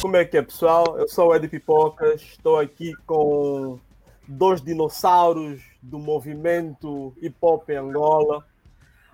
Como 0.00 0.16
é 0.16 0.24
que 0.24 0.36
é, 0.36 0.42
pessoal? 0.42 0.96
Eu 0.96 1.08
sou 1.08 1.30
o 1.30 1.34
Ed 1.34 1.48
Pipocas, 1.48 2.22
estou 2.22 2.56
aqui 2.58 2.94
com 3.04 3.80
dois 4.28 4.62
dinossauros 4.62 5.60
do 5.82 5.98
movimento 5.98 7.12
hip 7.20 7.36
hop 7.40 7.68
em 7.68 7.76
Angola. 7.76 8.44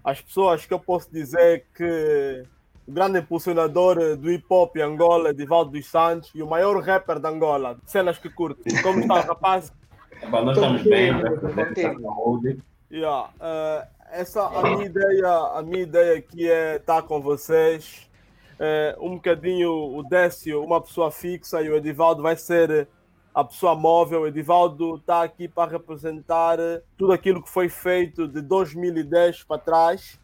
As 0.04 0.20
pessoas 0.20 0.66
que 0.66 0.74
eu 0.74 0.78
posso 0.78 1.10
dizer 1.10 1.64
que 1.74 2.44
o 2.86 2.92
grande 2.92 3.18
impulsionador 3.18 4.16
do 4.16 4.30
hip 4.30 4.44
hop 4.50 4.76
em 4.76 4.82
Angola 4.82 5.30
é 5.30 5.32
Divaldo 5.32 5.70
dos 5.70 5.86
Santos 5.86 6.30
e 6.34 6.42
o 6.42 6.46
maior 6.46 6.78
rapper 6.82 7.18
de 7.18 7.28
Angola. 7.28 7.78
Cenas 7.86 8.18
que 8.18 8.28
curto. 8.28 8.62
Como 8.82 9.00
está, 9.00 9.20
rapaz? 9.24 9.72
nós 10.30 10.56
estamos 10.56 10.82
bem, 10.82 11.12
né? 11.12 11.30
yeah. 12.90 13.30
uh, 13.40 13.88
essa 14.12 14.46
a 14.46 14.62
minha 14.62 14.84
ideia, 14.84 15.28
a 15.54 15.62
minha 15.62 15.82
ideia 15.82 16.18
aqui 16.18 16.50
é 16.50 16.76
estar 16.76 17.02
com 17.02 17.22
vocês. 17.22 18.06
É, 18.58 18.96
um 19.00 19.14
bocadinho 19.14 19.70
o 19.70 20.02
Décio, 20.02 20.62
uma 20.62 20.80
pessoa 20.80 21.10
fixa, 21.10 21.60
e 21.62 21.68
o 21.68 21.76
Edivaldo 21.76 22.22
vai 22.22 22.36
ser 22.36 22.88
a 23.34 23.42
pessoa 23.42 23.74
móvel. 23.74 24.22
O 24.22 24.26
Edivaldo 24.26 24.96
está 24.96 25.22
aqui 25.22 25.48
para 25.48 25.72
representar 25.72 26.58
tudo 26.96 27.12
aquilo 27.12 27.42
que 27.42 27.50
foi 27.50 27.68
feito 27.68 28.28
de 28.28 28.40
2010 28.40 29.42
para 29.42 29.60
trás. 29.60 30.20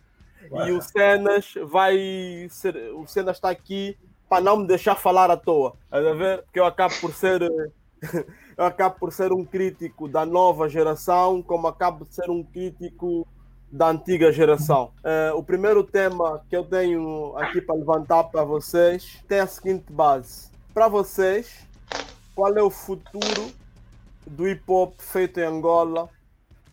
Ué. 0.51 0.69
E 0.69 0.73
o 0.73 0.80
Cenas 0.80 1.55
vai 1.65 2.47
ser. 2.51 2.77
O 2.95 3.07
Cenas 3.07 3.37
está 3.37 3.51
aqui 3.51 3.98
para 4.29 4.43
não 4.43 4.59
me 4.59 4.66
deixar 4.66 4.95
falar 4.95 5.30
à 5.30 5.37
toa. 5.37 5.74
A 5.91 6.01
ver? 6.01 6.43
Porque 6.45 6.60
eu 6.60 6.65
acabo 6.65 6.95
por 7.01 7.12
ser. 7.12 7.43
eu 8.57 8.65
acabo 8.65 8.97
por 8.99 9.12
ser 9.12 9.33
um 9.33 9.45
crítico 9.45 10.09
da 10.09 10.24
nova 10.24 10.69
geração, 10.69 11.43
como 11.43 11.66
acabo 11.66 12.05
de 12.05 12.15
ser 12.15 12.30
um 12.30 12.43
crítico 12.45 13.27
da 13.70 13.88
antiga 13.88 14.33
geração. 14.33 14.92
Uh, 14.98 15.37
o 15.37 15.42
primeiro 15.42 15.84
tema 15.84 16.42
que 16.48 16.56
eu 16.56 16.65
tenho 16.65 17.34
aqui 17.37 17.60
para 17.60 17.74
levantar 17.74 18.24
para 18.24 18.43
vocês 18.43 19.23
tem 19.29 19.41
a 19.41 19.46
seguinte 19.46 19.93
base. 19.93 20.51
Para 20.74 20.88
vocês, 20.88 21.66
qual 22.35 22.57
é 22.57 22.63
o 22.63 22.71
futuro 22.71 23.52
do 24.26 24.48
hip 24.48 24.63
hop 24.66 24.95
feito 24.98 25.38
em 25.38 25.45
Angola 25.45 26.09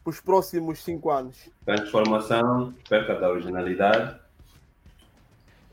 para 0.04 0.12
os 0.12 0.20
próximos 0.20 0.84
cinco 0.84 1.12
anos? 1.12 1.50
Transformação, 1.66 2.74
perca 2.90 3.16
da 3.16 3.30
originalidade 3.30 4.20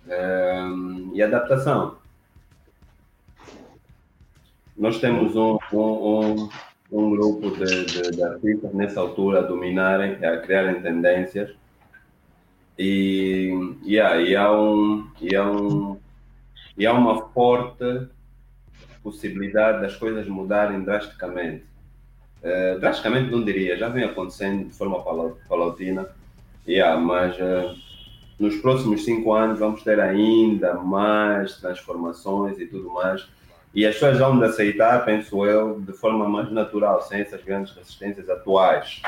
um, 0.07 1.13
e 1.15 1.23
adaptação. 1.23 1.97
Nós 4.77 4.99
temos 4.99 5.37
um, 5.37 5.59
um, 5.73 6.35
um 6.45 6.49
grupo 7.11 7.51
de, 7.51 7.85
de, 7.87 8.11
de, 8.13 8.23
artistas 8.23 8.73
nessa 8.73 9.01
altura 9.01 9.41
a 9.41 9.43
dominarem, 9.43 10.13
a 10.25 10.39
criarem 10.39 10.81
tendências 10.81 11.51
e, 12.79 13.53
yeah, 13.85 14.21
e, 14.21 14.37
há 14.37 14.53
um, 14.53 15.09
e, 15.21 15.35
há 15.35 15.51
um, 15.51 15.99
e 16.79 16.87
há 16.87 16.93
uma 16.93 17.29
forte 17.31 18.07
possibilidade 19.03 19.83
das 19.83 19.97
coisas 19.97 20.27
mudarem 20.29 20.83
drasticamente. 20.83 21.65
Uh, 22.43 22.79
drasticamente 22.79 23.31
não 23.31 23.45
diria, 23.45 23.77
já 23.77 23.89
vem 23.89 24.05
acontecendo 24.05 24.69
de 24.69 24.75
forma 24.75 25.03
paulatina, 25.49 26.09
yeah, 26.67 27.01
mas 27.01 27.37
uh, 27.37 27.77
nos 28.39 28.57
próximos 28.57 29.05
cinco 29.05 29.33
anos 29.33 29.59
vamos 29.59 29.83
ter 29.83 29.99
ainda 29.99 30.75
mais 30.75 31.57
transformações 31.59 32.59
e 32.59 32.67
tudo 32.67 32.91
mais 32.91 33.27
e 33.75 33.85
as 33.85 33.95
pessoas 33.95 34.19
vão 34.19 34.41
aceitar, 34.43 35.05
penso 35.05 35.45
eu, 35.45 35.81
de 35.81 35.93
forma 35.93 36.29
mais 36.29 36.51
natural, 36.53 37.03
sem 37.03 37.21
essas 37.21 37.43
grandes 37.43 37.75
resistências 37.75 38.31
atuais. 38.31 39.03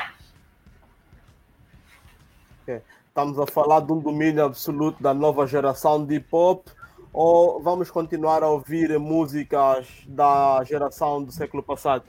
Estamos 3.16 3.38
a 3.38 3.46
falar 3.46 3.80
de 3.80 3.92
um 3.92 4.00
domínio 4.00 4.44
absoluto 4.44 5.02
da 5.02 5.14
nova 5.14 5.46
geração 5.46 6.04
de 6.04 6.16
hip 6.16 6.26
hop 6.32 6.66
ou 7.12 7.62
vamos 7.62 7.90
continuar 7.90 8.42
a 8.42 8.48
ouvir 8.48 8.98
músicas 8.98 9.88
da 10.06 10.62
geração 10.64 11.22
do 11.22 11.30
século 11.30 11.62
passado? 11.62 12.04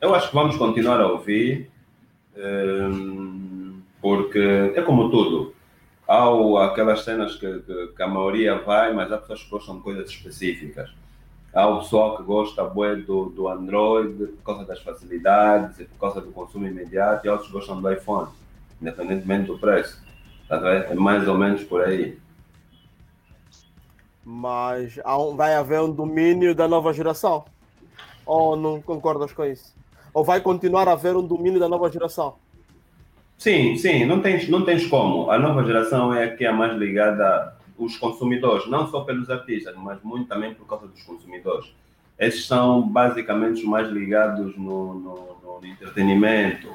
Eu 0.00 0.14
acho 0.14 0.28
que 0.28 0.34
vamos 0.34 0.56
continuar 0.56 1.00
a 1.00 1.08
ouvir, 1.08 1.68
hum, 2.36 3.80
porque 4.00 4.72
é 4.76 4.82
como 4.82 5.10
tudo 5.10 5.53
Há 6.14 6.66
aquelas 6.66 7.02
cenas 7.02 7.34
que, 7.34 7.60
que, 7.60 7.86
que, 7.88 8.02
a 8.02 8.06
maioria 8.06 8.56
vai, 8.58 8.92
mas 8.92 9.10
há 9.10 9.18
pessoas 9.18 9.42
que 9.42 9.50
gostam 9.50 9.76
de 9.76 9.82
coisas 9.82 10.08
específicas. 10.08 10.90
Há 11.52 11.66
o 11.66 11.80
pessoal 11.80 12.16
que 12.16 12.22
gosta 12.22 12.62
bué, 12.62 12.94
do, 12.94 13.26
do 13.30 13.48
Android 13.48 14.26
por 14.26 14.44
causa 14.44 14.64
das 14.64 14.80
facilidades 14.80 15.80
e 15.80 15.84
por 15.84 15.98
causa 15.98 16.20
do 16.20 16.30
consumo 16.30 16.68
imediato, 16.68 17.26
e 17.26 17.30
outros 17.30 17.50
gostam 17.50 17.80
do 17.80 17.92
iPhone, 17.92 18.28
independentemente 18.80 19.48
do 19.48 19.58
preço. 19.58 20.00
Tá 20.48 20.56
é 20.68 20.94
mais 20.94 21.26
ou 21.26 21.36
menos 21.36 21.64
por 21.64 21.80
aí. 21.82 22.16
Mas 24.24 24.98
vai 25.36 25.54
haver 25.54 25.80
um 25.80 25.90
domínio 25.90 26.54
da 26.54 26.68
nova 26.68 26.92
geração? 26.92 27.44
Ou 28.24 28.56
não 28.56 28.80
concordas 28.80 29.32
com 29.32 29.44
isso? 29.44 29.74
Ou 30.12 30.22
vai 30.22 30.40
continuar 30.40 30.88
a 30.88 30.92
haver 30.92 31.16
um 31.16 31.26
domínio 31.26 31.58
da 31.58 31.68
nova 31.68 31.90
geração? 31.90 32.36
Sim, 33.44 33.76
sim, 33.76 34.06
não 34.06 34.22
tens, 34.22 34.48
não 34.48 34.64
tens 34.64 34.86
como. 34.86 35.30
A 35.30 35.38
nova 35.38 35.62
geração 35.64 36.14
é 36.14 36.24
a 36.24 36.34
que 36.34 36.46
é 36.46 36.50
mais 36.50 36.74
ligada 36.78 37.54
aos 37.78 37.94
consumidores, 37.98 38.66
não 38.70 38.88
só 38.90 39.02
pelos 39.02 39.28
artistas, 39.28 39.74
mas 39.76 40.02
muito 40.02 40.26
também 40.28 40.54
por 40.54 40.66
causa 40.66 40.88
dos 40.88 41.02
consumidores. 41.02 41.70
Esses 42.18 42.46
são 42.46 42.80
basicamente 42.80 43.58
os 43.58 43.64
mais 43.64 43.90
ligados 43.90 44.56
no, 44.56 44.94
no, 44.94 45.60
no 45.60 45.66
entretenimento. 45.66 46.72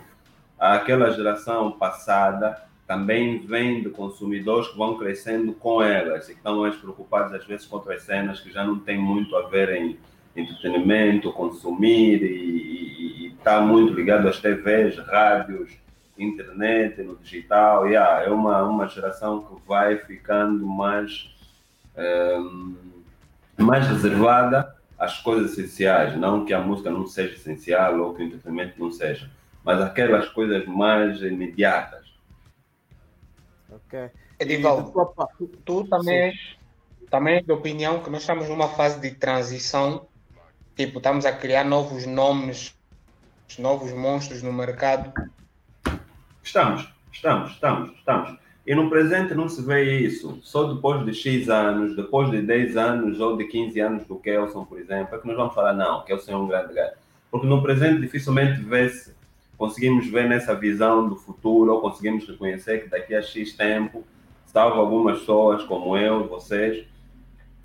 Aquela 0.60 1.10
geração 1.10 1.72
passada 1.72 2.62
também 2.86 3.40
vem 3.48 3.82
de 3.82 3.90
consumidores 3.90 4.68
que 4.68 4.78
vão 4.78 4.96
crescendo 4.96 5.54
com 5.54 5.82
elas 5.82 6.26
e 6.30 6.34
que 6.34 6.38
estão 6.38 6.60
mais 6.60 6.76
preocupados 6.76 7.34
às 7.34 7.48
vezes 7.48 7.66
com 7.66 7.78
outras 7.78 8.04
cenas 8.04 8.42
que 8.42 8.52
já 8.52 8.64
não 8.64 8.78
têm 8.78 9.00
muito 9.00 9.36
a 9.36 9.48
ver 9.48 9.70
em 9.72 9.98
entretenimento, 10.36 11.34
consumir 11.34 12.22
e 12.22 13.34
está 13.36 13.60
muito 13.60 13.92
ligado 13.92 14.28
às 14.28 14.40
TVs, 14.40 15.00
rádios, 15.00 15.80
internet, 16.24 17.02
no 17.02 17.16
digital, 17.18 17.88
yeah, 17.88 18.24
é 18.26 18.30
uma, 18.30 18.64
uma 18.64 18.88
geração 18.88 19.42
que 19.42 19.68
vai 19.68 19.98
ficando 19.98 20.66
mais, 20.66 21.34
um, 21.98 22.76
mais 23.58 23.88
reservada 23.88 24.76
às 24.98 25.20
coisas 25.20 25.52
essenciais, 25.52 26.16
não 26.18 26.46
que 26.46 26.54
a 26.54 26.60
música 26.60 26.90
não 26.90 27.08
seja 27.08 27.34
essencial 27.34 28.00
ou 28.00 28.14
que 28.14 28.22
o 28.22 28.26
entretenimento 28.26 28.80
não 28.80 28.92
seja, 28.92 29.32
mas 29.64 29.82
aquelas 29.82 30.28
coisas 30.30 30.66
mais 30.66 31.22
imediatas. 31.22 32.06
Ok. 33.72 34.10
Edivaldo, 34.40 34.94
tu 35.66 35.86
também, 35.88 36.34
também 37.10 37.38
é 37.38 37.42
de 37.42 37.52
opinião 37.52 38.02
que 38.02 38.10
nós 38.10 38.22
estamos 38.22 38.48
numa 38.48 38.70
fase 38.70 39.00
de 39.00 39.12
transição, 39.12 40.08
tipo, 40.76 40.98
estamos 40.98 41.26
a 41.26 41.32
criar 41.32 41.64
novos 41.64 42.06
nomes, 42.06 42.76
novos 43.58 43.92
monstros 43.92 44.42
no 44.42 44.54
mercado 44.54 45.14
Estamos, 46.50 46.90
estamos, 47.12 47.52
estamos, 47.52 47.92
estamos. 47.92 48.36
E 48.66 48.74
no 48.74 48.90
presente 48.90 49.36
não 49.36 49.48
se 49.48 49.62
vê 49.62 50.00
isso. 50.00 50.40
Só 50.42 50.64
depois 50.64 51.06
de 51.06 51.14
X 51.14 51.48
anos, 51.48 51.96
depois 51.96 52.32
de 52.32 52.42
10 52.42 52.76
anos 52.76 53.20
ou 53.20 53.38
de 53.38 53.46
15 53.46 53.80
anos 53.80 54.08
do 54.08 54.16
Kelson, 54.16 54.66
por 54.66 54.80
exemplo, 54.80 55.16
é 55.16 55.20
que 55.20 55.28
nós 55.28 55.38
vamos 55.38 55.54
falar, 55.54 55.74
não, 55.74 56.04
Kelson 56.06 56.32
é 56.32 56.38
um 56.38 56.48
grande 56.48 56.74
gajo. 56.74 56.96
Porque 57.30 57.46
no 57.46 57.62
presente 57.62 58.02
dificilmente 58.02 58.62
vê-se, 58.62 59.14
conseguimos 59.60 60.08
ver 60.08 60.28
nessa 60.28 60.56
visão 60.56 61.08
do 61.08 61.16
futuro 61.16 61.72
ou 61.72 61.82
conseguimos 61.82 62.28
reconhecer 62.28 62.82
que 62.82 62.90
daqui 62.90 63.14
a 63.14 63.22
X 63.22 63.54
tempo, 63.54 64.04
salvo 64.48 64.80
algumas 64.80 65.20
pessoas 65.20 65.62
como 65.66 65.96
eu, 65.96 66.28
vocês, 66.28 66.84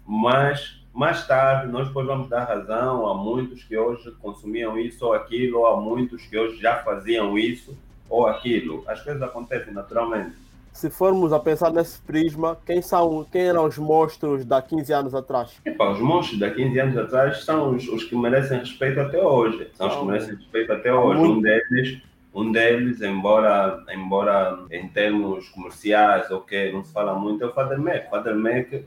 mas 0.07 0.85
mais 0.93 1.27
tarde 1.27 1.73
nós 1.73 1.89
depois 1.89 2.07
vamos 2.07 2.29
dar 2.29 2.45
razão 2.45 3.09
a 3.09 3.15
muitos 3.15 3.65
que 3.65 3.79
hoje 3.79 4.11
consumiam 4.21 4.79
isso 4.79 5.07
ou 5.07 5.15
aquilo, 5.15 5.61
ou 5.61 5.69
a 5.69 5.81
muitos 5.81 6.27
que 6.27 6.37
hoje 6.37 6.61
já 6.61 6.83
faziam 6.85 7.39
isso 7.39 7.75
ou 8.09 8.27
aquilo. 8.27 8.85
As 8.87 9.03
coisas 9.03 9.23
acontecem 9.23 9.73
naturalmente. 9.73 10.45
Se 10.73 10.91
formos 10.91 11.33
a 11.33 11.39
pensar 11.39 11.73
nesse 11.73 12.01
prisma, 12.01 12.59
quem 12.67 12.83
são, 12.83 13.25
quem 13.31 13.43
eram 13.43 13.65
os 13.65 13.79
monstros 13.79 14.45
da 14.45 14.61
15 14.61 14.93
anos 14.93 15.15
atrás? 15.15 15.53
Epa, 15.65 15.91
os 15.91 16.01
monstros 16.01 16.41
da 16.41 16.51
15 16.51 16.81
anos 16.81 16.99
atrás 16.99 17.45
são 17.45 17.77
os, 17.77 17.87
os 17.87 18.03
que 18.03 18.17
merecem 18.17 18.59
respeito 18.59 18.99
até 18.99 19.23
hoje. 19.23 19.71
São 19.75 19.87
os 19.87 19.95
que 19.95 20.05
merecem 20.05 20.35
respeito 20.35 20.73
até 20.73 20.93
hoje. 20.93 21.21
Um 21.21 21.41
deles, 21.41 22.03
um 22.35 22.51
deles, 22.51 23.01
embora, 23.03 23.85
embora 23.95 24.59
em 24.73 24.89
termos 24.89 25.49
comerciais, 25.51 26.29
ok, 26.33 26.73
não 26.73 26.83
se 26.83 26.93
fala 26.93 27.15
muito, 27.15 27.45
é 27.45 27.47
o 27.47 27.53
Father 27.53 27.79
Mac. 27.79 28.11
Father 28.11 28.35
Mac, 28.35 28.83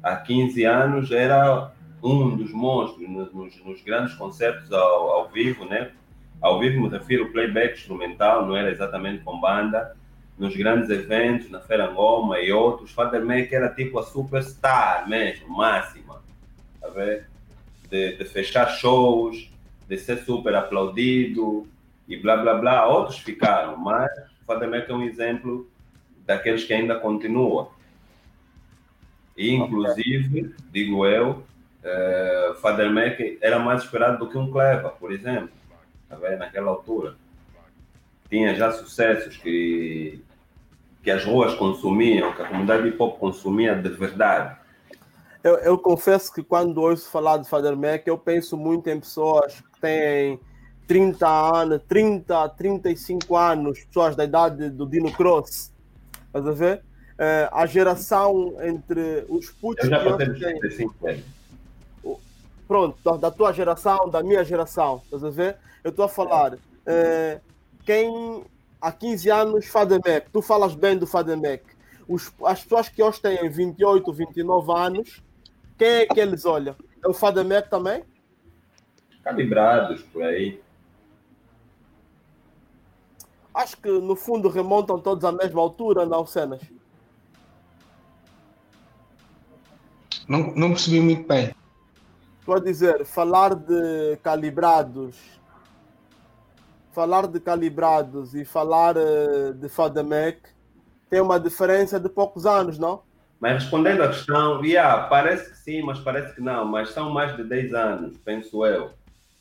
há 0.00 0.14
15 0.14 0.64
anos, 0.64 1.10
era 1.10 1.72
um 2.00 2.36
dos 2.36 2.52
monstros 2.52 3.08
nos, 3.08 3.64
nos 3.64 3.82
grandes 3.82 4.14
concertos 4.14 4.72
ao, 4.72 5.10
ao 5.10 5.28
vivo, 5.28 5.64
né? 5.64 5.90
Ao 6.42 6.58
vivo 6.58 6.80
me 6.80 6.88
refiro 6.88 7.30
playback 7.30 7.78
instrumental, 7.78 8.44
não 8.44 8.56
era 8.56 8.70
exatamente 8.70 9.22
com 9.22 9.40
banda. 9.40 9.96
Nos 10.36 10.56
grandes 10.56 10.90
eventos, 10.90 11.48
na 11.48 11.60
Feira 11.60 11.88
Ngoma 11.92 12.40
e 12.40 12.50
outros, 12.50 12.90
Father 12.90 13.22
era 13.52 13.68
tipo 13.68 13.98
a 13.98 14.02
superstar 14.02 15.08
mesmo, 15.08 15.56
máxima. 15.56 16.20
Tá? 16.80 16.88
De, 17.88 18.16
de 18.16 18.24
fechar 18.24 18.66
shows, 18.70 19.48
de 19.88 19.96
ser 19.98 20.18
super 20.24 20.54
aplaudido 20.56 21.68
e 22.08 22.16
blá 22.16 22.36
blá 22.36 22.54
blá. 22.54 22.86
Outros 22.88 23.18
ficaram, 23.18 23.76
mas 23.76 24.10
Father 24.44 24.68
Mac 24.68 24.88
é 24.88 24.92
um 24.92 25.02
exemplo 25.04 25.70
daqueles 26.26 26.64
que 26.64 26.72
ainda 26.72 26.98
continuam. 26.98 27.68
E, 29.36 29.54
inclusive, 29.54 30.40
okay. 30.40 30.54
digo 30.72 31.06
eu, 31.06 31.44
uh, 31.84 32.54
Father 32.56 32.90
Mac 32.90 33.18
era 33.40 33.58
mais 33.58 33.82
esperado 33.82 34.18
do 34.18 34.28
que 34.28 34.36
um 34.36 34.50
Cleva, 34.50 34.90
por 34.90 35.12
exemplo, 35.12 35.50
naquela 36.38 36.70
altura. 36.70 37.14
Tinha 38.28 38.54
já 38.54 38.72
sucessos 38.72 39.36
que, 39.36 40.22
que 41.02 41.10
as 41.10 41.24
ruas 41.24 41.54
consumiam, 41.54 42.32
que 42.32 42.42
a 42.42 42.48
comunidade 42.48 42.88
hip 42.88 42.96
hop 43.00 43.18
consumia 43.18 43.74
de 43.74 43.88
verdade. 43.90 44.56
Eu, 45.42 45.56
eu 45.56 45.78
confesso 45.78 46.32
que 46.32 46.42
quando 46.42 46.78
ouço 46.78 47.10
falar 47.10 47.38
de 47.38 47.48
Father 47.48 47.76
Mac, 47.76 48.06
eu 48.06 48.16
penso 48.16 48.56
muito 48.56 48.88
em 48.88 49.00
pessoas 49.00 49.60
que 49.60 49.80
têm 49.80 50.40
30 50.86 51.26
anos, 51.26 51.82
30, 51.88 52.48
35 52.50 53.36
anos, 53.36 53.84
pessoas 53.84 54.14
da 54.14 54.24
idade 54.24 54.70
do 54.70 54.86
Dino 54.86 55.10
Cross. 55.12 55.72
Estás 56.26 56.46
a 56.46 56.52
ver? 56.52 56.84
É, 57.18 57.48
a 57.52 57.66
geração 57.66 58.56
entre 58.62 59.24
os 59.28 59.50
putos 59.50 59.84
Eu 59.84 59.90
já 59.90 60.04
passei 60.04 60.26
dos 60.26 60.38
35 60.38 61.08
anos. 61.08 61.41
Pronto, 62.66 62.98
da, 63.04 63.16
da, 63.16 63.30
tua 63.30 63.52
geração, 63.52 64.08
da 64.08 64.22
minha 64.22 64.44
geração, 64.44 65.02
estás 65.04 65.24
a 65.24 65.30
ver? 65.30 65.56
Eu 65.82 65.90
estou 65.90 66.04
a 66.04 66.08
falar. 66.08 66.58
É, 66.86 67.40
quem 67.84 68.44
há 68.80 68.90
15 68.90 69.30
anos 69.30 69.66
Fademec, 69.66 70.30
tu 70.32 70.42
falas 70.42 70.74
bem 70.74 70.96
do 70.96 71.06
Fademec. 71.06 71.64
Os, 72.08 72.32
as 72.44 72.62
pessoas 72.62 72.88
que 72.88 73.02
hoje 73.02 73.20
têm 73.20 73.48
28, 73.48 74.12
29 74.12 74.72
anos, 74.72 75.22
quem 75.78 75.88
é 75.88 76.06
que 76.06 76.20
eles 76.20 76.44
olham? 76.44 76.74
É 77.04 77.08
o 77.08 77.14
Fademec 77.14 77.68
também? 77.68 78.04
Calibrados 79.22 80.02
por 80.02 80.22
aí. 80.22 80.60
Acho 83.54 83.76
que 83.76 83.88
no 83.88 84.16
fundo 84.16 84.48
remontam 84.48 84.98
todos 84.98 85.24
à 85.24 85.30
mesma 85.30 85.60
altura, 85.60 86.06
não, 86.06 86.24
Cenas? 86.24 86.62
Não, 90.26 90.54
não 90.54 90.70
percebi 90.70 91.00
muito 91.00 91.26
bem. 91.28 91.54
Estou 92.42 92.56
a 92.56 92.58
dizer, 92.58 93.04
falar 93.04 93.54
de 93.54 94.16
calibrados, 94.20 95.16
falar 96.90 97.28
de 97.28 97.38
calibrados 97.38 98.34
e 98.34 98.44
falar 98.44 98.96
uh, 98.96 99.54
de 99.54 99.68
Fadamec 99.68 100.40
tem 101.08 101.20
uma 101.20 101.38
diferença 101.38 102.00
de 102.00 102.08
poucos 102.08 102.44
anos, 102.44 102.80
não? 102.80 103.04
Mas 103.38 103.62
respondendo 103.62 104.02
à 104.02 104.08
questão, 104.08 104.60
yeah, 104.64 105.04
parece 105.06 105.50
que 105.50 105.56
sim, 105.56 105.82
mas 105.82 106.00
parece 106.00 106.34
que 106.34 106.40
não, 106.40 106.64
mas 106.64 106.90
são 106.90 107.10
mais 107.10 107.36
de 107.36 107.44
10 107.44 107.74
anos, 107.74 108.18
penso 108.24 108.66
eu. 108.66 108.90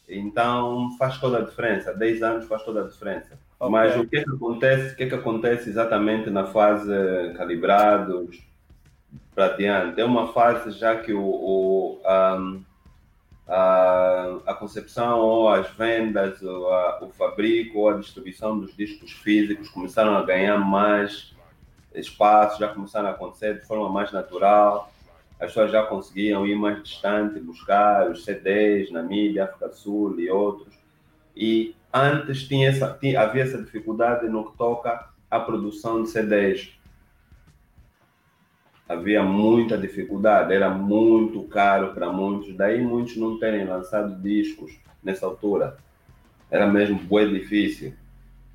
Então 0.07 0.95
faz 0.99 1.17
toda 1.17 1.39
a 1.39 1.41
diferença, 1.41 1.95
10 1.95 2.21
anos 2.21 2.45
faz 2.45 2.61
toda 2.61 2.83
a 2.83 2.87
diferença. 2.87 3.39
Okay. 3.59 3.71
Mas 3.71 3.97
o 3.97 4.05
que 4.05 4.17
é 4.17 4.23
que 4.23 4.29
acontece? 4.29 4.93
O 4.93 4.95
que 4.95 5.03
é 5.05 5.09
que 5.09 5.15
acontece 5.15 5.67
exatamente 5.71 6.29
na 6.29 6.45
fase 6.45 6.93
calibrados 7.35 8.39
para 9.33 9.55
diante? 9.55 9.99
É 9.99 10.05
uma 10.05 10.31
fase 10.31 10.69
já 10.77 10.97
que 10.97 11.11
o, 11.11 11.25
o 11.25 11.99
um, 12.07 12.63
a, 13.51 14.37
a 14.45 14.53
concepção 14.53 15.19
ou 15.19 15.49
as 15.49 15.69
vendas, 15.71 16.41
ou 16.41 16.71
a, 16.73 17.03
o 17.03 17.09
fabrico 17.09 17.79
ou 17.79 17.89
a 17.89 17.97
distribuição 17.97 18.57
dos 18.57 18.73
discos 18.75 19.11
físicos 19.11 19.67
começaram 19.67 20.15
a 20.15 20.23
ganhar 20.23 20.57
mais 20.57 21.35
espaço, 21.93 22.59
já 22.59 22.69
começaram 22.69 23.09
a 23.09 23.11
acontecer 23.11 23.59
de 23.59 23.67
forma 23.67 23.89
mais 23.89 24.09
natural. 24.13 24.89
As 25.37 25.47
pessoas 25.47 25.69
já 25.69 25.83
conseguiam 25.83 26.47
ir 26.47 26.55
mais 26.55 26.81
distante, 26.81 27.41
buscar 27.41 28.09
os 28.09 28.23
CDs 28.23 28.89
na 28.89 29.03
mídia, 29.03 29.43
África 29.43 29.67
do 29.67 29.75
Sul 29.75 30.17
e 30.17 30.29
outros. 30.29 30.73
E 31.35 31.75
antes 31.93 32.47
tinha 32.47 32.69
essa, 32.69 32.97
tinha, 33.01 33.19
havia 33.19 33.43
essa 33.43 33.61
dificuldade 33.61 34.29
no 34.29 34.49
que 34.49 34.57
toca 34.57 35.09
à 35.29 35.39
produção 35.41 36.03
de 36.03 36.09
CDs. 36.09 36.71
Havia 38.91 39.23
muita 39.23 39.77
dificuldade, 39.77 40.53
era 40.53 40.69
muito 40.69 41.43
caro 41.43 41.93
para 41.93 42.11
muitos, 42.11 42.53
daí 42.57 42.83
muitos 42.83 43.15
não 43.15 43.39
terem 43.39 43.65
lançado 43.65 44.21
discos 44.21 44.77
nessa 45.01 45.25
altura. 45.25 45.77
Era 46.49 46.67
mesmo 46.67 46.99
bem 46.99 47.31
difícil. 47.31 47.93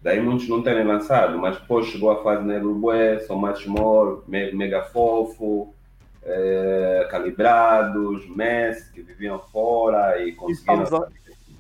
Daí 0.03 0.21
muitos 0.21 0.47
não 0.47 0.63
terem 0.63 0.85
lançado, 0.85 1.39
mas 1.39 1.59
depois 1.59 1.87
chegou 1.87 2.11
a 2.11 2.23
fase 2.23 2.45
Negro 2.45 2.75
Bué, 2.75 3.19
São 3.21 3.39
Mais 3.39 3.61
Small, 3.61 4.23
Mega 4.29 4.83
Fofo, 4.83 5.75
é, 6.23 7.09
Calibrados, 7.11 8.29
Messi, 8.29 8.93
que 8.93 9.01
viviam 9.01 9.39
fora 9.39 10.23
e 10.23 10.33
conseguiram. 10.33 11.09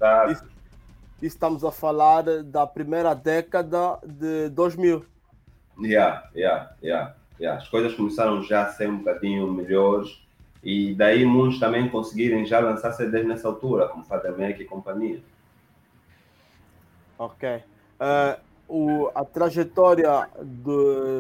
A... 0.03 0.27
Isso, 0.31 0.45
estamos 1.23 1.65
a 1.65 1.73
falar 1.73 2.25
da 2.45 2.67
primeira 2.67 3.15
década 3.15 3.99
de 4.05 4.51
2000. 4.51 5.03
Yeah, 5.83 6.29
yeah, 6.35 6.71
yeah, 6.83 7.16
yeah. 7.41 7.61
As 7.61 7.69
coisas 7.69 7.95
começaram 7.95 8.43
já 8.43 8.67
a 8.67 8.73
ser 8.73 8.89
um 8.89 8.99
bocadinho 8.99 9.53
melhores 9.53 10.21
e 10.63 10.95
daí 10.95 11.25
muitos 11.25 11.61
também 11.61 11.89
conseguirem 11.89 12.45
já 12.45 12.59
lançar 12.59 12.93
CDs 12.93 13.27
nessa 13.27 13.47
altura, 13.49 13.89
como 13.89 14.05
Father 14.05 14.37
Mac 14.37 14.59
e 14.59 14.65
companhia. 14.65 15.21
Ok. 17.19 17.63
Uh, 18.01 18.41
o, 18.69 19.11
a 19.15 19.25
trajetória 19.25 20.29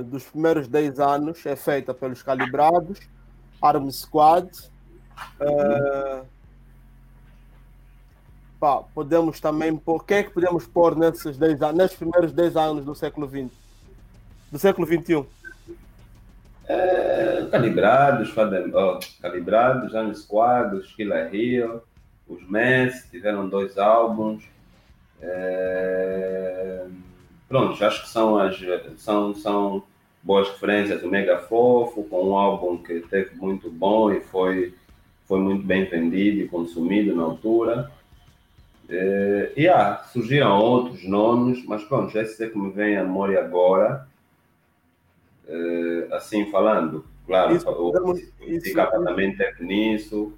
dos 0.04 0.24
primeiros 0.24 0.66
10 0.66 0.98
anos 0.98 1.46
é 1.46 1.54
feita 1.54 1.94
pelos 1.94 2.22
calibrados, 2.22 2.98
Arm 3.62 3.88
Squad, 3.90 4.50
uh, 5.40 6.26
pá, 8.58 8.82
podemos 8.94 9.40
também 9.40 9.76
pôr. 9.76 10.04
Quem 10.04 10.18
é 10.18 10.22
que 10.24 10.30
podemos 10.30 10.66
pôr 10.66 10.96
nesses, 10.96 11.38
10 11.38 11.62
anos, 11.62 11.76
nesses 11.76 11.96
primeiros 11.96 12.32
10 12.32 12.56
anos 12.56 12.84
do 12.84 12.94
século 12.94 13.28
XX? 13.28 13.56
Do 14.50 14.58
século 14.58 14.86
XXI? 14.86 15.24
É, 16.68 17.46
calibrados, 17.50 18.30
Fadem, 18.30 18.72
oh, 18.74 18.98
calibrados, 19.22 19.92
Squad, 20.18 20.74
os 20.74 20.92
Killer 20.94 21.32
Hill, 21.32 21.80
os 22.28 22.48
Mess 22.48 23.08
tiveram 23.10 23.48
dois 23.48 23.78
álbuns. 23.78 24.44
É... 25.22 26.86
Pronto, 27.48 27.82
acho 27.84 28.02
que 28.02 28.08
são, 28.08 28.36
as, 28.36 28.58
são, 28.96 29.34
são 29.34 29.82
boas 30.22 30.48
referências. 30.48 31.02
O 31.02 31.08
Mega 31.08 31.38
Fofo, 31.38 32.02
com 32.04 32.30
um 32.30 32.36
álbum 32.36 32.78
que 32.78 33.00
teve 33.00 33.36
muito 33.36 33.70
bom 33.70 34.10
e 34.10 34.20
foi, 34.20 34.74
foi 35.26 35.38
muito 35.38 35.64
bem 35.64 35.84
vendido 35.84 36.40
e 36.40 36.48
consumido 36.48 37.14
na 37.14 37.22
altura. 37.22 37.90
É, 38.88 39.52
e 39.56 39.68
ah, 39.68 40.04
surgiram 40.12 40.58
outros 40.60 41.04
nomes, 41.04 41.64
mas 41.64 41.82
pronto, 41.84 42.16
esse 42.18 42.44
é 42.44 42.48
que 42.48 42.58
me 42.58 42.70
vem 42.72 42.96
à 42.96 43.04
memória 43.04 43.38
agora. 43.40 44.06
É, 45.48 46.08
assim 46.12 46.50
falando, 46.50 47.04
claro, 47.24 47.54
isso, 47.54 47.68
o 47.70 48.18
isso, 48.46 48.74
também 48.74 49.36
teve 49.36 49.64
nisso. 49.64 50.32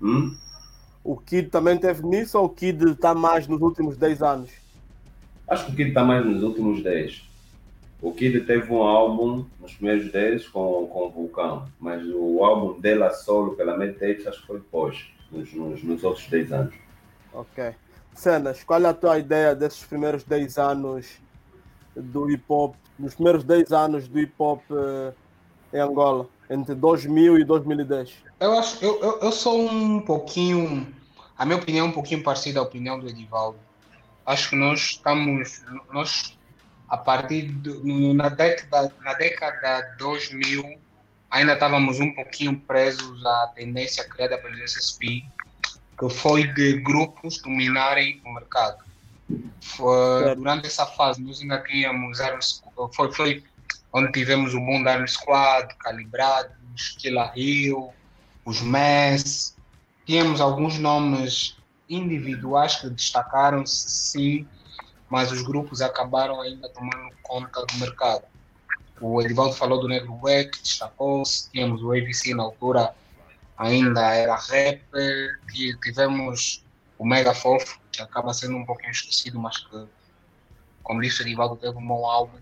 Hum? 0.00 0.34
O 1.04 1.16
Kid 1.16 1.50
também 1.50 1.76
teve 1.76 2.02
nisso 2.06 2.38
ou 2.38 2.46
o 2.46 2.48
Kid 2.48 2.92
está 2.92 3.14
mais 3.14 3.46
nos 3.46 3.60
últimos 3.60 3.96
10 3.96 4.22
anos? 4.22 4.50
Acho 5.48 5.66
que 5.66 5.72
o 5.72 5.76
Kid 5.76 5.88
está 5.88 6.04
mais 6.04 6.24
nos 6.24 6.42
últimos 6.42 6.82
10. 6.82 7.28
O 8.00 8.12
Kid 8.12 8.40
teve 8.40 8.72
um 8.72 8.82
álbum 8.82 9.44
nos 9.60 9.74
primeiros 9.74 10.10
10 10.10 10.48
com, 10.48 10.86
com 10.86 11.06
o 11.06 11.10
Vulcão, 11.10 11.68
mas 11.78 12.02
o 12.06 12.42
álbum 12.44 12.80
dele 12.80 13.04
a 13.04 13.10
solo 13.10 13.54
pela 13.54 13.76
Meditates 13.76 14.26
acho 14.26 14.40
que 14.40 14.46
foi 14.46 14.58
depois, 14.58 15.06
nos, 15.30 15.52
nos, 15.52 15.82
nos 15.84 16.02
outros 16.02 16.26
10 16.28 16.52
anos. 16.52 16.74
Ok. 17.32 17.74
Cenas, 18.14 18.64
qual 18.64 18.82
é 18.82 18.88
a 18.88 18.94
tua 18.94 19.18
ideia 19.18 19.54
desses 19.54 19.84
primeiros 19.84 20.24
10 20.24 20.58
anos 20.58 21.21
do 21.96 22.30
hip 22.30 22.44
hop, 22.48 22.74
nos 22.98 23.14
primeiros 23.14 23.44
10 23.44 23.72
anos 23.72 24.08
do 24.08 24.18
hip 24.18 24.32
hop 24.38 24.62
uh, 24.70 25.14
em 25.72 25.80
Angola, 25.80 26.28
entre 26.48 26.74
2000 26.74 27.38
e 27.38 27.44
2010? 27.44 28.12
Eu 28.40 28.58
acho, 28.58 28.84
eu, 28.84 29.00
eu, 29.00 29.20
eu 29.20 29.32
sou 29.32 29.60
um 29.60 30.00
pouquinho, 30.00 30.86
a 31.36 31.44
minha 31.44 31.58
opinião 31.58 31.86
é 31.86 31.88
um 31.88 31.92
pouquinho 31.92 32.22
parecida 32.22 32.60
à 32.60 32.62
opinião 32.62 32.98
do 32.98 33.08
Edivaldo. 33.08 33.58
Acho 34.24 34.50
que 34.50 34.56
nós 34.56 34.80
estamos, 34.80 35.62
nós 35.92 36.38
a 36.88 36.96
partir 36.98 37.50
do, 37.50 38.12
na 38.12 38.28
década 38.28 38.92
na 39.02 39.14
década 39.14 39.96
2000 39.98 40.78
ainda 41.30 41.54
estávamos 41.54 41.98
um 41.98 42.12
pouquinho 42.14 42.60
presos 42.60 43.24
à 43.24 43.50
tendência 43.56 44.06
criada 44.06 44.36
pelo 44.36 44.54
SSP 44.62 45.24
que 45.98 46.08
foi 46.10 46.46
de 46.48 46.80
grupos 46.80 47.40
dominarem 47.40 48.20
o 48.26 48.34
mercado. 48.34 48.84
Foi, 49.60 50.34
durante 50.34 50.66
essa 50.66 50.86
fase, 50.86 51.22
nós 51.22 51.40
ainda 51.40 51.58
tínhamos 51.60 52.18
foi, 52.94 53.12
foi 53.12 53.44
onde 53.92 54.12
tivemos 54.12 54.54
o 54.54 54.60
mundo 54.60 54.88
Arm 54.88 55.06
Squad, 55.06 55.74
Calibrados, 55.76 56.96
Killa 56.98 57.32
Hill, 57.36 57.92
os 58.44 58.60
MES. 58.60 59.56
Tínhamos 60.06 60.40
alguns 60.40 60.78
nomes 60.78 61.56
individuais 61.88 62.76
que 62.76 62.88
destacaram-se, 62.90 63.90
sim, 63.90 64.48
mas 65.08 65.30
os 65.30 65.42
grupos 65.42 65.80
acabaram 65.80 66.40
ainda 66.40 66.68
tomando 66.70 67.14
conta 67.22 67.64
do 67.66 67.74
mercado. 67.78 68.24
O 69.00 69.20
Edivaldo 69.20 69.54
falou 69.54 69.80
do 69.80 69.88
Negro 69.88 70.18
Weck, 70.22 70.60
destacou-se, 70.62 71.50
tínhamos 71.50 71.82
o 71.82 71.92
ABC 71.92 72.34
na 72.34 72.44
altura 72.44 72.94
ainda 73.56 74.12
era 74.14 74.34
rapper, 74.34 75.38
tivemos 75.82 76.64
o 76.98 77.06
Mega 77.06 77.34
Fofo, 77.34 77.80
que 77.90 78.00
acaba 78.00 78.32
sendo 78.32 78.56
um 78.56 78.64
pouquinho 78.64 78.90
esquecido, 78.90 79.38
mas 79.38 79.58
que, 79.58 79.86
como 80.82 81.00
disse 81.00 81.22
o 81.22 81.24
Rivaldo, 81.24 81.56
teve 81.56 81.76
um 81.76 81.86
bom 81.86 82.06
álbum. 82.06 82.38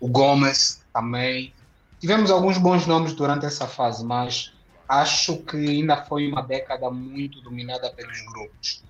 O 0.00 0.08
Gomes 0.08 0.84
também. 0.92 1.52
tivemos 2.00 2.30
alguns 2.30 2.58
bons 2.58 2.86
nomes 2.86 3.12
durante 3.12 3.44
essa 3.46 3.66
fase, 3.66 4.04
mas 4.04 4.52
acho 4.88 5.38
que 5.38 5.56
ainda 5.56 5.96
foi 6.04 6.30
uma 6.30 6.42
década 6.42 6.90
muito 6.90 7.40
dominada 7.42 7.90
pelos 7.90 8.20
grupos. 8.32 8.82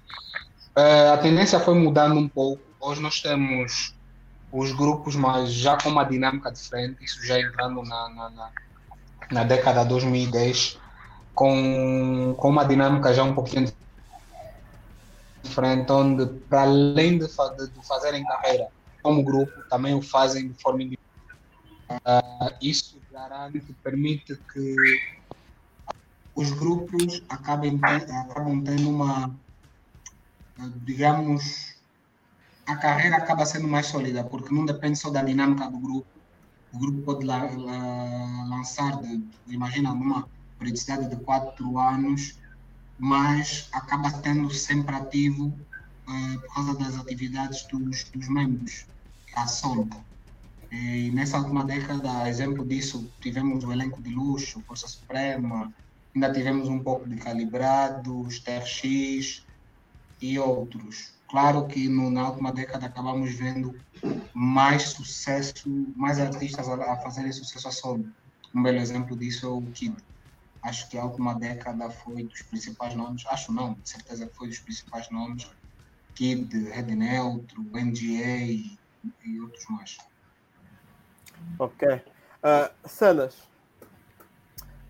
Uh, 0.76 1.12
a 1.12 1.19
tendência 1.19 1.59
foi 1.59 1.75
mudando 1.75 2.19
um 2.19 2.28
pouco. 2.28 2.62
Hoje 2.78 3.00
nós 3.00 3.21
temos 3.21 3.95
os 4.52 4.73
grupos, 4.73 5.17
mas 5.17 5.52
já 5.52 5.76
com 5.76 5.88
uma 5.88 6.05
dinâmica 6.05 6.50
diferente, 6.50 7.05
isso 7.05 7.25
já 7.26 7.40
entrando 7.40 7.83
na, 7.83 8.09
na, 8.11 8.31
na, 8.31 8.50
na 9.31 9.45
década 9.45 9.85
2010, 9.85 10.78
com, 11.35 12.35
com 12.37 12.49
uma 12.49 12.64
dinâmica 12.64 13.12
já 13.12 13.25
um 13.25 13.35
pouquinho 13.35 13.64
diferente, 13.64 13.88
onde 15.90 16.26
para 16.49 16.62
além 16.62 17.18
de, 17.18 17.26
de 17.26 17.87
fazerem 17.87 18.25
carreira 18.25 18.68
como 19.02 19.23
grupo, 19.23 19.52
também 19.71 19.95
o 19.95 20.02
fazem 20.02 20.49
de 20.49 20.62
forma 20.62 20.83
individual. 20.83 21.09
Uh, 21.90 22.54
isso 22.61 23.00
garante, 23.11 23.61
permite 23.83 24.37
que 24.52 24.76
os 26.35 26.50
grupos 26.52 27.23
acabem, 27.28 27.80
acabam 27.83 28.62
tendo 28.62 28.90
uma, 28.90 29.35
digamos, 30.85 31.75
a 32.66 32.76
carreira 32.76 33.16
acaba 33.16 33.47
sendo 33.47 33.66
mais 33.66 33.87
sólida, 33.87 34.23
porque 34.23 34.54
não 34.54 34.64
depende 34.66 34.99
só 34.99 35.11
da 35.11 35.23
dinâmica 35.23 35.71
do 35.71 35.78
grupo. 35.78 36.07
O 36.73 36.78
grupo 36.78 37.02
pode 37.02 37.25
la, 37.25 37.45
la, 37.45 38.45
lançar, 38.45 39.00
de, 39.00 39.25
imagina, 39.49 39.95
numa 39.95 40.28
periodicidade 40.59 41.09
de 41.09 41.16
quatro 41.25 41.78
anos, 41.78 42.38
mas 42.99 43.69
acaba 43.73 44.11
tendo 44.11 44.50
sempre 44.50 44.95
ativo 44.95 45.47
uh, 45.47 46.40
por 46.40 46.55
causa 46.55 46.75
das 46.75 46.99
atividades 46.99 47.67
dos, 47.69 48.05
dos 48.05 48.28
membros, 48.28 48.87
a 49.37 49.47
solo. 49.47 49.88
E 50.71 51.11
nessa 51.12 51.38
última 51.38 51.64
década, 51.64 52.28
exemplo 52.28 52.64
disso, 52.64 53.11
tivemos 53.21 53.64
o 53.64 53.73
elenco 53.73 54.02
de 54.02 54.11
luxo, 54.11 54.62
Força 54.67 54.87
Suprema, 54.87 55.73
ainda 56.14 56.33
tivemos 56.33 56.69
um 56.69 56.81
pouco 56.81 57.09
de 57.09 57.17
Calibrados, 57.17 58.40
TRX 58.40 59.47
e 60.21 60.38
outros. 60.38 61.12
Claro 61.28 61.67
que 61.67 61.88
no, 61.88 62.11
na 62.11 62.28
última 62.28 62.52
década 62.52 62.87
acabamos 62.87 63.35
vendo 63.35 63.75
mais 64.35 64.90
sucesso, 64.90 65.93
mais 65.97 66.19
artistas 66.19 66.69
a, 66.69 66.75
a 66.93 66.97
fazerem 66.97 67.33
sucesso 67.33 67.69
a 67.69 67.71
solo. 67.71 68.07
Um 68.55 68.62
belo 68.62 68.78
exemplo 68.78 69.17
disso 69.17 69.47
é 69.47 69.49
o 69.49 69.62
Kid. 69.62 69.97
Acho 70.62 70.88
que 70.88 70.99
a 70.99 71.05
última 71.05 71.35
década 71.35 71.88
foi 71.91 72.25
dos 72.25 72.43
principais 72.43 72.95
nomes, 72.95 73.25
acho 73.27 73.53
não, 73.53 73.75
de 73.75 73.88
certeza 73.88 74.29
foi 74.35 74.49
dos 74.49 74.59
principais 74.59 75.09
nomes. 75.11 75.49
Kid, 76.15 76.53
Red 76.71 76.97
Neutro, 76.97 77.62
NGA 77.73 78.38
e, 78.38 78.77
e 79.25 79.41
outros 79.41 79.65
mais. 79.71 79.99
Ok. 81.59 81.87
Uh, 82.43 82.71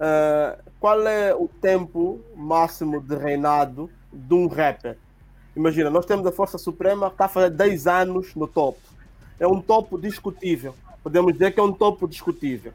uh, 0.01 0.73
qual 0.81 1.07
é 1.07 1.35
o 1.35 1.47
tempo 1.47 2.21
máximo 2.35 3.01
de 3.01 3.15
reinado 3.15 3.91
de 4.11 4.33
um 4.33 4.47
rapper? 4.47 4.97
Imagina, 5.55 5.91
nós 5.91 6.07
temos 6.07 6.27
a 6.27 6.33
Força 6.33 6.57
Suprema 6.57 7.09
que 7.09 7.15
está 7.15 7.29
fazer 7.29 7.51
10 7.51 7.87
anos 7.87 8.35
no 8.35 8.47
topo. 8.47 8.81
É 9.39 9.47
um 9.47 9.61
topo 9.61 9.99
discutível. 9.99 10.75
Podemos 11.03 11.33
dizer 11.33 11.53
que 11.53 11.61
é 11.61 11.63
um 11.63 11.73
topo 11.73 12.09
discutível. 12.09 12.73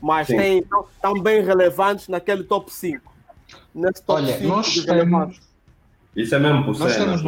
Mas 0.00 0.26
tem, 0.26 0.58
estão 0.58 1.14
bem 1.22 1.42
relevantes 1.42 2.08
naquele 2.08 2.44
top 2.44 2.72
5. 2.72 3.12
Nesse 3.74 4.02
top 4.02 4.22
Olha, 4.22 4.36
5 4.38 4.48
nós 4.48 4.84
temos... 4.84 5.40
Isso 6.14 6.34
é 6.34 6.38
mesmo 6.38 6.64
por 6.64 6.78
nós 6.78 6.96
temos 6.96 7.22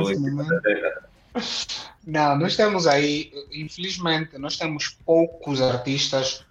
não, 2.07 2.39
nós 2.39 2.57
temos 2.57 2.87
aí, 2.87 3.31
infelizmente, 3.53 4.39
nós 4.39 4.57
temos 4.57 4.97
poucos 5.05 5.61
artistas 5.61 6.45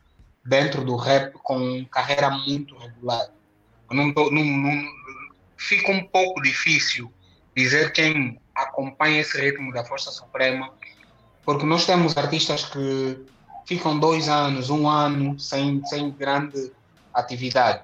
dentro 0.46 0.86
do 0.86 0.96
rap 0.96 1.34
com 1.34 1.84
carreira 1.86 2.30
muito 2.30 2.78
regular. 2.78 3.28
Não, 3.90 4.08
não, 4.08 4.32
não, 4.32 4.84
fica 5.58 5.92
um 5.92 6.04
pouco 6.06 6.42
difícil 6.42 7.12
dizer 7.56 7.92
quem 7.92 8.40
acompanha 8.54 9.22
esse 9.22 9.40
ritmo 9.40 9.74
da 9.74 9.84
Força 9.84 10.12
Suprema, 10.12 10.72
porque 11.44 11.66
nós 11.66 11.86
temos 11.86 12.16
artistas 12.16 12.66
que 12.66 13.18
ficam 13.68 14.00
dois 14.00 14.28
anos, 14.28 14.72
um 14.72 14.90
ano 14.90 15.40
sem, 15.40 15.86
sem 15.86 16.10
grande 16.10 16.72
atividade. 17.14 17.84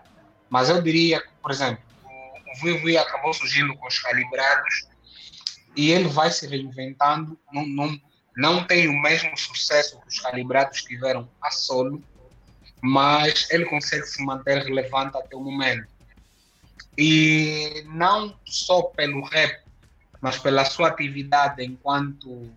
Mas 0.50 0.70
eu 0.70 0.82
diria 0.82 1.22
por 1.44 1.52
exemplo, 1.52 1.84
o 2.06 2.63
Vivi 2.63 2.98
acabou 2.98 3.34
surgindo 3.34 3.75
com 3.75 3.86
os 3.86 4.00
calibrados 4.00 4.88
e 5.75 5.92
ele 5.92 6.08
vai 6.08 6.32
se 6.32 6.48
reinventando, 6.48 7.38
não, 7.52 7.68
não, 7.68 8.02
não 8.38 8.63
tem 8.63 8.88
o 8.88 9.02
mesmo 9.02 9.38
sucesso 9.38 10.00
que 10.00 10.08
os 10.08 10.20
calibrados 10.22 10.84
tiveram 10.84 11.30
a 11.42 11.52
solo, 11.52 12.02
mas 12.82 13.50
ele 13.52 13.66
consegue 13.66 14.06
se 14.06 14.24
manter 14.24 14.63
relevante 14.63 15.18
até 15.18 15.36
o 15.36 15.42
momento. 15.42 15.88
E 16.98 17.84
não 17.88 18.34
só 18.46 18.84
pelo 18.84 19.22
rap, 19.25 19.62
mas 20.22 20.38
pela 20.38 20.63
sua 20.63 20.88
atividade 20.88 21.62
enquanto 21.62 22.50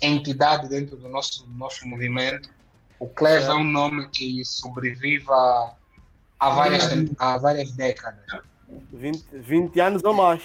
entidade 0.00 0.68
dentro 0.68 0.96
do 0.96 1.08
nosso, 1.08 1.46
nosso 1.48 1.86
movimento, 1.86 2.48
o 2.98 3.08
Cleve 3.08 3.46
é 3.46 3.54
um 3.54 3.64
nome 3.64 4.08
que 4.08 4.44
sobrevive 4.44 5.26
a, 5.28 5.74
a, 6.40 6.50
várias, 6.50 6.84
a 7.18 7.38
várias 7.38 7.72
décadas. 7.72 8.24
20, 8.92 9.24
20 9.32 9.80
anos 9.80 10.04
ou 10.04 10.14
mais. 10.14 10.42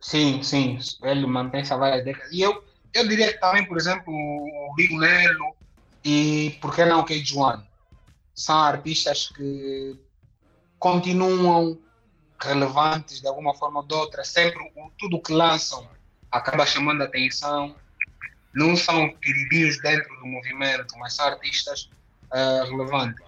Sim, 0.00 0.42
sim, 0.42 0.78
ele 1.02 1.26
mantém-se 1.26 1.72
há 1.72 1.76
várias 1.76 2.04
décadas. 2.04 2.32
E 2.32 2.40
eu, 2.40 2.64
eu 2.94 3.06
diria 3.06 3.32
que 3.32 3.40
também, 3.40 3.64
por 3.66 3.76
exemplo, 3.76 4.12
o 4.12 4.74
Big 4.74 4.96
Lelo 4.96 5.54
e, 6.04 6.58
por 6.60 6.74
que 6.74 6.84
não, 6.84 7.00
o 7.00 7.04
Cage 7.04 7.36
One, 7.36 7.62
são 8.34 8.56
artistas 8.56 9.28
que 9.28 9.98
continuam 10.78 11.78
relevantes 12.40 13.20
de 13.20 13.28
alguma 13.28 13.54
forma 13.54 13.80
ou 13.80 13.86
de 13.86 13.94
outra. 13.94 14.24
Sempre 14.24 14.72
tudo 14.98 15.20
que 15.20 15.32
lançam 15.32 15.86
acaba 16.30 16.64
chamando 16.64 17.02
a 17.02 17.04
atenção. 17.04 17.74
Não 18.54 18.76
são 18.76 19.08
queridinhos 19.16 19.80
dentro 19.80 20.14
do 20.20 20.26
movimento, 20.26 20.96
mas 20.98 21.14
são 21.14 21.26
artistas 21.26 21.90
uh, 22.32 22.68
relevantes. 22.70 23.24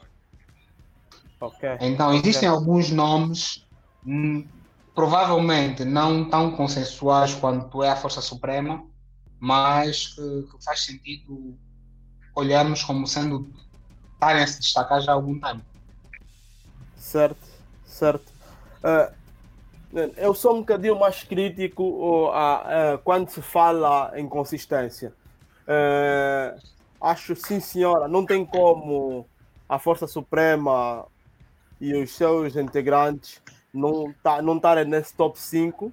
Okay. 1.41 1.77
Então, 1.81 2.13
existem 2.15 2.49
okay. 2.49 2.59
alguns 2.59 2.91
nomes 2.91 3.67
hum, 4.07 4.47
provavelmente 4.95 5.85
não 5.85 6.29
tão 6.29 6.53
consensuais 6.53 7.35
quanto 7.35 7.83
é 7.83 7.91
a 7.91 7.97
Força 7.97 8.21
Suprema, 8.21 8.85
mas 9.41 10.09
que, 10.09 10.49
que 10.51 10.65
faz 10.65 10.85
sentido 10.85 11.57
olharmos 12.35 12.85
como 12.85 13.07
sendo 13.07 13.53
estarem 14.15 14.43
a 14.43 14.47
se 14.47 14.61
destacar 14.61 15.01
já 15.01 15.13
há 15.13 15.15
algum 15.15 15.39
tempo. 15.41 15.63
Certo, 16.97 17.45
certo. 17.85 18.33
Uh, 18.79 19.13
eu 20.17 20.35
sou 20.35 20.57
um 20.57 20.61
bocadinho 20.61 20.99
mais 20.99 21.23
crítico 21.23 21.83
uh, 21.83 22.29
uh, 22.29 22.99
quando 23.05 23.29
se 23.29 23.43
fala 23.43 24.13
em 24.17 24.29
consistência. 24.29 25.13
acho 27.01 27.37
sim, 27.37 27.61
senhora, 27.61 28.09
não 28.09 28.25
tem 28.25 28.45
como 28.45 29.27
a 29.69 29.79
Força 29.79 30.07
Suprema 30.07 31.07
e 31.81 31.95
os 31.95 32.15
seus 32.15 32.57
integrantes 32.57 33.43
não 33.73 34.15
tá, 34.23 34.41
não 34.41 34.57
estarem 34.57 34.85
nesse 34.85 35.15
top 35.15 35.39
5. 35.39 35.93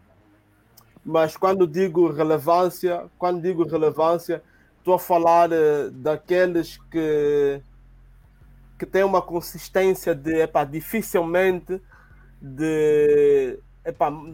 Mas 1.04 1.36
quando 1.36 1.66
digo 1.66 2.12
relevância, 2.12 3.06
quando 3.18 3.42
digo 3.42 3.64
relevância, 3.64 4.44
estou 4.78 4.94
a 4.94 5.00
falar 5.00 5.50
uh, 5.52 5.92
daqueles 5.92 6.78
que 6.92 7.62
que 8.78 8.86
têm 8.86 9.04
uma 9.04 9.22
consistência 9.22 10.16
de 10.16 10.48
dificilmente 10.72 11.82
de 12.42 13.60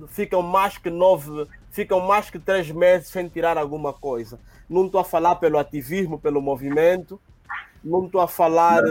ficam 0.07 0.41
mais 0.41 0.77
que 0.77 0.89
nove, 0.89 1.47
ficam 1.71 1.99
mais 1.99 2.29
que 2.29 2.39
três 2.39 2.69
meses 2.71 3.09
sem 3.09 3.27
tirar 3.27 3.57
alguma 3.57 3.93
coisa. 3.93 4.39
Não 4.69 4.85
estou 4.85 5.01
a 5.01 5.05
falar 5.05 5.35
pelo 5.35 5.57
ativismo, 5.57 6.19
pelo 6.19 6.41
movimento, 6.41 7.19
não 7.83 8.05
estou 8.05 8.21
a 8.21 8.27
falar, 8.27 8.81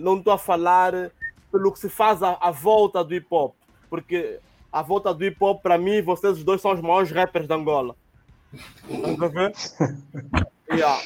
não 0.00 0.18
estou 0.18 0.32
eh, 0.32 0.36
a 0.36 0.38
falar 0.38 0.92
pelo 1.52 1.72
que 1.72 1.78
se 1.78 1.88
faz 1.88 2.22
à, 2.22 2.38
à 2.40 2.50
volta 2.50 3.04
do 3.04 3.14
hip 3.14 3.26
hop 3.30 3.54
porque 3.88 4.40
a 4.72 4.82
volta 4.82 5.12
do 5.14 5.24
hip 5.24 5.36
hop, 5.40 5.62
para 5.62 5.78
mim, 5.78 6.02
vocês 6.02 6.38
os 6.38 6.44
dois 6.44 6.60
são 6.60 6.72
os 6.72 6.80
maiores 6.80 7.10
rappers 7.10 7.46
da 7.46 7.54
Angola. 7.54 7.96
Estão 8.88 9.28
ver? 9.30 9.52
yeah. 10.70 11.02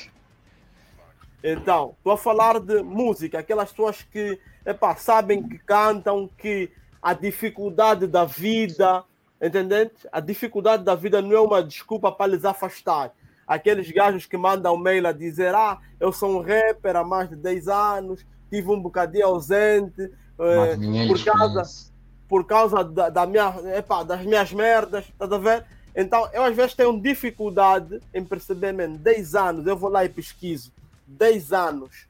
Então, 1.43 1.95
estou 1.99 2.13
a 2.13 2.19
falar 2.19 2.61
de 2.61 2.83
música, 2.83 3.39
aquelas 3.39 3.71
pessoas 3.71 4.03
que 4.03 4.39
epa, 4.65 4.95
sabem 4.97 5.43
que 5.43 5.59
cantam, 5.59 6.29
que 6.39 6.71
a 7.03 7.13
dificuldade 7.13 8.07
da 8.07 8.25
vida, 8.25 9.05
entendeu? 9.41 9.91
A 10.13 10.21
dificuldade 10.21 10.85
da 10.85 10.95
vida 10.95 11.21
não 11.21 11.33
é 11.33 11.41
uma 11.41 11.63
desculpa 11.63 12.13
para 12.13 12.33
lhes 12.33 12.45
afastar. 12.45 13.13
Aqueles 13.47 13.91
gajos 13.91 14.25
que 14.25 14.37
mandam 14.37 14.77
mail 14.77 15.07
a 15.07 15.13
dizer: 15.13 15.55
Ah, 15.55 15.79
eu 15.99 16.13
sou 16.13 16.39
um 16.39 16.41
rapper 16.41 16.95
há 16.95 17.05
mais 17.05 17.29
de 17.29 17.37
10 17.37 17.69
anos, 17.69 18.25
tive 18.49 18.71
um 18.71 18.81
bocadinho 18.81 19.27
ausente, 19.27 20.11
eh, 20.39 21.07
por 21.09 21.25
causa 21.25 21.93
por 22.33 22.47
causa 22.47 22.83
da, 22.83 23.11
da 23.11 23.27
minha, 23.27 23.55
epa, 23.77 24.03
das 24.03 24.25
minhas 24.25 24.51
merdas, 24.55 25.05
tá 25.19 25.27
a 25.27 25.39
ver? 25.39 25.67
Então, 25.95 26.27
eu 26.33 26.43
às 26.43 26.57
vezes 26.57 26.73
tenho 26.73 26.99
dificuldade 26.99 28.01
em 28.15 28.25
perceber, 28.25 28.73
man, 28.73 28.93
10 28.93 29.35
anos, 29.35 29.67
eu 29.67 29.77
vou 29.77 29.91
lá 29.91 30.03
e 30.03 30.09
pesquiso, 30.09 30.73
10 31.07 31.53
anos. 31.53 32.09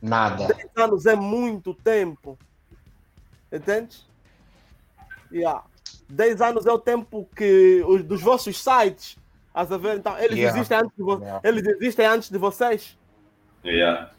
Nada. 0.00 0.46
10 0.46 0.68
anos 0.76 1.04
é 1.04 1.16
muito 1.16 1.74
tempo. 1.74 2.38
Entende? 3.52 3.96
Yeah. 5.32 5.64
10 6.08 6.40
anos 6.40 6.66
é 6.66 6.72
o 6.72 6.78
tempo 6.78 7.28
que 7.36 7.82
os 7.86 8.02
dos 8.02 8.22
vossos 8.22 8.62
sites, 8.62 9.16
a 9.52 9.64
ver, 9.64 9.98
então, 9.98 10.16
eles 10.18 10.38
yeah. 10.38 10.56
existem 10.56 10.78
antes 10.78 10.96
de 10.96 11.02
vo 11.02 11.18
yeah. 11.18 11.40
eles 11.48 11.66
existem 11.66 12.06
antes 12.06 12.30
de 12.30 12.38
vocês. 12.38 12.96
Yeah. 13.64 14.10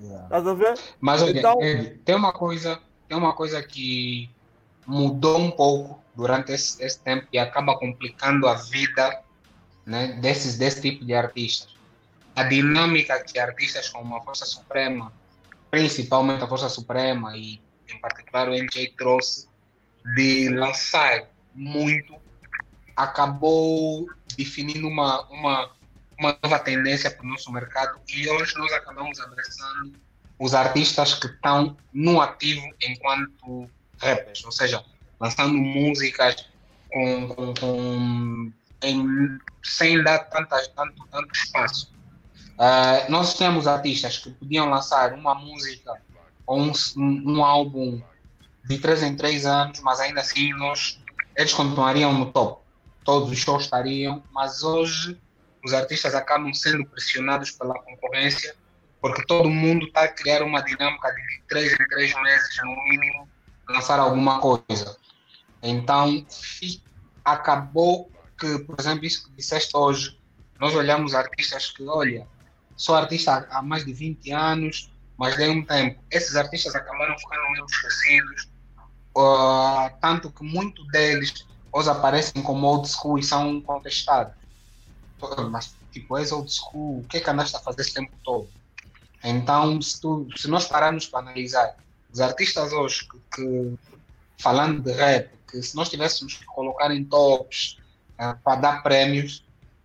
Yeah. 0.00 0.36
a 0.36 0.54
ver? 0.54 0.78
Mas 1.00 1.22
então... 1.22 1.58
tem 2.04 2.14
uma 2.14 2.32
coisa, 2.32 2.80
tem 3.08 3.16
uma 3.16 3.32
coisa 3.32 3.62
que 3.62 4.30
mudou 4.86 5.38
um 5.38 5.50
pouco 5.50 6.02
durante 6.14 6.52
esse, 6.52 6.82
esse 6.82 7.00
tempo 7.00 7.26
e 7.32 7.38
acaba 7.38 7.78
complicando 7.78 8.46
a 8.46 8.54
vida 8.54 9.22
né, 9.86 10.18
desses 10.20 10.58
desse 10.58 10.80
tipo 10.80 11.04
de 11.04 11.14
artistas. 11.14 11.74
A 12.34 12.44
dinâmica 12.44 13.22
que 13.22 13.38
artistas 13.38 13.88
como 13.88 14.16
a 14.16 14.20
Força 14.20 14.44
Suprema, 14.44 15.12
principalmente 15.70 16.42
a 16.42 16.46
Força 16.46 16.68
Suprema 16.68 17.36
e 17.36 17.60
em 17.94 17.98
particular 17.98 18.48
o 18.48 18.52
NJ 18.52 18.94
trouxe 18.96 19.48
de 20.16 20.48
lançar 20.48 21.28
muito, 21.54 22.14
acabou 22.96 24.06
definindo 24.36 24.88
uma, 24.88 25.22
uma, 25.28 25.70
uma 26.18 26.38
nova 26.42 26.58
tendência 26.58 27.10
para 27.10 27.24
o 27.24 27.28
nosso 27.28 27.52
mercado 27.52 28.00
e 28.08 28.28
hoje 28.28 28.56
nós 28.56 28.72
acabamos 28.72 29.20
abraçando 29.20 29.92
os 30.38 30.54
artistas 30.54 31.14
que 31.14 31.26
estão 31.26 31.76
no 31.92 32.20
ativo 32.20 32.66
enquanto 32.82 33.70
rappers, 34.00 34.44
ou 34.44 34.50
seja, 34.50 34.84
lançando 35.20 35.54
músicas 35.54 36.48
com, 36.90 37.28
com, 37.28 37.54
com 37.54 38.52
em, 38.82 39.38
sem 39.62 40.02
dar 40.02 40.18
tantas, 40.30 40.66
tanto, 40.68 41.06
tanto 41.10 41.32
espaço. 41.32 41.92
Uh, 42.54 43.10
nós 43.10 43.34
temos 43.34 43.66
artistas 43.66 44.18
que 44.18 44.30
podiam 44.30 44.68
lançar 44.68 45.12
uma 45.14 45.34
música 45.34 46.00
ou 46.46 46.60
um, 46.60 46.72
um 46.96 47.44
álbum 47.44 48.02
de 48.64 48.78
três 48.78 49.02
em 49.02 49.16
três 49.16 49.46
anos, 49.46 49.80
mas 49.80 50.00
ainda 50.00 50.20
assim 50.20 50.52
nós, 50.54 51.00
eles 51.36 51.52
continuariam 51.52 52.12
no 52.12 52.32
top. 52.32 52.62
Todos 53.04 53.30
os 53.30 53.38
shows 53.38 53.64
estariam, 53.64 54.22
mas 54.32 54.62
hoje 54.62 55.20
os 55.64 55.72
artistas 55.72 56.14
acabam 56.14 56.52
sendo 56.54 56.84
pressionados 56.86 57.50
pela 57.52 57.74
concorrência 57.74 58.54
porque 59.02 59.26
todo 59.26 59.50
mundo 59.50 59.86
está 59.86 60.04
a 60.04 60.08
criar 60.08 60.44
uma 60.44 60.62
dinâmica 60.62 61.12
de 61.12 61.42
três 61.48 61.72
em 61.72 61.88
três 61.88 62.14
meses, 62.22 62.56
no 62.62 62.84
mínimo, 62.84 63.28
lançar 63.68 63.98
alguma 63.98 64.38
coisa. 64.38 64.96
Então, 65.60 66.24
acabou 67.24 68.08
que, 68.38 68.60
por 68.60 68.78
exemplo, 68.78 69.04
isso 69.04 69.26
que 69.26 69.32
disseste 69.32 69.76
hoje, 69.76 70.16
nós 70.60 70.72
olhamos 70.76 71.14
artistas 71.14 71.72
que, 71.72 71.82
olha, 71.82 72.28
sou 72.76 72.94
artista 72.94 73.48
há 73.50 73.60
mais 73.60 73.84
de 73.84 73.92
20 73.92 74.30
anos, 74.30 74.91
mas 75.16 75.36
dei 75.36 75.48
um 75.50 75.64
tempo. 75.64 76.02
Esses 76.10 76.36
artistas 76.36 76.74
acabaram 76.74 77.16
ficando 77.18 77.50
meio 77.52 77.66
esquecidos, 77.66 78.48
uh, 79.16 79.90
tanto 80.00 80.30
que 80.30 80.44
muitos 80.44 80.86
deles 80.88 81.46
hoje 81.72 81.88
aparecem 81.88 82.42
como 82.42 82.66
old 82.66 82.88
school 82.88 83.18
e 83.18 83.22
são 83.22 83.60
contestados. 83.60 84.34
Mas, 85.50 85.76
tipo, 85.92 86.18
és 86.18 86.32
old 86.32 86.52
school, 86.52 87.00
o 87.00 87.04
que 87.04 87.18
é 87.18 87.20
que 87.20 87.30
andaste 87.30 87.56
a 87.56 87.60
fazer 87.60 87.82
esse 87.82 87.94
tempo 87.94 88.12
todo? 88.24 88.48
Então, 89.22 89.80
se, 89.80 90.00
tu, 90.00 90.26
se 90.36 90.48
nós 90.48 90.66
pararmos 90.66 91.06
para 91.06 91.20
analisar, 91.20 91.76
os 92.12 92.20
artistas 92.20 92.72
hoje 92.72 93.08
que, 93.08 93.18
que 93.34 93.78
falando 94.38 94.82
de 94.82 94.92
rap, 94.92 95.30
que 95.48 95.62
se 95.62 95.76
nós 95.76 95.88
tivéssemos 95.88 96.34
que 96.34 96.44
colocar 96.46 96.90
em 96.90 97.04
tops 97.04 97.78
uh, 98.18 98.36
para 98.42 98.60
dar 98.60 98.82
prémios, 98.82 99.44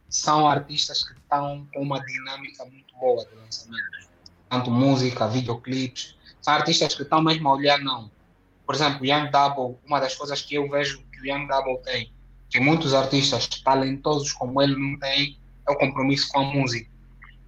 são 0.09 0.47
artistas 0.47 1.03
que 1.03 1.13
estão 1.13 1.67
com 1.73 1.81
uma 1.81 2.03
dinâmica 2.03 2.65
muito 2.65 2.95
boa 2.97 3.23
de 3.25 3.35
lançamento. 3.35 4.06
Tanto 4.49 4.71
música, 4.71 5.27
videoclipes, 5.27 6.15
são 6.41 6.53
artistas 6.53 6.95
que 6.95 7.03
estão 7.03 7.21
mesmo 7.21 7.49
a 7.49 7.53
olhar, 7.53 7.79
não. 7.79 8.09
Por 8.65 8.75
exemplo, 8.75 9.05
Young 9.05 9.29
Double, 9.29 9.77
uma 9.85 9.99
das 9.99 10.15
coisas 10.15 10.41
que 10.41 10.55
eu 10.55 10.69
vejo 10.69 11.03
que 11.11 11.21
o 11.21 11.25
Young 11.25 11.47
Double 11.47 11.77
tem, 11.83 12.13
que 12.49 12.59
muitos 12.59 12.93
artistas 12.93 13.47
talentosos 13.47 14.31
como 14.31 14.61
ele 14.61 14.75
não 14.75 14.97
têm, 14.99 15.37
é 15.67 15.71
o 15.71 15.77
compromisso 15.77 16.29
com 16.29 16.39
a 16.39 16.43
música. 16.43 16.89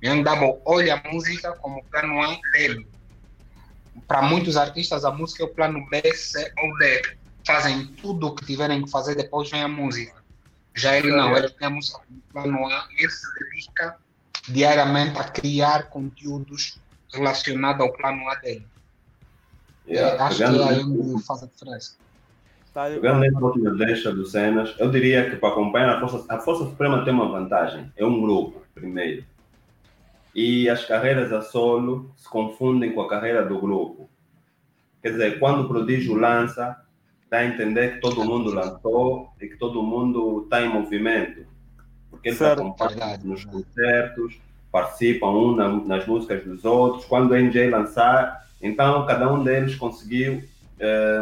Young 0.04 0.24
Double 0.24 0.62
olha 0.66 0.96
a 0.96 1.12
música 1.12 1.54
como 1.58 1.84
plano 1.86 2.22
A 2.22 2.38
dele. 2.52 2.88
Para 4.08 4.22
muitos 4.22 4.58
artistas, 4.58 5.04
a 5.06 5.12
música 5.12 5.44
é 5.44 5.46
o 5.46 5.54
plano 5.54 5.86
B, 5.90 6.02
C 6.14 6.52
ou 6.62 6.78
D. 6.78 7.18
Fazem 7.46 7.88
tudo 8.02 8.28
o 8.28 8.36
que 8.36 8.46
tiverem 8.46 8.84
que 8.84 8.90
fazer, 8.90 9.16
depois 9.16 9.50
vem 9.50 9.62
a 9.62 9.68
música. 9.68 10.24
Já 10.76 10.98
ele 10.98 11.12
não, 11.12 11.36
ele 11.36 11.50
tem 11.50 11.68
a 11.68 11.72
música 11.72 12.00
como 12.00 12.22
plano 12.32 12.68
A, 12.68 12.88
ele 12.98 13.10
se 13.10 13.26
dedica 13.40 13.98
diariamente 14.48 15.18
a 15.18 15.24
criar 15.26 15.90
conteúdos 15.90 16.80
relacionados 17.14 17.82
ao 17.82 17.94
plano 17.94 18.28
A 18.30 18.36
dele. 18.36 18.66
Yeah, 19.88 20.24
acho 20.24 20.38
que 20.38 20.44
é 20.44 20.48
aí 20.48 20.84
faz 21.26 21.44
a 21.44 21.48
diferença. 21.48 21.98
Tá 22.74 22.86
Pegando 22.86 23.46
última 23.46 23.76
deixa 23.76 24.12
do 24.12 24.26
Cenas, 24.26 24.76
eu 24.78 24.92
diria 24.92 25.30
que 25.30 25.36
para 25.36 25.50
acompanhar 25.50 25.98
a 25.98 26.00
Força, 26.00 26.26
a 26.30 26.40
Força 26.40 26.66
Suprema 26.66 27.04
tem 27.04 27.14
uma 27.14 27.28
vantagem. 27.28 27.92
É 27.98 28.06
um 28.06 28.22
grupo, 28.22 28.62
primeiro 28.76 29.26
e 30.34 30.70
as 30.70 30.86
carreiras 30.86 31.32
a 31.34 31.42
solo 31.42 32.12
se 32.16 32.28
confundem 32.30 32.94
com 32.94 33.02
a 33.02 33.10
carreira 33.10 33.46
do 33.46 33.60
grupo. 33.60 34.10
Quer 35.02 35.12
dizer, 35.12 35.40
quando 35.40 35.64
o 35.64 35.68
prodígio 35.68 36.16
lança, 36.16 36.82
dá 37.30 37.40
a 37.40 37.46
entender 37.46 37.96
que 37.96 38.02
todo 38.02 38.24
mundo 38.24 38.52
lançou 38.52 39.34
e 39.42 39.48
que 39.48 39.58
todo 39.58 39.82
mundo 39.82 40.44
está 40.44 40.62
em 40.62 40.70
movimento. 40.70 41.46
Porque 42.10 42.30
eles 42.30 42.42
acompanham 42.42 43.18
nos 43.24 43.46
concertos, 43.46 44.40
participam 44.72 45.30
um 45.32 45.56
na, 45.56 45.70
nas 45.70 46.06
músicas 46.06 46.44
dos 46.44 46.64
outros. 46.66 47.06
Quando 47.06 47.32
o 47.32 47.36
NJ 47.36 47.70
lançar, 47.70 48.46
então 48.62 49.06
cada 49.06 49.32
um 49.32 49.44
deles 49.44 49.76
conseguiu 49.76 50.44
eh, 50.80 51.22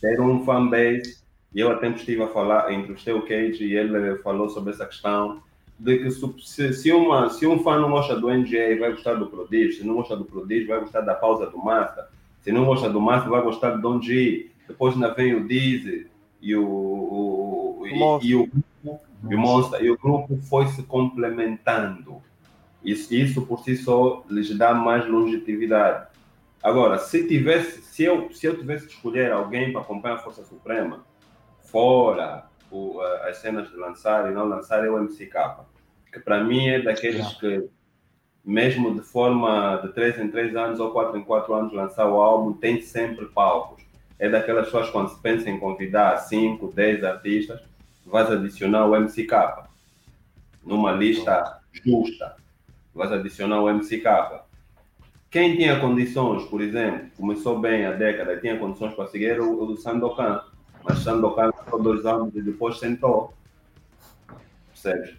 ter 0.00 0.20
um 0.20 0.44
fanbase. 0.44 1.22
E 1.54 1.60
eu 1.60 1.70
até 1.70 1.88
estive 1.90 2.22
a 2.22 2.28
falar, 2.28 2.72
entrevistei 2.72 3.12
o 3.12 3.22
Cage 3.22 3.64
e 3.64 3.76
ele 3.76 4.16
falou 4.18 4.48
sobre 4.48 4.72
essa 4.72 4.86
questão 4.86 5.42
de 5.78 5.98
que 5.98 6.10
se, 6.10 6.72
se, 6.72 6.92
uma, 6.92 7.28
se 7.28 7.46
um 7.46 7.58
fã 7.58 7.78
não 7.78 7.90
gosta 7.90 8.18
do 8.18 8.30
NGA, 8.30 8.78
vai 8.78 8.92
gostar 8.92 9.14
do 9.14 9.26
Prodígio, 9.26 9.80
se 9.80 9.86
não 9.86 9.96
gosta 9.96 10.16
do 10.16 10.24
Prodígio, 10.24 10.68
vai 10.68 10.80
gostar 10.80 11.00
da 11.00 11.14
pausa 11.14 11.46
do 11.46 11.58
Master, 11.58 12.04
se 12.40 12.52
não 12.52 12.64
gosta 12.64 12.88
do 12.88 13.00
Master, 13.00 13.30
vai 13.30 13.42
gostar 13.42 13.70
do 13.70 13.82
Don 13.82 14.00
G, 14.00 14.50
depois 14.66 14.94
ainda 14.94 15.12
vem 15.12 15.34
o 15.34 15.46
Dizzy 15.46 16.06
e 16.40 16.54
o, 16.54 16.64
o, 16.64 17.82
e, 17.84 18.28
e, 18.28 18.34
o 18.36 18.46
grupo, 18.46 19.00
e 19.28 19.34
o 19.34 19.38
Monster, 19.38 19.82
e 19.82 19.90
o 19.90 19.98
grupo 19.98 20.38
foi 20.48 20.68
se 20.68 20.82
complementando. 20.84 22.22
Isso, 22.84 23.14
isso 23.14 23.46
por 23.46 23.60
si 23.60 23.76
só 23.76 24.24
lhes 24.28 24.56
dá 24.56 24.74
mais 24.74 25.06
longevidade. 25.08 26.08
Agora, 26.62 26.98
se 26.98 27.26
tivesse, 27.26 27.82
se 27.82 28.04
eu, 28.04 28.32
se 28.32 28.46
eu 28.46 28.58
tivesse 28.58 28.86
de 28.86 28.92
escolher 28.92 29.32
alguém 29.32 29.72
para 29.72 29.80
acompanhar 29.80 30.16
a 30.16 30.18
Força 30.18 30.44
Suprema, 30.44 31.04
fora 31.60 32.44
o, 32.70 33.00
as 33.00 33.38
cenas 33.38 33.68
de 33.70 33.76
lançar 33.76 34.30
e 34.30 34.34
não 34.34 34.46
lançar, 34.46 34.84
é 34.84 34.90
o 34.90 35.00
MCK 35.02 35.62
que 36.12 36.20
para 36.20 36.44
mim 36.44 36.68
é 36.68 36.82
daqueles 36.82 37.26
que, 37.38 37.68
mesmo 38.44 38.94
de 38.94 39.00
forma 39.00 39.80
de 39.82 39.92
3 39.94 40.18
em 40.18 40.30
3 40.30 40.54
anos 40.54 40.78
ou 40.78 40.90
4 40.90 41.16
em 41.16 41.24
4 41.24 41.54
anos, 41.54 41.72
lançar 41.72 42.06
o 42.06 42.20
álbum, 42.20 42.52
tem 42.52 42.82
sempre 42.82 43.26
palcos. 43.26 43.82
É 44.18 44.28
daquelas 44.28 44.66
pessoas 44.66 44.90
quando 44.90 45.08
se 45.08 45.20
pensa 45.20 45.48
em 45.48 45.58
convidar 45.58 46.18
5, 46.18 46.70
10 46.72 47.02
artistas, 47.02 47.60
vais 48.04 48.30
adicionar 48.30 48.86
o 48.86 48.94
MCK 48.94 49.64
numa 50.62 50.92
lista 50.92 51.60
justa. 51.72 52.36
Vais 52.94 53.12
adicionar 53.12 53.60
o 53.62 53.72
MCK. 53.72 54.42
Quem 55.30 55.56
tinha 55.56 55.80
condições, 55.80 56.44
por 56.44 56.60
exemplo, 56.60 57.08
começou 57.16 57.58
bem 57.58 57.86
a 57.86 57.92
década, 57.92 58.38
tinha 58.38 58.58
condições 58.58 58.94
para 58.94 59.08
seguir 59.08 59.40
o, 59.40 59.62
o 59.62 59.66
do 59.66 59.76
Sandokan, 59.78 60.42
mas 60.84 60.98
Sandokan 60.98 61.50
ficou 61.52 61.82
dois 61.82 62.04
anos 62.04 62.34
e 62.36 62.42
depois 62.42 62.78
sentou. 62.78 63.32
Percebes? 64.68 65.16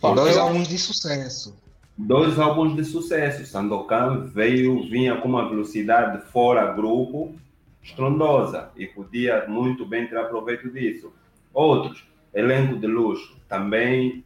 dois 0.00 0.36
álbuns 0.36 0.68
de 0.68 0.78
sucesso. 0.78 1.56
Dois 1.96 2.38
álbuns 2.38 2.76
de 2.76 2.84
sucesso. 2.84 3.46
Sandokan 3.46 4.26
veio, 4.26 4.82
vinha 4.88 5.16
com 5.16 5.28
uma 5.28 5.48
velocidade 5.48 6.24
fora 6.30 6.72
grupo 6.72 7.34
estrondosa 7.82 8.70
e 8.76 8.86
podia 8.86 9.46
muito 9.48 9.86
bem 9.86 10.06
tirar 10.06 10.24
proveito 10.24 10.70
disso. 10.70 11.12
Outros, 11.52 12.06
elenco 12.34 12.76
de 12.76 12.86
luxo, 12.86 13.36
também 13.48 14.22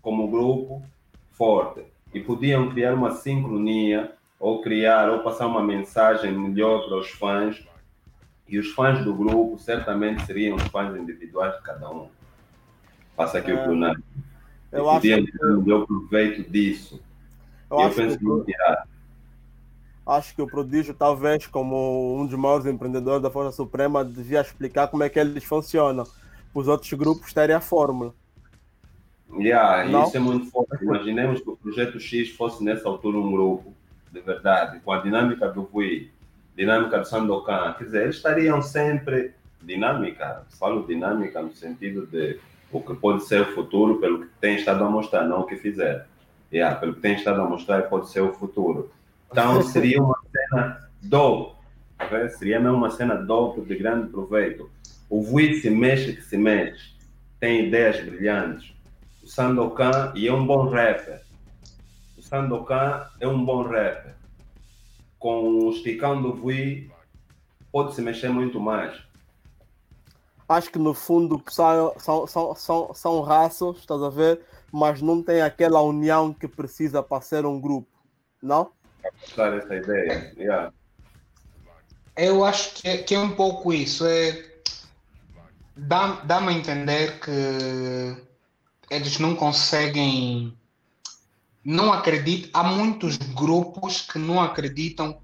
como 0.00 0.30
grupo 0.30 0.82
forte 1.34 1.84
e 2.12 2.20
podiam 2.20 2.70
criar 2.70 2.94
uma 2.94 3.12
sincronia 3.12 4.12
ou 4.38 4.62
criar 4.62 5.10
ou 5.10 5.20
passar 5.20 5.46
uma 5.46 5.62
mensagem 5.62 6.32
melhor 6.32 6.86
para 6.86 6.98
os 6.98 7.10
fãs 7.10 7.66
e 8.48 8.58
os 8.58 8.68
fãs 8.72 9.04
do 9.04 9.14
grupo 9.14 9.58
certamente 9.58 10.24
seriam 10.26 10.56
os 10.56 10.62
fãs 10.64 10.94
individuais 10.96 11.54
de 11.56 11.62
cada 11.62 11.90
um. 11.90 12.08
Passa 13.16 13.38
aqui 13.38 13.50
é. 13.50 13.54
o 13.54 13.64
plenário. 13.64 14.02
Eu 14.70 14.90
acho 14.90 15.00
que... 15.00 15.32
deu 15.62 15.86
proveito 15.86 16.50
disso. 16.50 17.00
Eu, 17.70 17.80
eu 17.80 17.90
penso 17.90 18.18
que, 18.18 18.52
acho 20.06 20.34
que 20.34 20.42
o 20.42 20.46
Prodígio, 20.46 20.94
talvez, 20.94 21.46
como 21.46 22.20
um 22.20 22.26
dos 22.26 22.38
maiores 22.38 22.66
empreendedores 22.66 23.22
da 23.22 23.30
Força 23.30 23.56
Suprema, 23.56 24.04
devia 24.04 24.40
explicar 24.40 24.88
como 24.88 25.02
é 25.02 25.08
que 25.08 25.18
eles 25.18 25.44
funcionam. 25.44 26.04
Os 26.52 26.68
outros 26.68 26.92
grupos 26.92 27.32
terem 27.32 27.56
a 27.56 27.60
fórmula. 27.60 28.14
Yeah, 29.32 29.84
isso 30.06 30.16
é 30.16 30.20
muito 30.20 30.50
forte. 30.50 30.82
Imaginemos 30.82 31.40
que 31.40 31.50
o 31.50 31.56
Projeto 31.56 31.98
X 31.98 32.30
fosse 32.30 32.62
nessa 32.62 32.88
altura 32.88 33.18
um 33.18 33.32
grupo 33.32 33.74
de 34.14 34.20
verdade, 34.20 34.78
com 34.80 34.92
a 34.92 35.00
dinâmica 35.00 35.48
do 35.48 35.64
Vui, 35.64 36.10
dinâmica 36.56 37.00
do 37.00 37.04
Sandokan, 37.04 37.74
quer 37.76 37.84
dizer, 37.84 38.02
eles 38.04 38.16
estariam 38.16 38.62
sempre 38.62 39.32
dinâmica, 39.60 40.44
falo 40.58 40.86
dinâmica 40.86 41.42
no 41.42 41.52
sentido 41.52 42.06
de 42.06 42.38
o 42.70 42.80
que 42.80 42.94
pode 42.94 43.24
ser 43.24 43.40
o 43.42 43.54
futuro 43.54 43.98
pelo 43.98 44.20
que 44.20 44.28
tem 44.40 44.56
estado 44.56 44.84
a 44.84 44.88
mostrar, 44.88 45.24
não 45.24 45.40
o 45.40 45.44
que 45.44 45.56
fizer. 45.56 46.06
Yeah, 46.52 46.76
pelo 46.76 46.94
que 46.94 47.00
tem 47.00 47.14
estado 47.14 47.40
a 47.40 47.48
mostrar, 47.48 47.82
pode 47.82 48.08
ser 48.08 48.20
o 48.20 48.32
futuro. 48.32 48.90
Então 49.30 49.60
seria 49.66 50.00
uma 50.00 50.18
cena 50.30 50.88
dope, 51.02 51.56
tá 51.98 52.28
seria 52.28 52.60
mesmo 52.60 52.76
uma 52.76 52.90
cena 52.90 53.16
dope 53.16 53.62
de 53.62 53.74
grande 53.74 54.08
proveito. 54.08 54.70
O 55.10 55.22
Vui 55.22 55.56
se 55.56 55.70
mexe 55.70 56.14
que 56.14 56.22
se 56.22 56.36
mexe, 56.36 56.94
tem 57.40 57.66
ideias 57.66 58.00
brilhantes. 58.00 58.72
O 59.24 59.26
Sandokan 59.26 60.12
e 60.14 60.28
é 60.28 60.32
um 60.32 60.46
bom 60.46 60.68
rapper. 60.68 61.22
O 62.16 62.22
Sandokan 62.22 63.08
é 63.18 63.26
um 63.26 63.44
bom 63.44 63.62
rapper. 63.62 64.14
Com 65.18 65.64
o 65.64 65.70
esticão 65.70 66.22
do 66.22 66.34
Vui, 66.34 66.90
pode 67.72 67.94
se 67.94 68.02
mexer 68.02 68.28
muito 68.28 68.60
mais 68.60 69.02
acho 70.48 70.70
que 70.70 70.78
no 70.78 70.94
fundo 70.94 71.42
são, 71.48 71.94
são, 71.98 72.26
são, 72.26 72.54
são, 72.54 72.94
são 72.94 73.20
raças, 73.20 73.78
estás 73.78 74.02
a 74.02 74.10
ver? 74.10 74.40
Mas 74.72 75.00
não 75.00 75.22
tem 75.22 75.40
aquela 75.40 75.80
união 75.82 76.32
que 76.32 76.48
precisa 76.48 77.02
para 77.02 77.22
ser 77.22 77.46
um 77.46 77.60
grupo, 77.60 77.88
não? 78.42 78.70
Claro, 79.34 79.58
essa 79.58 79.74
ideia. 79.74 80.32
Yeah. 80.36 80.72
Eu 82.16 82.44
acho 82.44 82.74
que 82.74 82.88
é, 82.88 82.98
que 82.98 83.14
é 83.14 83.18
um 83.18 83.34
pouco 83.34 83.72
isso. 83.72 84.06
É, 84.06 84.52
Dá-me 85.76 86.24
dá 86.24 86.38
a 86.38 86.52
entender 86.52 87.18
que 87.18 88.16
eles 88.90 89.18
não 89.18 89.34
conseguem. 89.34 90.56
Não 91.64 91.92
acreditam. 91.92 92.50
Há 92.52 92.64
muitos 92.64 93.16
grupos 93.16 94.02
que 94.02 94.18
não 94.18 94.40
acreditam 94.40 95.20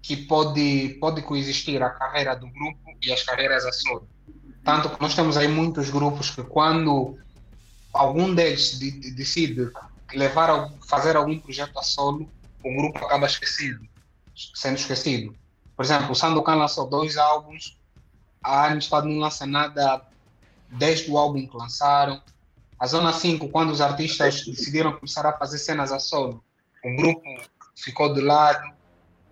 que 0.00 0.16
pode, 0.16 0.96
pode 1.00 1.22
coexistir 1.22 1.82
a 1.82 1.90
carreira 1.90 2.34
do 2.34 2.46
grupo 2.48 2.96
e 3.02 3.12
as 3.12 3.22
carreiras 3.22 3.64
a 3.64 3.72
solo. 3.72 4.08
Tanto 4.62 4.90
que 4.90 5.00
nós 5.00 5.14
temos 5.14 5.36
aí 5.36 5.48
muitos 5.48 5.90
grupos 5.90 6.30
que 6.30 6.42
quando 6.42 7.18
algum 7.92 8.34
deles 8.34 8.78
decide 8.78 9.70
levar 10.12 10.70
fazer 10.86 11.16
algum 11.16 11.38
projeto 11.38 11.78
a 11.78 11.82
solo, 11.82 12.28
o 12.62 12.76
grupo 12.76 13.04
acaba 13.04 13.26
esquecido, 13.26 13.86
sendo 14.54 14.76
esquecido. 14.76 15.34
Por 15.76 15.84
exemplo, 15.84 16.12
o 16.12 16.14
Sandokan 16.14 16.54
lançou 16.54 16.88
dois 16.88 17.16
álbuns, 17.16 17.76
a 18.42 18.66
Amistad 18.66 19.04
não 19.04 19.18
lança 19.18 19.46
nada 19.46 20.02
desde 20.70 21.10
o 21.10 21.18
álbum 21.18 21.46
que 21.46 21.56
lançaram. 21.56 22.20
A 22.84 22.86
Zona 22.86 23.14
5, 23.14 23.48
quando 23.48 23.70
os 23.70 23.80
artistas 23.80 24.44
decidiram 24.44 24.92
começar 24.92 25.24
a 25.24 25.32
fazer 25.32 25.56
cenas 25.56 25.90
a 25.90 25.98
solo, 25.98 26.44
o 26.84 26.96
grupo 26.96 27.22
ficou 27.74 28.12
de 28.12 28.20
lado. 28.20 28.74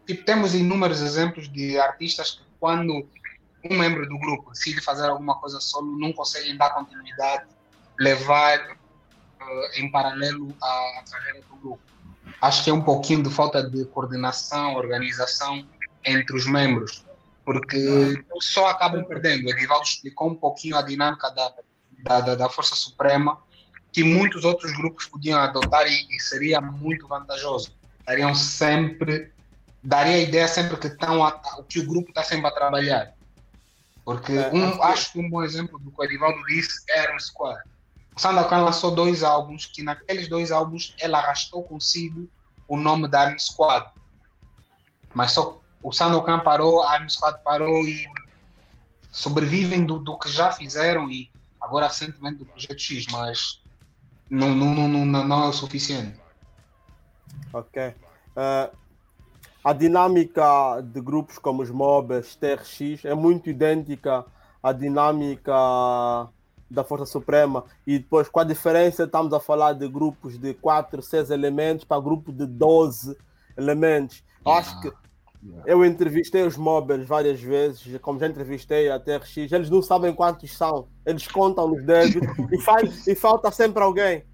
Tipo, 0.06 0.24
temos 0.24 0.54
inúmeros 0.54 1.02
exemplos 1.02 1.52
de 1.52 1.78
artistas 1.78 2.30
que 2.30 2.44
quando 2.58 3.06
um 3.70 3.76
membro 3.76 4.08
do 4.08 4.18
grupo 4.18 4.52
decide 4.52 4.80
fazer 4.80 5.06
alguma 5.06 5.38
coisa 5.38 5.60
solo, 5.60 5.98
não 5.98 6.14
conseguem 6.14 6.56
dar 6.56 6.70
continuidade, 6.70 7.44
levar 8.00 8.58
uh, 8.58 9.78
em 9.78 9.90
paralelo 9.90 10.56
a 10.58 11.04
carreira 11.10 11.42
do 11.42 11.56
grupo. 11.56 11.82
Acho 12.40 12.64
que 12.64 12.70
é 12.70 12.72
um 12.72 12.82
pouquinho 12.82 13.22
de 13.22 13.28
falta 13.28 13.62
de 13.62 13.84
coordenação, 13.84 14.76
organização 14.76 15.62
entre 16.02 16.34
os 16.34 16.46
membros, 16.46 17.04
porque 17.44 18.24
só 18.40 18.68
acabam 18.68 19.04
perdendo. 19.04 19.44
O 19.44 19.50
Edivaldo 19.50 19.84
explicou 19.84 20.30
um 20.30 20.34
pouquinho 20.34 20.74
a 20.74 20.80
dinâmica 20.80 21.30
da, 21.32 21.52
da, 22.02 22.20
da, 22.20 22.34
da 22.34 22.48
Força 22.48 22.74
Suprema, 22.74 23.38
que 23.92 24.02
muitos 24.02 24.44
outros 24.44 24.72
grupos 24.76 25.06
podiam 25.06 25.38
adotar 25.38 25.86
e, 25.86 26.16
e 26.16 26.20
seria 26.20 26.60
muito 26.60 27.06
vantajoso. 27.06 27.72
Dariam 28.06 28.34
sempre, 28.34 29.32
daria 29.82 30.14
a 30.14 30.20
ideia 30.20 30.48
sempre 30.48 30.76
que, 30.76 30.88
estão 30.88 31.24
a, 31.24 31.32
que 31.68 31.80
o 31.80 31.86
grupo 31.86 32.08
está 32.08 32.22
sempre 32.22 32.46
a 32.46 32.50
trabalhar 32.50 33.14
porque 34.04 34.32
é, 34.32 34.50
um, 34.52 34.82
acho 34.82 35.12
que 35.12 35.20
um 35.20 35.28
bom 35.28 35.42
exemplo 35.42 35.78
do 35.78 35.90
que 35.90 36.00
o 36.00 36.04
Edivaldo 36.04 36.44
disse 36.46 36.82
era 36.88 37.14
o 37.14 37.20
Squad. 37.20 37.60
O 38.14 38.20
Sandokan 38.20 38.58
lançou 38.58 38.90
dois 38.90 39.22
álbuns, 39.22 39.66
que 39.66 39.82
naqueles 39.82 40.28
dois 40.28 40.50
álbuns 40.50 40.94
ela 41.00 41.18
arrastou 41.18 41.62
consigo 41.62 42.28
o 42.68 42.76
nome 42.76 43.08
da 43.08 43.22
Army 43.22 43.40
Squad. 43.40 43.90
Mas 45.14 45.32
só 45.32 45.60
o 45.82 45.92
Sandokan 45.92 46.40
parou, 46.40 46.82
a 46.82 46.94
Army 46.94 47.10
Squad 47.10 47.38
parou 47.42 47.84
e 47.86 48.06
sobrevivem 49.10 49.84
do, 49.84 49.98
do 49.98 50.18
que 50.18 50.28
já 50.28 50.52
fizeram 50.52 51.10
e 51.10 51.30
agora 51.62 51.86
recentemente 51.86 52.38
do 52.38 52.44
Projeto 52.44 52.80
X, 52.80 53.06
mas 53.10 53.62
não, 54.28 54.54
não, 54.54 54.74
não, 54.74 54.88
não, 54.88 55.24
não 55.26 55.44
é 55.44 55.48
o 55.48 55.52
suficiente. 55.52 56.20
Ok. 57.52 57.94
Uh, 58.36 58.76
a 59.64 59.72
dinâmica 59.72 60.80
de 60.82 61.00
grupos 61.00 61.38
como 61.38 61.62
os 61.62 61.70
MOBs, 61.70 62.34
TRX, 62.34 63.04
é 63.04 63.14
muito 63.14 63.48
idêntica 63.48 64.24
à 64.62 64.72
dinâmica 64.72 65.52
da 66.68 66.82
Força 66.82 67.06
Suprema. 67.06 67.64
E 67.86 67.98
depois, 67.98 68.28
com 68.28 68.40
a 68.40 68.44
diferença, 68.44 69.04
estamos 69.04 69.32
a 69.32 69.38
falar 69.38 69.74
de 69.74 69.86
grupos 69.86 70.38
de 70.38 70.54
4, 70.54 71.00
6 71.00 71.30
elementos 71.30 71.84
para 71.84 72.00
grupo 72.00 72.32
de 72.32 72.46
12 72.46 73.16
elementos. 73.56 74.24
Acho 74.44 74.80
que 74.80 74.92
eu 75.66 75.84
entrevistei 75.84 76.42
os 76.42 76.56
MOBs 76.56 77.06
várias 77.06 77.40
vezes, 77.40 77.98
como 78.00 78.18
já 78.18 78.26
entrevistei 78.26 78.90
a 78.90 78.98
TRX, 78.98 79.36
eles 79.36 79.70
não 79.70 79.82
sabem 79.82 80.14
quantos 80.14 80.56
são, 80.56 80.88
eles 81.04 81.26
contam 81.26 81.68
nos 81.68 81.84
dedos 81.84 82.22
e, 82.52 82.60
faz, 82.60 83.06
e 83.06 83.14
falta 83.14 83.50
sempre 83.50 83.82
alguém. 83.82 84.24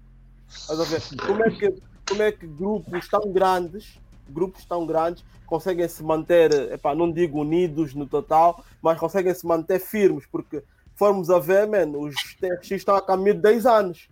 Como 1.25 1.43
é, 1.43 1.49
que, 1.51 1.73
como 2.07 2.23
é 2.23 2.31
que 2.31 2.47
grupos 2.47 3.07
tão 3.07 3.31
grandes 3.31 3.99
grupos 4.29 4.63
tão 4.65 4.85
grandes 4.85 5.23
conseguem 5.45 5.87
se 5.87 6.03
manter, 6.03 6.51
epá, 6.71 6.93
não 6.93 7.11
digo 7.11 7.41
unidos 7.41 7.93
no 7.93 8.05
total, 8.05 8.63
mas 8.81 8.99
conseguem 8.99 9.33
se 9.33 9.45
manter 9.45 9.79
firmes, 9.79 10.25
porque 10.27 10.63
formos 10.95 11.29
a 11.29 11.39
ver, 11.39 11.67
man, 11.67 11.97
os 11.97 12.13
TRX 12.35 12.71
estão 12.71 12.95
a 12.95 13.01
caminho 13.01 13.35
de 13.35 13.41
10 13.41 13.65
anos. 13.65 14.09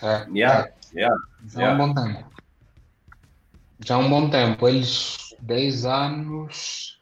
É, 0.00 0.26
yeah, 0.34 0.68
yeah, 0.94 1.16
já 1.46 1.60
yeah. 1.60 1.70
há 1.70 1.74
um 1.74 1.78
bom 1.86 1.94
tempo. 1.94 2.32
Já 3.84 3.94
há 3.94 3.98
um 3.98 4.08
bom 4.08 4.30
tempo. 4.30 4.68
Eles, 4.68 5.31
10 5.42 5.84
anos, 5.86 7.00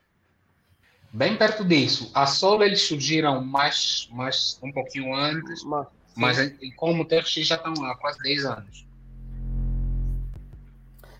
bem 1.12 1.36
perto 1.36 1.64
disso. 1.64 2.10
A 2.14 2.26
solo 2.26 2.64
eles 2.64 2.80
surgiram 2.82 3.44
mais, 3.44 4.08
mais 4.10 4.58
um 4.62 4.72
pouquinho 4.72 5.14
antes, 5.14 5.62
mas, 5.62 5.86
mas 6.16 6.52
como 6.76 7.04
TRX 7.04 7.46
já 7.46 7.56
estão 7.56 7.72
há 7.84 7.94
quase 7.96 8.18
10 8.20 8.44
anos. 8.46 8.86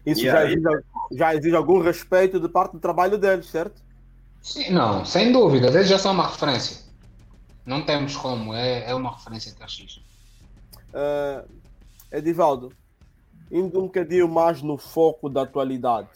Isso 0.04 0.22
já, 0.22 0.46
exige, 0.46 0.62
já 1.12 1.34
exige 1.34 1.54
algum 1.54 1.80
respeito 1.80 2.40
de 2.40 2.48
parte 2.48 2.72
do 2.72 2.80
trabalho 2.80 3.18
deles, 3.18 3.46
certo? 3.46 3.82
Sim, 4.40 4.70
não, 4.70 5.04
sem 5.04 5.30
dúvida. 5.30 5.68
Eles 5.68 5.88
já 5.88 5.98
são 5.98 6.12
uma 6.12 6.26
referência. 6.26 6.88
Não 7.66 7.84
temos 7.84 8.16
como, 8.16 8.54
é, 8.54 8.90
é 8.90 8.94
uma 8.94 9.14
referência 9.14 9.54
TRX. 9.54 9.98
Uh, 9.98 10.02
eh, 10.94 11.44
Edivaldo, 12.12 12.72
indo 13.52 13.78
um 13.78 13.82
bocadinho 13.82 14.26
mais 14.26 14.62
no 14.62 14.78
foco 14.78 15.28
da 15.28 15.42
atualidade, 15.42 16.08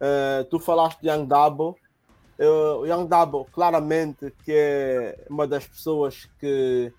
uh, 0.00 0.44
tu 0.50 0.58
falaste 0.58 1.00
de. 1.00 1.08
Uh, 1.10 2.86
Young 2.86 3.08
Double, 3.08 3.46
claramente, 3.52 4.32
que 4.44 4.52
é 4.52 5.26
uma 5.28 5.46
das 5.46 5.66
pessoas 5.66 6.28
que. 6.38 6.92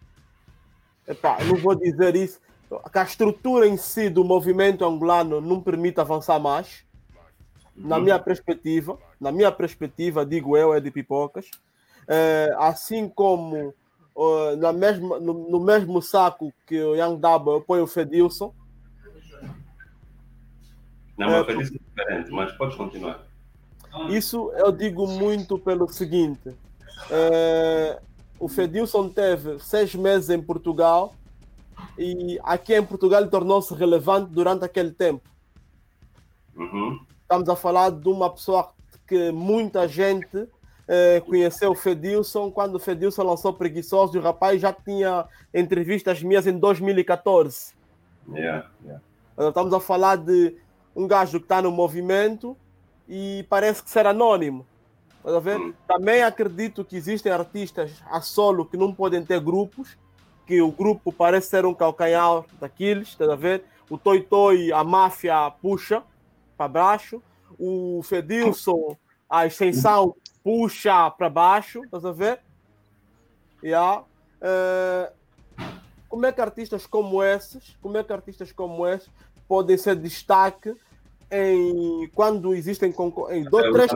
Epá, 1.07 1.37
não 1.45 1.55
vou 1.55 1.73
dizer 1.75 2.15
isso, 2.15 2.39
que 2.91 2.99
a 2.99 3.03
estrutura 3.03 3.65
em 3.65 3.77
si 3.77 4.09
do 4.09 4.23
movimento 4.23 4.85
angolano 4.85 5.41
não 5.41 5.59
permite 5.59 5.99
avançar 5.99 6.39
mais, 6.39 6.85
na 7.75 7.97
uhum. 7.97 8.03
minha 8.03 8.19
perspectiva, 8.19 8.99
na 9.19 9.31
minha 9.31 9.51
perspectiva, 9.51 10.25
digo 10.25 10.55
eu, 10.55 10.73
é 10.73 10.79
de 10.79 10.91
pipocas, 10.91 11.49
é, 12.07 12.53
assim 12.57 13.07
como 13.07 13.73
uh, 14.15 14.55
na 14.57 14.73
mesma, 14.73 15.19
no, 15.19 15.49
no, 15.49 15.59
mesmo 15.59 16.01
saco 16.01 16.53
que 16.67 16.79
o 16.81 16.95
Young 16.95 17.19
Daba 17.19 17.51
eu 17.51 17.61
ponho 17.61 17.83
o 17.83 17.87
Fedilson. 17.87 18.53
Não, 21.17 21.29
é, 21.29 21.41
o 21.41 21.45
Fedilson 21.45 21.75
é 21.75 21.78
diferente, 21.99 22.31
mas 22.31 22.51
pode 22.53 22.75
continuar. 22.75 23.23
Isso 24.09 24.51
eu 24.55 24.71
digo 24.71 25.07
muito 25.07 25.57
pelo 25.57 25.87
seguinte: 25.87 26.55
é, 27.09 27.99
o 28.39 28.47
Fedilson 28.47 29.09
teve 29.09 29.59
seis 29.59 29.93
meses 29.95 30.29
em 30.29 30.41
Portugal 30.41 31.13
e 31.97 32.39
aqui 32.43 32.75
em 32.75 32.85
Portugal 32.85 33.27
tornou-se 33.27 33.73
relevante 33.73 34.31
durante 34.31 34.63
aquele 34.63 34.91
tempo. 34.91 35.27
Uhum. 36.55 36.99
Estamos 37.21 37.47
a 37.49 37.55
falar 37.55 37.91
de 37.91 38.09
uma 38.09 38.29
pessoa 38.29 38.71
que 39.07 39.31
muita 39.31 39.87
gente 39.87 40.47
eh, 40.87 41.21
conheceu 41.21 41.71
o 41.71 41.75
Fedilson 41.75 42.49
quando 42.51 42.75
o 42.75 42.79
Fedilson 42.79 43.23
lançou 43.23 43.53
Preguiçoso 43.53 44.15
e 44.15 44.19
o 44.19 44.23
rapaz 44.23 44.59
já 44.59 44.73
tinha 44.73 45.25
entrevistas 45.53 46.21
minhas 46.23 46.47
em 46.47 46.57
2014. 46.57 47.73
Yeah, 48.31 48.67
yeah. 48.83 49.01
Estamos 49.37 49.73
a 49.73 49.79
falar 49.79 50.17
de 50.17 50.57
um 50.95 51.07
gajo 51.07 51.39
que 51.39 51.45
está 51.45 51.61
no 51.61 51.71
movimento 51.71 52.55
e 53.07 53.45
parece 53.49 53.83
que 53.83 53.89
ser 53.89 54.05
anônimo. 54.05 54.65
Uhum. 55.23 55.73
Também 55.87 56.23
acredito 56.23 56.83
que 56.85 56.95
existem 56.95 57.31
artistas 57.31 58.01
a 58.09 58.21
solo 58.21 58.65
que 58.65 58.77
não 58.77 58.93
podem 58.93 59.23
ter 59.23 59.39
grupos 59.39 59.97
que 60.49 60.61
o 60.63 60.71
grupo 60.71 61.11
parece 61.11 61.49
ser 61.49 61.63
um 61.63 61.75
calcanhar 61.75 62.43
daqueles, 62.59 63.15
a 63.21 63.35
ver? 63.35 63.63
O 63.87 63.99
Toi 63.99 64.21
Toi, 64.21 64.71
a 64.71 64.83
máfia 64.83 65.51
puxa 65.61 66.01
para 66.57 66.67
baixo. 66.67 67.21
o 67.59 68.01
Fedilson, 68.03 68.97
a 69.29 69.45
extensão 69.45 70.15
puxa 70.43 71.11
para 71.11 71.29
baixo, 71.29 71.83
estás 71.83 72.03
a 72.03 72.11
ver? 72.11 72.39
Yeah. 73.63 74.01
Uh, 74.41 75.13
como 76.07 76.25
é 76.25 76.31
que 76.31 76.41
artistas 76.41 76.87
como 76.87 77.21
esses, 77.21 77.77
como 77.79 77.97
é 77.97 78.03
que 78.03 78.11
artistas 78.11 78.51
como 78.51 78.87
esses 78.87 79.09
podem 79.49 79.75
ser 79.79 79.95
destaque 79.95 80.75
em 81.31 82.07
quando 82.13 82.53
existem 82.53 82.93
em 83.31 83.43
dois, 83.43 83.73
três, 83.73 83.91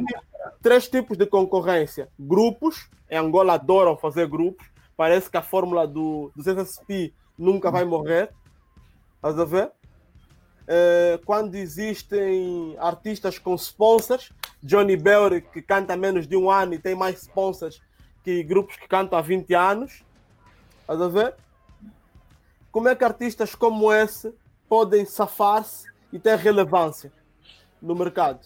três 0.63 0.87
tipos 0.89 1.15
de 1.15 1.27
concorrência? 1.27 2.09
Grupos, 2.19 2.89
em 3.09 3.17
Angola 3.17 3.53
adoram 3.53 3.95
fazer 3.95 4.27
grupos, 4.27 4.65
parece 4.97 5.29
que 5.29 5.37
a 5.37 5.43
fórmula 5.43 5.87
do, 5.87 6.31
do 6.35 6.43
CSSP 6.43 7.13
nunca 7.37 7.69
vai 7.69 7.85
morrer. 7.85 8.31
Estás 9.15 9.37
a 9.39 9.45
ver? 9.45 9.71
Uh, 10.63 11.23
quando 11.23 11.55
existem 11.55 12.75
artistas 12.79 13.37
com 13.37 13.53
sponsors, 13.53 14.31
Johnny 14.61 14.97
Bell, 14.97 15.39
que 15.41 15.61
canta 15.61 15.93
há 15.93 15.97
menos 15.97 16.27
de 16.27 16.35
um 16.35 16.49
ano 16.49 16.73
e 16.73 16.79
tem 16.79 16.95
mais 16.95 17.21
sponsors 17.21 17.79
que 18.23 18.41
grupos 18.41 18.75
que 18.75 18.87
cantam 18.87 19.19
há 19.19 19.21
20 19.21 19.53
anos. 19.53 20.03
Estás 20.81 20.99
a 20.99 21.07
ver? 21.07 21.35
Como 22.71 22.87
é 22.87 22.95
que 22.95 23.03
artistas 23.03 23.53
como 23.53 23.93
esse 23.93 24.33
podem 24.73 25.05
safar-se 25.05 25.85
e 26.11 26.17
ter 26.17 26.35
relevância 26.35 27.11
no 27.79 27.93
mercado? 27.93 28.39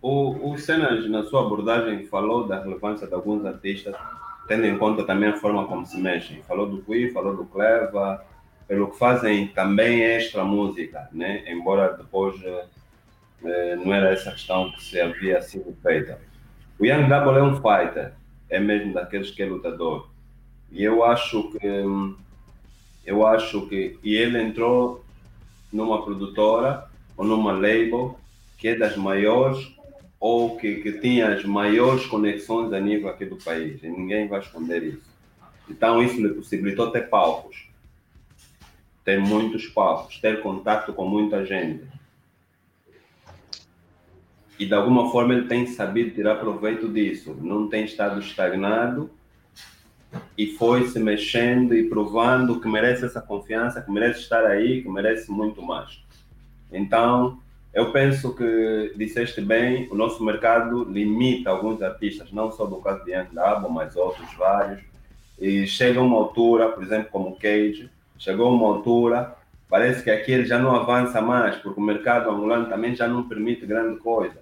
O, 0.00 0.52
o 0.52 0.56
Cenas, 0.56 1.10
na 1.10 1.24
sua 1.24 1.44
abordagem, 1.44 2.06
falou 2.06 2.46
da 2.46 2.62
relevância 2.62 3.04
de 3.04 3.14
alguns 3.14 3.44
artistas, 3.44 3.96
tendo 4.46 4.64
em 4.64 4.78
conta 4.78 5.02
também 5.02 5.30
a 5.30 5.36
forma 5.38 5.66
como 5.66 5.84
se 5.84 6.00
mexem. 6.00 6.40
Falou 6.44 6.68
do 6.68 6.80
Cui, 6.82 7.10
falou 7.10 7.34
do 7.34 7.44
Cleva, 7.46 8.24
pelo 8.68 8.92
que 8.92 8.96
fazem 8.96 9.48
também 9.48 10.00
extra 10.02 10.44
música, 10.44 11.08
né? 11.10 11.42
embora 11.52 11.96
depois 11.96 12.40
eh, 13.42 13.74
não 13.74 13.92
era 13.92 14.10
essa 14.12 14.30
questão 14.30 14.70
que 14.70 14.84
se 14.84 15.00
havia 15.00 15.42
sido 15.42 15.76
feita. 15.82 16.20
O 16.78 16.86
Young 16.86 17.08
Double 17.08 17.40
é 17.40 17.42
um 17.42 17.56
fighter, 17.56 18.12
é 18.48 18.60
mesmo 18.60 18.94
daqueles 18.94 19.32
que 19.32 19.42
é 19.42 19.46
lutador. 19.46 20.10
E 20.70 20.84
eu 20.84 21.02
acho 21.02 21.50
que 21.50 21.66
eu 23.04 23.26
acho 23.26 23.66
que 23.66 23.98
e 24.04 24.14
ele 24.14 24.40
entrou 24.40 25.04
numa 25.72 26.02
produtora 26.02 26.88
ou 27.16 27.24
numa 27.24 27.52
label 27.52 28.18
que 28.58 28.68
é 28.68 28.74
das 28.74 28.96
maiores 28.96 29.72
ou 30.18 30.56
que, 30.56 30.76
que 30.76 30.92
tinha 30.92 31.34
as 31.34 31.44
maiores 31.44 32.06
conexões 32.06 32.72
a 32.72 32.80
nível 32.80 33.08
aqui 33.08 33.24
do 33.24 33.36
país. 33.36 33.82
E 33.82 33.88
ninguém 33.88 34.28
vai 34.28 34.40
esconder 34.40 34.82
isso. 34.82 35.10
Então 35.68 36.02
isso 36.02 36.20
lhe 36.20 36.34
possibilitou 36.34 36.90
ter 36.90 37.08
palcos 37.08 37.70
ter 39.04 39.18
muitos 39.18 39.66
papos, 39.66 40.18
ter 40.18 40.40
contato 40.42 40.92
com 40.92 41.08
muita 41.08 41.44
gente. 41.44 41.84
E 44.58 44.66
de 44.66 44.74
alguma 44.74 45.10
forma 45.10 45.34
ele 45.34 45.48
tem 45.48 45.66
sabido 45.66 46.14
tirar 46.14 46.36
proveito 46.36 46.88
disso. 46.88 47.36
Não 47.40 47.68
tem 47.68 47.84
estado 47.84 48.20
estagnado 48.20 49.10
e 50.36 50.46
foi 50.46 50.86
se 50.88 50.98
mexendo 50.98 51.74
e 51.74 51.88
provando 51.88 52.60
que 52.60 52.68
merece 52.68 53.04
essa 53.04 53.20
confiança, 53.20 53.80
que 53.80 53.90
merece 53.90 54.20
estar 54.20 54.44
aí, 54.44 54.82
que 54.82 54.88
merece 54.88 55.30
muito 55.30 55.62
mais. 55.62 56.02
Então, 56.72 57.38
eu 57.72 57.92
penso 57.92 58.34
que 58.34 58.92
disseste 58.96 59.40
bem, 59.40 59.88
o 59.90 59.94
nosso 59.94 60.24
mercado 60.24 60.84
limita 60.84 61.50
alguns 61.50 61.80
artistas, 61.82 62.32
não 62.32 62.50
só 62.50 62.66
do 62.66 62.76
caso 62.76 63.04
de 63.04 63.12
Young 63.12 63.28
Dabo, 63.32 63.68
mas 63.70 63.94
outros 63.96 64.32
vários. 64.34 64.80
E 65.38 65.66
chega 65.66 66.00
uma 66.00 66.16
altura, 66.16 66.68
por 66.70 66.82
exemplo, 66.82 67.08
como 67.10 67.36
Cage, 67.36 67.88
chegou 68.18 68.54
uma 68.54 68.66
altura, 68.66 69.36
parece 69.68 70.02
que 70.02 70.10
aqui 70.10 70.32
ele 70.32 70.44
já 70.44 70.58
não 70.58 70.74
avança 70.74 71.20
mais, 71.20 71.56
porque 71.56 71.80
o 71.80 71.82
mercado 71.82 72.28
angolano 72.28 72.68
também 72.68 72.94
já 72.94 73.06
não 73.06 73.28
permite 73.28 73.64
grande 73.64 73.98
coisa. 74.00 74.40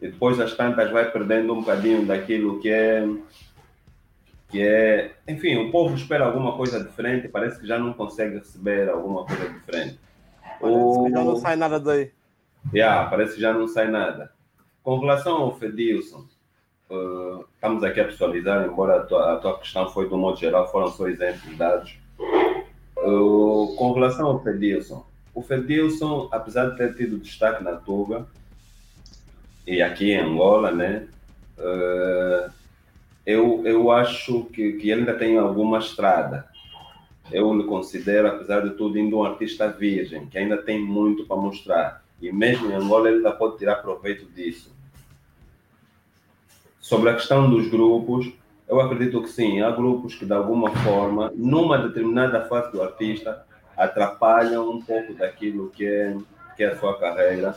E 0.00 0.08
depois 0.08 0.40
as 0.40 0.54
tantas 0.54 0.90
vai 0.90 1.10
perdendo 1.10 1.52
um 1.52 1.60
bocadinho 1.60 2.06
daquilo 2.06 2.60
que 2.60 2.70
é 2.70 3.08
que 4.48 4.60
é, 4.60 5.12
enfim, 5.28 5.56
o 5.58 5.70
povo 5.70 5.94
espera 5.94 6.24
alguma 6.24 6.56
coisa 6.56 6.82
diferente, 6.82 7.28
parece 7.28 7.60
que 7.60 7.66
já 7.68 7.78
não 7.78 7.92
consegue 7.92 8.38
receber 8.38 8.88
alguma 8.88 9.24
coisa 9.24 9.48
diferente. 9.48 10.00
Parece 10.60 10.78
o... 10.78 11.04
que 11.04 11.10
já 11.10 11.24
não 11.24 11.36
sai 11.36 11.56
nada 11.56 11.78
daí. 11.78 12.10
Yeah, 12.74 13.08
parece 13.08 13.36
que 13.36 13.40
já 13.40 13.52
não 13.52 13.68
sai 13.68 13.88
nada. 13.88 14.32
Com 14.82 14.98
relação 14.98 15.36
ao 15.36 15.56
Fedilson, 15.56 16.26
Uh, 16.90 17.44
estamos 17.54 17.84
aqui 17.84 18.00
a 18.00 18.04
pessoalizar, 18.04 18.66
embora 18.66 18.96
a 18.96 19.00
tua, 19.04 19.34
a 19.34 19.36
tua, 19.36 19.58
questão 19.60 19.88
foi 19.90 20.08
do 20.08 20.18
modo 20.18 20.36
geral, 20.36 20.68
foram 20.72 20.88
só 20.88 21.06
exemplos 21.06 21.56
dados. 21.56 21.96
Uh, 22.98 23.76
com 23.76 23.92
relação 23.92 24.26
ao 24.26 24.42
Fedilson, 24.42 25.06
o 25.32 25.40
Fedilson, 25.40 26.28
apesar 26.32 26.70
de 26.70 26.76
ter 26.76 26.96
tido 26.96 27.16
destaque 27.18 27.62
na 27.62 27.76
Tuga 27.76 28.26
e 29.66 29.82
aqui 29.82 30.12
em 30.12 30.18
Angola, 30.18 30.70
né, 30.70 31.06
uh, 31.58 32.50
eu, 33.24 33.62
eu 33.64 33.90
acho 33.90 34.44
que, 34.44 34.72
que 34.74 34.90
ele 34.90 35.00
ainda 35.00 35.14
tem 35.14 35.38
alguma 35.38 35.78
estrada. 35.78 36.48
Eu 37.30 37.54
lhe 37.54 37.64
considero, 37.64 38.28
apesar 38.28 38.60
de 38.60 38.70
tudo, 38.70 38.98
ainda 38.98 39.14
um 39.14 39.24
artista 39.24 39.68
virgem, 39.68 40.26
que 40.26 40.38
ainda 40.38 40.56
tem 40.56 40.82
muito 40.82 41.26
para 41.26 41.36
mostrar. 41.36 42.04
E 42.20 42.32
mesmo 42.32 42.70
em 42.70 42.74
Angola 42.74 43.08
ele 43.08 43.18
ainda 43.18 43.32
pode 43.32 43.56
tirar 43.58 43.76
proveito 43.76 44.26
disso 44.26 44.70
Sobre 46.90 47.10
a 47.10 47.14
questão 47.14 47.48
dos 47.48 47.68
grupos, 47.68 48.32
eu 48.66 48.80
acredito 48.80 49.22
que 49.22 49.28
sim, 49.28 49.60
há 49.60 49.70
grupos 49.70 50.16
que 50.16 50.26
de 50.26 50.32
alguma 50.32 50.70
forma, 50.70 51.30
numa 51.36 51.78
determinada 51.78 52.46
fase 52.46 52.72
do 52.72 52.82
artista, 52.82 53.46
atrapalham 53.76 54.68
um 54.68 54.82
pouco 54.82 55.14
daquilo 55.14 55.70
que 55.70 55.86
é, 55.86 56.16
que 56.56 56.64
é 56.64 56.68
a 56.68 56.78
sua 56.78 56.98
carreira, 56.98 57.54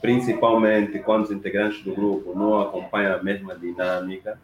principalmente 0.00 0.98
quando 1.00 1.24
os 1.24 1.30
integrantes 1.30 1.82
do 1.82 1.94
grupo 1.94 2.38
não 2.38 2.60
acompanham 2.60 3.16
a 3.16 3.22
mesma 3.22 3.54
dinâmica 3.54 4.38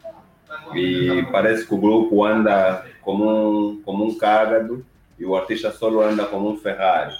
e 0.73 1.25
parece 1.31 1.65
que 1.67 1.73
o 1.73 1.77
grupo 1.77 2.23
anda 2.23 2.85
como 3.01 3.25
um, 3.71 3.81
como 3.81 4.05
um 4.05 4.17
cágado 4.17 4.85
e 5.17 5.25
o 5.25 5.35
artista 5.35 5.71
solo 5.71 6.01
anda 6.01 6.25
como 6.25 6.49
um 6.49 6.57
Ferrari. 6.57 7.13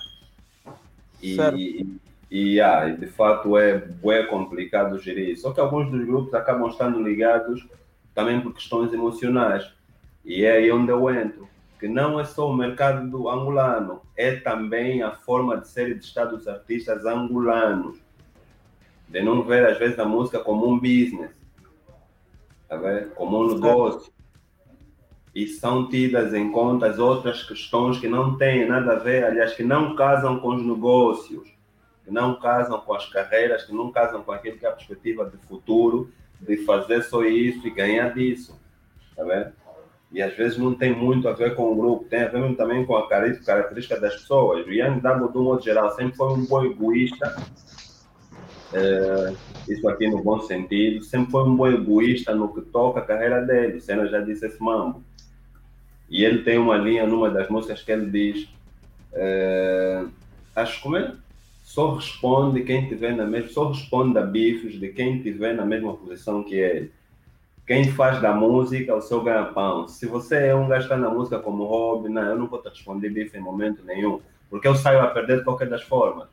E, 1.21 1.99
e 2.29 2.59
ah, 2.59 2.89
de 2.89 3.07
fato 3.07 3.57
é, 3.57 3.83
é 4.05 4.23
complicado 4.23 4.99
gerir. 4.99 5.39
Só 5.39 5.53
que 5.53 5.59
alguns 5.59 5.89
dos 5.89 6.05
grupos 6.05 6.33
acabam 6.33 6.69
estando 6.69 7.01
ligados 7.01 7.65
também 8.13 8.41
por 8.41 8.53
questões 8.53 8.93
emocionais. 8.93 9.65
E 10.23 10.43
é 10.43 10.51
aí 10.53 10.71
onde 10.71 10.91
eu 10.91 11.09
entro. 11.09 11.47
Que 11.79 11.87
não 11.87 12.19
é 12.19 12.23
só 12.23 12.49
o 12.49 12.55
mercado 12.55 13.09
do 13.09 13.29
angolano, 13.29 14.01
é 14.15 14.37
também 14.37 15.03
a 15.03 15.11
forma 15.11 15.57
de 15.57 15.67
ser 15.67 15.89
e 15.89 15.95
de 15.95 16.05
estar 16.05 16.25
dos 16.25 16.47
artistas 16.47 17.05
angolanos. 17.05 17.99
De 19.07 19.21
não 19.21 19.43
ver, 19.43 19.65
às 19.65 19.77
vezes, 19.77 19.97
a 19.99 20.05
música 20.05 20.39
como 20.39 20.67
um 20.67 20.79
business, 20.79 21.31
tá 22.67 22.75
vendo? 22.77 23.11
como 23.11 23.43
um 23.43 23.53
negócio. 23.53 24.11
E 25.33 25.47
são 25.47 25.89
tidas 25.89 26.33
em 26.33 26.51
conta 26.51 26.87
as 26.87 26.97
outras 26.97 27.43
questões 27.43 27.99
que 27.99 28.07
não 28.07 28.37
têm 28.37 28.67
nada 28.67 28.93
a 28.93 28.99
ver, 28.99 29.25
aliás, 29.25 29.53
que 29.53 29.63
não 29.63 29.95
casam 29.95 30.39
com 30.39 30.55
os 30.55 30.65
negócios 30.65 31.55
que 32.05 32.11
não 32.11 32.39
casam 32.39 32.79
com 32.79 32.93
as 32.93 33.09
carreiras, 33.09 33.63
que 33.63 33.73
não 33.73 33.91
casam 33.91 34.21
com 34.21 34.31
aquilo 34.31 34.57
que 34.57 34.65
é 34.65 34.69
a 34.69 34.73
perspectiva 34.73 35.25
de 35.25 35.37
futuro, 35.47 36.11
de 36.39 36.57
fazer 36.57 37.01
só 37.01 37.23
isso 37.23 37.67
e 37.67 37.71
ganhar 37.71 38.13
disso. 38.13 38.57
Tá 39.15 39.23
vendo? 39.23 39.51
E 40.11 40.21
às 40.21 40.35
vezes 40.35 40.57
não 40.57 40.75
tem 40.75 40.95
muito 40.95 41.27
a 41.27 41.33
ver 41.33 41.55
com 41.55 41.71
o 41.71 41.75
grupo, 41.75 42.05
tem 42.05 42.21
a 42.21 42.27
ver 42.27 42.55
também 42.55 42.85
com 42.85 42.95
a 42.95 43.09
característica 43.09 43.99
das 43.99 44.13
pessoas. 44.13 44.65
O 44.67 44.71
Young 44.71 44.99
Double, 44.99 45.31
de 45.31 45.37
um 45.37 45.43
modo 45.43 45.63
geral, 45.63 45.89
sempre 45.95 46.15
foi 46.15 46.31
um 46.31 46.45
bom 46.45 46.63
egoísta, 46.63 47.35
é, 48.75 49.33
isso 49.67 49.87
aqui 49.87 50.07
no 50.09 50.21
bom 50.21 50.41
sentido, 50.41 51.03
sempre 51.03 51.31
foi 51.31 51.43
um 51.43 51.55
bom 51.55 51.67
egoísta 51.67 52.35
no 52.35 52.53
que 52.53 52.61
toca 52.61 52.99
a 52.99 53.05
carreira 53.05 53.41
dele. 53.41 53.77
O 53.77 53.81
Senna 53.81 54.07
já 54.07 54.19
disse 54.19 54.45
esse 54.45 54.61
mambo. 54.61 55.01
E 56.09 56.23
ele 56.23 56.43
tem 56.43 56.57
uma 56.57 56.77
linha 56.77 57.07
numa 57.07 57.29
das 57.29 57.49
músicas 57.49 57.81
que 57.81 57.91
ele 57.91 58.09
diz: 58.09 58.49
é, 59.13 60.03
Acho 60.55 60.81
como 60.81 60.97
é? 60.97 61.15
só 61.63 61.95
responde 61.95 62.63
quem 62.63 62.87
tiver 62.87 63.15
na 63.15 63.25
mesma, 63.25 63.49
só 63.49 63.69
responde 63.69 64.17
a 64.17 64.21
bifes 64.21 64.79
de 64.79 64.89
quem 64.89 65.21
tiver 65.21 65.53
na 65.53 65.65
mesma 65.65 65.93
posição 65.93 66.43
que 66.43 66.55
ele. 66.55 66.91
Quem 67.67 67.91
faz 67.91 68.21
da 68.21 68.33
música 68.33 68.95
o 68.95 69.01
seu 69.01 69.23
ganha-pão. 69.23 69.87
Se 69.87 70.05
você 70.05 70.47
é 70.47 70.55
um 70.55 70.67
gajo 70.67 70.87
na 70.95 71.09
música 71.09 71.39
como 71.39 71.65
hobby, 71.65 72.07
não, 72.07 72.21
eu 72.21 72.35
não 72.37 72.47
vou 72.47 72.61
te 72.61 72.69
responder 72.69 73.09
bife 73.09 73.35
em 73.35 73.41
momento 73.41 73.83
nenhum, 73.83 74.21
porque 74.49 74.67
eu 74.67 74.75
saio 74.75 75.01
a 75.01 75.07
perder 75.07 75.39
de 75.39 75.43
qualquer 75.43 75.67
das 75.67 75.81
formas. 75.81 76.29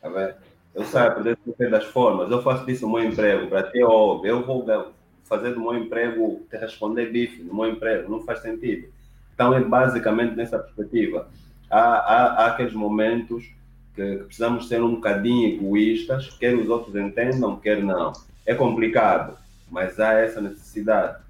Tá 0.00 0.08
vendo? 0.10 0.45
Eu 0.76 0.84
saio 0.84 1.12
a 1.12 1.36
qualquer 1.36 1.70
das 1.70 1.86
formas. 1.86 2.30
Eu 2.30 2.42
faço 2.42 2.66
disso 2.66 2.86
o 2.86 2.92
meu 2.92 3.02
emprego, 3.02 3.48
para 3.48 3.70
é 3.74 3.82
óbvio. 3.82 4.28
Eu 4.28 4.44
vou 4.44 4.92
fazer 5.24 5.54
do 5.54 5.60
meu 5.60 5.74
emprego, 5.74 6.46
te 6.50 6.58
responder 6.58 7.10
bife 7.10 7.42
do 7.42 7.54
meu 7.54 7.66
emprego, 7.66 8.10
não 8.10 8.20
faz 8.20 8.40
sentido. 8.40 8.86
Então 9.32 9.54
é 9.54 9.60
basicamente 9.60 10.36
nessa 10.36 10.58
perspectiva. 10.58 11.30
Há, 11.70 11.78
há, 11.78 12.24
há 12.24 12.46
aqueles 12.48 12.74
momentos 12.74 13.50
que, 13.94 14.18
que 14.18 14.24
precisamos 14.24 14.68
ser 14.68 14.82
um 14.82 14.96
bocadinho 14.96 15.48
egoístas, 15.54 16.28
quer 16.38 16.54
os 16.54 16.68
outros 16.68 16.94
entendam, 16.94 17.56
quer 17.56 17.82
não. 17.82 18.12
É 18.44 18.54
complicado, 18.54 19.38
mas 19.70 19.98
há 19.98 20.12
essa 20.12 20.42
necessidade. 20.42 21.22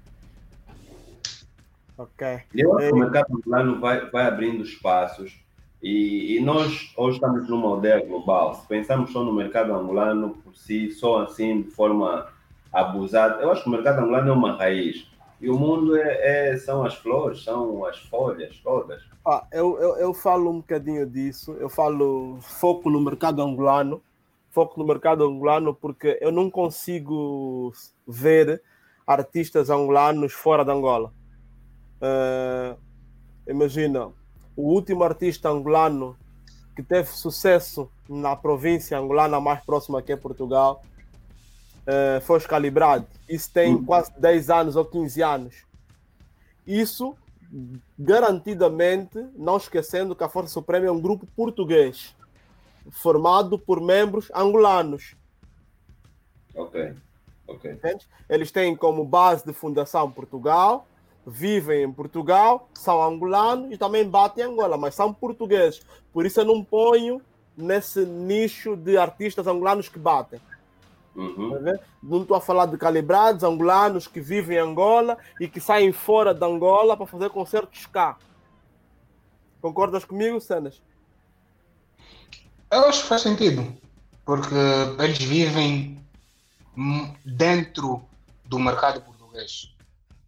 Ok. 1.97 2.41
Eu 2.53 2.77
acho 2.77 2.87
que 2.89 2.93
o 2.93 2.97
mercado 2.97 3.41
plano 3.41 3.79
vai, 3.79 4.09
vai 4.09 4.25
abrindo 4.25 4.61
espaços 4.61 5.39
E, 5.81 6.37
e, 6.37 6.39
nós 6.39 6.91
hoje 6.97 7.17
estamos 7.17 7.47
numa 7.47 7.69
aldeia 7.69 8.03
global. 8.03 8.55
Se 8.55 8.67
pensarmos 8.67 9.11
só 9.11 9.23
no 9.23 9.33
mercado 9.33 9.73
angolano 9.73 10.31
por 10.43 10.55
si, 10.55 10.91
só 10.91 11.21
assim, 11.21 11.61
de 11.61 11.69
forma 11.69 12.27
abusada, 12.73 13.41
eu 13.41 13.51
acho 13.51 13.63
que 13.63 13.69
o 13.69 13.71
mercado 13.71 13.99
angolano 13.99 14.29
é 14.29 14.33
uma 14.33 14.57
raiz. 14.57 15.07
E 15.39 15.49
o 15.49 15.57
mundo 15.57 15.95
é, 15.95 16.51
é 16.51 16.57
são 16.57 16.83
as 16.83 16.95
flores, 16.95 17.43
são 17.43 17.85
as 17.85 17.99
folhas 17.99 18.59
todas. 18.63 19.03
Ah, 19.23 19.45
eu, 19.51 19.77
eu, 19.79 19.97
eu 19.97 20.13
falo 20.13 20.49
um 20.49 20.57
bocadinho 20.57 21.05
disso. 21.05 21.55
Eu 21.59 21.69
falo 21.69 22.39
foco 22.41 22.89
no 22.89 22.99
mercado 22.99 23.41
angolano. 23.41 24.01
Foco 24.49 24.79
no 24.79 24.87
mercado 24.87 25.23
angolano 25.23 25.75
porque 25.75 26.17
eu 26.19 26.31
não 26.31 26.49
consigo 26.49 27.71
ver 28.07 28.63
artistas 29.05 29.69
angolanos 29.69 30.33
fora 30.33 30.65
de 30.65 30.71
Angola. 30.71 31.13
Uh, 32.01 32.77
imagina, 33.47 34.11
o 34.57 34.63
último 34.63 35.03
artista 35.03 35.49
angolano 35.49 36.17
que 36.75 36.83
teve 36.83 37.09
sucesso 37.09 37.89
na 38.09 38.35
província 38.35 38.97
angolana 38.97 39.39
mais 39.39 39.63
próxima 39.63 40.01
que 40.01 40.11
é 40.11 40.17
Portugal 40.17 40.83
uh, 41.83 42.19
foi 42.21 42.39
Calibrado. 42.41 43.07
Isso 43.29 43.51
tem 43.51 43.75
uhum. 43.75 43.85
quase 43.85 44.11
10 44.19 44.49
anos 44.49 44.75
ou 44.75 44.83
15 44.83 45.23
anos. 45.23 45.55
Isso 46.65 47.15
garantidamente, 47.97 49.17
não 49.35 49.57
esquecendo 49.57 50.15
que 50.15 50.23
a 50.23 50.29
Força 50.29 50.53
Suprema 50.53 50.87
é 50.87 50.91
um 50.91 50.99
grupo 50.99 51.25
português 51.35 52.13
formado 52.91 53.57
por 53.57 53.79
membros 53.79 54.29
angolanos. 54.33 55.15
Ok, 56.55 56.93
ok. 57.47 57.79
Eles 58.29 58.51
têm 58.51 58.75
como 58.75 59.05
base 59.05 59.45
de 59.45 59.53
fundação 59.53 60.11
Portugal, 60.11 60.87
vivem 61.29 61.83
em 61.83 61.91
Portugal, 61.91 62.69
são 62.73 63.03
angolanos 63.03 63.69
e 63.73 63.77
também 63.77 64.07
batem 64.07 64.45
em 64.45 64.47
Angola, 64.47 64.77
mas 64.77 64.95
são 64.95 65.13
portugueses. 65.13 65.81
Por 66.13 66.25
isso 66.25 66.39
eu 66.39 66.45
não 66.45 66.63
ponho 66.63 67.21
nesse 67.55 68.05
nicho 68.05 68.77
de 68.77 68.97
artistas 68.97 69.45
angolanos 69.45 69.89
que 69.89 69.99
batem. 69.99 70.39
Uhum. 71.13 71.49
Tá 71.51 71.79
não 72.01 72.21
estou 72.21 72.37
a 72.37 72.41
falar 72.41 72.67
de 72.67 72.77
calibrados 72.77 73.43
angolanos 73.43 74.07
que 74.07 74.21
vivem 74.21 74.57
em 74.57 74.61
Angola 74.61 75.17
e 75.41 75.49
que 75.49 75.59
saem 75.59 75.91
fora 75.91 76.33
de 76.33 76.45
Angola 76.45 76.95
para 76.95 77.05
fazer 77.05 77.29
concertos 77.29 77.85
cá. 77.87 78.17
Concordas 79.59 80.05
comigo, 80.05 80.39
Cenas? 80.39 80.81
Eu 82.71 82.85
acho 82.85 83.01
que 83.01 83.07
faz 83.09 83.23
sentido, 83.23 83.75
porque 84.23 84.55
eles 84.99 85.17
vivem 85.17 86.01
dentro 87.25 88.01
do 88.45 88.59
mercado 88.59 89.01
português. 89.01 89.75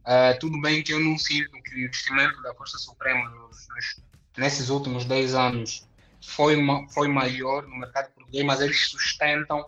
Uh, 0.10 0.40
tudo 0.40 0.60
bem 0.60 0.82
que 0.82 0.92
eu 0.92 1.00
não 1.00 1.20
sinto 1.20 1.52
que 1.62 1.76
o 1.76 1.80
investimento 1.80 2.42
da 2.42 2.52
Força 2.56 2.80
Suprema 2.80 3.30
nos, 3.30 3.68
nos, 3.68 4.04
nesses 4.40 4.70
últimos 4.70 5.06
10 5.06 5.36
anos 5.36 5.88
foi, 6.20 6.58
foi 6.92 7.08
maior 7.08 7.68
no 7.68 7.78
mercado 7.78 8.12
português, 8.14 8.44
mas 8.44 8.60
eles 8.60 8.90
sustentam 8.90 9.64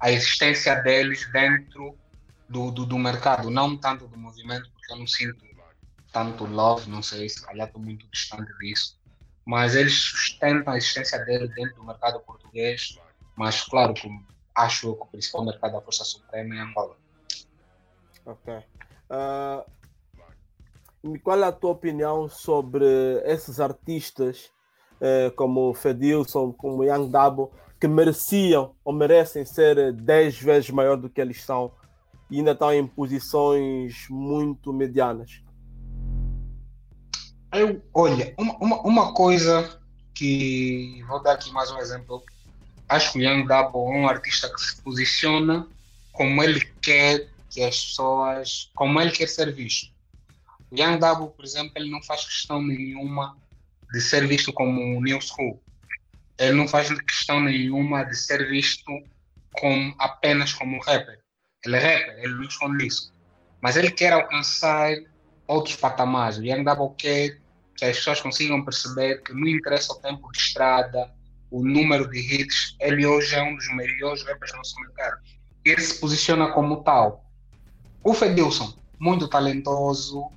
a 0.00 0.10
existência 0.10 0.74
deles 0.82 1.30
dentro 1.30 1.96
do, 2.48 2.72
do, 2.72 2.84
do, 2.84 2.98
mercado, 2.98 3.48
não 3.50 3.76
tanto 3.76 4.08
do 4.08 4.18
movimento, 4.18 4.68
porque 4.72 4.92
eu 4.92 4.96
não 4.96 5.06
sinto 5.06 5.44
tanto 6.12 6.44
love, 6.44 6.88
não 6.90 7.02
sei, 7.02 7.28
se 7.28 7.44
calhar 7.44 7.66
estou 7.66 7.82
muito 7.82 8.06
distante 8.08 8.52
disso, 8.58 9.00
mas 9.44 9.76
eles 9.76 9.94
sustentam 9.94 10.72
a 10.72 10.76
existência 10.76 11.18
deles 11.24 11.52
dentro 11.54 11.76
do 11.76 11.84
mercado 11.84 12.18
português, 12.20 12.98
mas 13.36 13.62
claro, 13.62 13.94
como 14.00 14.24
acho 14.56 14.94
que 14.94 15.02
o 15.02 15.06
principal 15.06 15.44
mercado 15.44 15.72
da 15.72 15.80
Força 15.80 16.04
Suprema 16.04 16.54
é 16.54 16.58
Angola. 16.58 16.96
Ok. 18.24 18.54
Uh, 19.10 19.68
qual 21.22 21.42
é 21.42 21.46
a 21.46 21.52
tua 21.52 21.70
opinião 21.70 22.28
sobre 22.28 22.84
esses 23.24 23.60
artistas 23.60 24.50
eh, 25.00 25.30
como 25.36 25.74
Fedilson, 25.74 26.52
como 26.52 26.84
Young 26.84 27.10
Dabo, 27.10 27.52
que 27.80 27.86
mereciam 27.86 28.74
ou 28.84 28.92
merecem 28.92 29.44
ser 29.44 29.92
10 29.92 30.38
vezes 30.40 30.70
maior 30.70 30.96
do 30.96 31.10
que 31.10 31.20
eles 31.20 31.42
são 31.42 31.72
e 32.30 32.38
ainda 32.38 32.52
estão 32.52 32.72
em 32.72 32.86
posições 32.86 34.06
muito 34.08 34.72
medianas? 34.72 35.42
Eu, 37.52 37.82
olha, 37.92 38.34
uma, 38.38 38.56
uma, 38.56 38.80
uma 38.80 39.14
coisa 39.14 39.78
que 40.14 41.02
vou 41.06 41.22
dar 41.22 41.34
aqui 41.34 41.52
mais 41.52 41.70
um 41.70 41.78
exemplo. 41.78 42.22
Acho 42.88 43.12
que 43.12 43.18
o 43.18 43.22
Young 43.22 43.46
Dabo 43.46 43.92
é 43.92 43.98
um 43.98 44.08
artista 44.08 44.52
que 44.52 44.60
se 44.60 44.80
posiciona 44.82 45.66
como 46.12 46.42
ele 46.42 46.60
quer 46.82 47.28
que 47.50 47.62
as 47.62 47.84
pessoas, 47.84 48.70
como 48.74 49.00
ele 49.00 49.10
quer 49.10 49.28
ser 49.28 49.52
visto. 49.52 49.93
Young 50.76 50.98
Dabo, 50.98 51.28
por 51.28 51.44
exemplo, 51.44 51.72
ele 51.76 51.90
não 51.90 52.02
faz 52.02 52.24
questão 52.24 52.62
nenhuma 52.62 53.36
de 53.92 54.00
ser 54.00 54.26
visto 54.26 54.52
como 54.52 55.00
new 55.00 55.20
school. 55.20 55.62
Ele 56.38 56.52
não 56.52 56.66
faz 56.66 56.88
questão 57.00 57.40
nenhuma 57.40 58.04
de 58.04 58.16
ser 58.16 58.48
visto 58.48 58.90
como, 59.52 59.94
apenas 59.98 60.52
como 60.52 60.80
rapper. 60.82 61.20
Ele 61.64 61.76
é 61.76 61.78
rapper, 61.78 62.24
ele 62.24 62.34
não 62.34 62.42
esconde 62.44 62.86
isso. 62.86 63.14
Mas 63.60 63.76
ele 63.76 63.90
quer 63.90 64.12
alcançar 64.12 64.94
outros 65.46 65.76
patamares. 65.76 66.38
O 66.38 66.44
Young 66.44 66.64
Double 66.64 66.94
quer 66.96 67.40
que 67.76 67.84
as 67.84 67.96
pessoas 67.96 68.20
consigam 68.20 68.64
perceber 68.64 69.22
que 69.22 69.32
não 69.32 69.46
interessa 69.46 69.92
o 69.92 70.00
tempo 70.00 70.30
de 70.32 70.38
estrada, 70.38 71.10
o 71.50 71.64
número 71.64 72.10
de 72.10 72.18
hits, 72.18 72.76
ele 72.80 73.06
hoje 73.06 73.34
é 73.34 73.42
um 73.42 73.54
dos 73.54 73.68
melhores 73.74 74.24
rappers 74.24 74.50
do 74.50 74.58
nosso 74.58 74.74
mercado. 74.80 75.20
Ele 75.64 75.80
se 75.80 76.00
posiciona 76.00 76.50
como 76.50 76.82
tal. 76.82 77.24
O 78.02 78.12
Fedilson, 78.12 78.76
muito 78.98 79.28
talentoso, 79.28 80.30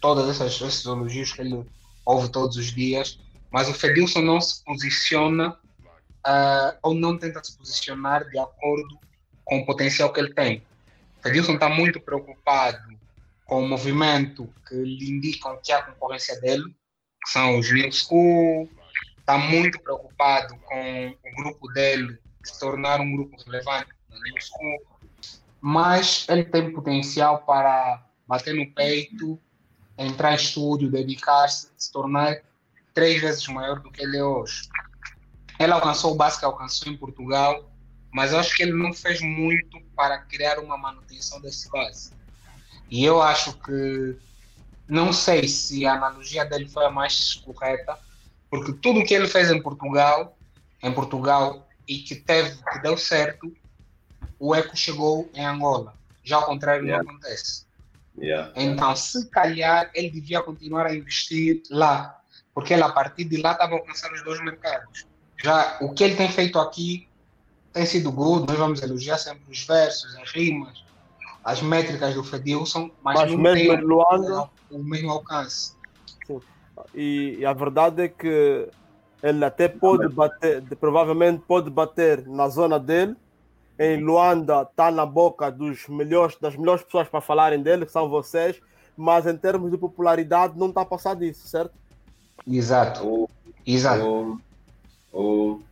todas 0.00 0.28
essas, 0.28 0.60
esses 0.60 0.84
elogios 0.84 1.32
que 1.32 1.40
ele 1.40 1.64
ouve 2.04 2.30
todos 2.30 2.56
os 2.56 2.72
dias, 2.72 3.18
mas 3.50 3.68
o 3.68 3.74
Fedilson 3.74 4.22
não 4.22 4.40
se 4.40 4.62
posiciona 4.64 5.50
uh, 5.50 6.78
ou 6.82 6.94
não 6.94 7.18
tenta 7.18 7.42
se 7.42 7.56
posicionar 7.56 8.28
de 8.28 8.38
acordo 8.38 8.98
com 9.44 9.58
o 9.58 9.66
potencial 9.66 10.12
que 10.12 10.20
ele 10.20 10.32
tem. 10.32 10.62
O 11.18 11.22
Fedilson 11.22 11.54
está 11.54 11.68
muito 11.68 12.00
preocupado 12.00 12.78
com 13.44 13.64
o 13.64 13.68
movimento 13.68 14.48
que 14.68 14.74
lhe 14.74 15.10
indicam 15.10 15.58
que 15.62 15.72
há 15.72 15.82
concorrência 15.82 16.38
dele, 16.40 16.64
que 17.24 17.30
são 17.30 17.58
os 17.58 17.72
New 17.72 17.90
School, 17.90 18.70
está 19.18 19.38
muito 19.38 19.80
preocupado 19.80 20.54
com 20.58 21.08
o 21.08 21.36
grupo 21.36 21.68
dele 21.72 22.18
se 22.44 22.58
tornar 22.58 23.00
um 23.00 23.12
grupo 23.14 23.36
relevante 23.44 23.90
no 24.10 24.20
New 24.20 24.34
School, 24.40 24.98
mas 25.60 26.26
ele 26.28 26.44
tem 26.44 26.72
potencial 26.72 27.40
para 27.40 28.06
bater 28.26 28.54
no 28.54 28.70
peito 28.74 29.40
entrar 29.98 30.32
em 30.32 30.36
estúdio, 30.36 30.90
dedicar-se, 30.90 31.68
se 31.76 31.92
tornar 31.92 32.40
três 32.94 33.20
vezes 33.20 33.46
maior 33.48 33.80
do 33.80 33.90
que 33.90 34.02
ele 34.02 34.16
é 34.16 34.24
hoje. 34.24 34.68
Ele 35.58 35.72
alcançou 35.72 36.12
o 36.12 36.14
básico 36.14 36.40
que 36.40 36.46
alcançou 36.46 36.92
em 36.92 36.96
Portugal, 36.96 37.68
mas 38.12 38.32
eu 38.32 38.38
acho 38.38 38.56
que 38.56 38.62
ele 38.62 38.72
não 38.72 38.92
fez 38.92 39.20
muito 39.20 39.80
para 39.96 40.18
criar 40.18 40.58
uma 40.58 40.78
manutenção 40.78 41.40
desse 41.40 41.68
base. 41.70 42.12
E 42.88 43.04
eu 43.04 43.20
acho 43.20 43.52
que 43.58 44.16
não 44.88 45.12
sei 45.12 45.46
se 45.46 45.84
a 45.84 45.94
analogia 45.94 46.44
dele 46.44 46.68
foi 46.68 46.86
a 46.86 46.90
mais 46.90 47.34
correta, 47.34 47.98
porque 48.48 48.72
tudo 48.72 49.04
que 49.04 49.12
ele 49.12 49.28
fez 49.28 49.50
em 49.50 49.60
Portugal, 49.60 50.38
em 50.82 50.92
Portugal 50.92 51.68
e 51.86 51.98
que 51.98 52.14
teve, 52.14 52.56
que 52.72 52.78
deu 52.80 52.96
certo, 52.96 53.54
o 54.38 54.54
eco 54.54 54.76
chegou 54.76 55.30
em 55.34 55.44
Angola. 55.44 55.94
Já 56.22 56.36
ao 56.36 56.46
contrário 56.46 56.84
yeah. 56.84 57.02
não 57.02 57.10
acontece. 57.10 57.67
Yeah. 58.20 58.52
Então, 58.56 58.94
se 58.96 59.28
calhar, 59.30 59.90
ele 59.94 60.10
devia 60.10 60.42
continuar 60.42 60.86
a 60.86 60.94
investir 60.94 61.62
lá, 61.70 62.20
porque 62.54 62.72
ele, 62.72 62.82
a 62.82 62.88
partir 62.88 63.24
de 63.24 63.40
lá, 63.40 63.52
estava 63.52 63.74
alcançando 63.74 64.14
os 64.14 64.24
dois 64.24 64.42
mercados. 64.42 65.06
Já 65.42 65.78
o 65.80 65.92
que 65.92 66.04
ele 66.04 66.16
tem 66.16 66.28
feito 66.30 66.58
aqui 66.58 67.08
tem 67.72 67.86
sido 67.86 68.10
good, 68.10 68.46
nós 68.48 68.58
vamos 68.58 68.82
elogiar 68.82 69.18
sempre 69.18 69.44
os 69.50 69.64
versos, 69.64 70.16
as 70.16 70.32
rimas, 70.32 70.84
as 71.44 71.62
métricas 71.62 72.14
do 72.14 72.24
Fedilson, 72.24 72.90
mas, 73.02 73.20
mas 73.20 73.32
não 73.32 73.42
tem 73.54 73.80
Luanda, 73.80 74.50
o 74.70 74.78
mesmo 74.78 75.10
alcance. 75.10 75.76
Sim. 76.26 76.40
E, 76.94 77.36
e, 77.38 77.46
a 77.46 77.52
verdade 77.52 78.02
é 78.02 78.08
que 78.08 78.68
ele 79.22 79.44
até 79.44 79.68
pode 79.68 80.08
bater, 80.08 80.62
provavelmente 80.78 81.42
pode 81.46 81.70
bater 81.70 82.26
na 82.26 82.48
zona 82.48 82.78
dele, 82.78 83.16
em 83.78 84.02
Luanda 84.02 84.62
está 84.62 84.90
na 84.90 85.06
boca 85.06 85.50
dos 85.50 85.86
melhores, 85.88 86.36
das 86.40 86.56
melhores 86.56 86.82
pessoas 86.82 87.08
para 87.08 87.20
falarem 87.20 87.62
dele, 87.62 87.86
que 87.86 87.92
são 87.92 88.08
vocês, 88.08 88.60
mas 88.96 89.26
em 89.26 89.36
termos 89.36 89.70
de 89.70 89.78
popularidade 89.78 90.58
não 90.58 90.68
está 90.68 90.80
a 90.80 90.86
passar 90.86 91.14
disso, 91.14 91.46
certo? 91.46 91.72
Exato. 92.46 93.06
O, 93.06 93.28
Exato. 93.64 94.40
O, 95.12 95.20
o, 95.20 95.62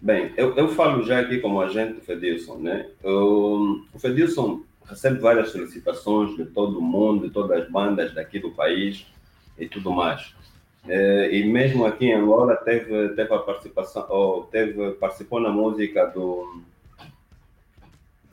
bem, 0.00 0.32
eu, 0.36 0.54
eu 0.56 0.68
falo 0.68 1.02
já 1.02 1.20
aqui 1.20 1.38
como 1.40 1.60
agente 1.60 1.94
do 1.94 2.00
Fedilson, 2.00 2.58
né? 2.58 2.88
O, 3.02 3.82
o 3.92 3.98
Fedilson 3.98 4.62
recebe 4.86 5.18
várias 5.18 5.50
solicitações 5.50 6.36
de 6.36 6.46
todo 6.46 6.78
o 6.78 6.82
mundo, 6.82 7.26
de 7.26 7.34
todas 7.34 7.62
as 7.62 7.70
bandas 7.70 8.14
daqui 8.14 8.38
do 8.38 8.52
país 8.52 9.06
e 9.58 9.66
tudo 9.66 9.90
mais. 9.90 10.34
É, 10.88 11.30
e 11.32 11.44
mesmo 11.44 11.84
aqui 11.84 12.06
em 12.06 12.14
Angola 12.14 12.56
teve, 12.56 13.10
teve 13.10 13.34
a 13.34 13.38
participação, 13.38 14.06
ou 14.08 14.44
teve, 14.44 14.92
participou 14.92 15.40
na 15.40 15.50
música 15.50 16.06
do 16.06 16.62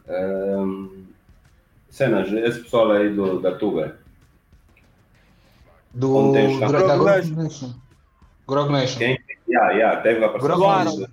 um, 0.10 1.05
cenas, 1.89 2.32
esse 2.32 2.62
pessoal 2.62 2.91
aí 2.91 3.14
do, 3.14 3.39
da 3.39 3.55
Tuga. 3.55 3.97
Do, 5.93 6.32
do 6.32 6.60
da 6.60 6.97
Grog 6.97 7.32
Nation. 7.32 7.74
Grog 8.47 8.72
Nation. 8.72 8.97
Quem? 8.99 9.20
Yeah, 9.47 9.72
yeah, 9.72 10.01
teve 10.01 10.24
a 10.24 10.30
participação 10.30 11.07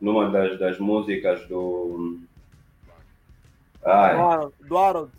numa 0.00 0.30
das, 0.30 0.58
das 0.58 0.78
músicas 0.78 1.46
do. 1.48 2.20
Ai. 3.84 4.16
Do 4.68 4.78
Harold. 4.78 5.12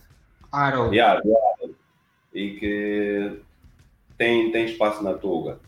Harold. 0.52 0.96
Yeah, 0.96 1.22
do 1.22 1.36
Harold. 1.36 1.76
E 2.34 2.52
que 2.60 3.42
tem, 4.18 4.52
tem 4.52 4.66
espaço 4.66 5.04
na 5.04 5.14
Tuga. 5.14 5.60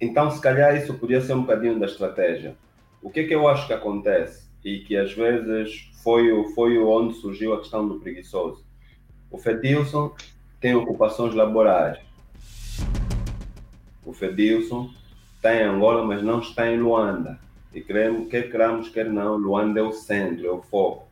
Então, 0.00 0.30
se 0.30 0.40
calhar, 0.40 0.76
isso 0.76 0.94
podia 0.94 1.20
ser 1.20 1.34
um 1.34 1.42
bocadinho 1.42 1.78
da 1.78 1.86
estratégia. 1.86 2.56
O 3.02 3.10
que 3.10 3.20
é 3.20 3.24
que 3.24 3.34
eu 3.34 3.48
acho 3.48 3.66
que 3.66 3.72
acontece? 3.72 4.47
E 4.64 4.80
que 4.80 4.96
às 4.96 5.12
vezes 5.12 5.90
foi, 6.02 6.30
foi 6.54 6.78
onde 6.78 7.14
surgiu 7.14 7.54
a 7.54 7.58
questão 7.58 7.86
do 7.86 8.00
preguiçoso. 8.00 8.64
O 9.30 9.38
Fedilson 9.38 10.14
tem 10.60 10.74
ocupações 10.74 11.34
laborais. 11.34 11.98
O 14.04 14.12
Fedilson 14.12 14.90
está 15.36 15.54
em 15.54 15.62
Angola, 15.62 16.04
mas 16.04 16.22
não 16.22 16.40
está 16.40 16.70
em 16.70 16.78
Luanda. 16.78 17.38
E 17.74 17.80
queremos, 17.80 18.28
quer 18.28 18.50
queramos, 18.50 18.88
quer 18.88 19.10
não, 19.10 19.36
Luanda 19.36 19.80
é 19.80 19.82
o 19.82 19.92
centro, 19.92 20.46
é 20.46 20.50
o 20.50 20.62
foco. 20.62 21.06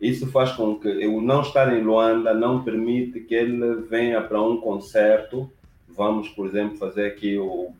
Isso 0.00 0.30
faz 0.30 0.52
com 0.52 0.78
que 0.78 0.88
o 1.06 1.20
não 1.20 1.42
estar 1.42 1.74
em 1.76 1.82
Luanda 1.82 2.32
não 2.32 2.62
permite 2.62 3.20
que 3.20 3.34
ele 3.34 3.82
venha 3.82 4.22
para 4.22 4.40
um 4.40 4.58
concerto. 4.58 5.50
Vamos, 5.88 6.28
por 6.28 6.46
exemplo, 6.46 6.78
fazer 6.78 7.06
aqui 7.06 7.36
o 7.36 7.72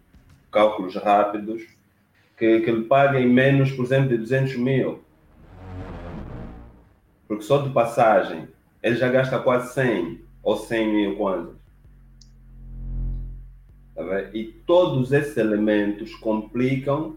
cálculos 0.50 0.96
rápidos, 0.96 1.62
que, 2.40 2.60
que 2.60 2.70
ele 2.70 2.84
paguem 2.84 3.28
menos, 3.28 3.70
por 3.70 3.84
exemplo, 3.84 4.08
de 4.08 4.16
200 4.16 4.56
mil. 4.56 5.00
Porque 7.28 7.44
só 7.44 7.58
de 7.58 7.68
passagem 7.68 8.48
ele 8.82 8.96
já 8.96 9.10
gasta 9.10 9.38
quase 9.38 9.74
100 9.74 10.22
ou 10.42 10.56
100 10.56 10.88
mil 10.88 11.16
kwanzas. 11.16 11.54
Tá 13.94 14.22
e 14.32 14.44
todos 14.66 15.12
esses 15.12 15.36
elementos 15.36 16.14
complicam, 16.14 17.16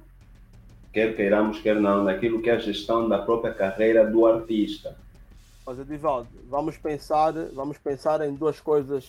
quer 0.92 1.16
queiramos, 1.16 1.62
quer 1.62 1.80
não, 1.80 2.04
naquilo 2.04 2.42
que 2.42 2.50
é 2.50 2.56
a 2.56 2.60
gestão 2.60 3.08
da 3.08 3.20
própria 3.20 3.54
carreira 3.54 4.06
do 4.06 4.26
artista. 4.26 4.98
Mas 5.66 5.80
Edivaldo, 5.80 6.28
vamos 6.50 6.76
pensar, 6.76 7.32
vamos 7.54 7.78
pensar 7.78 8.20
em 8.28 8.36
duas 8.36 8.60
coisas, 8.60 9.08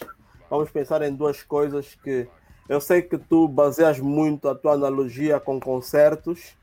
vamos 0.49 0.71
pensar 0.71 1.03
em 1.03 1.13
duas 1.13 1.43
coisas 1.43 1.97
que 1.97 2.29
eu 2.69 2.81
sei 2.81 3.03
que 3.03 3.19
tu 3.19 3.47
baseias 3.47 3.99
muito 4.01 4.49
a 4.49 4.55
tua 4.55 4.73
analogia 4.73 5.39
com 5.39 5.61
concertos 5.61 6.57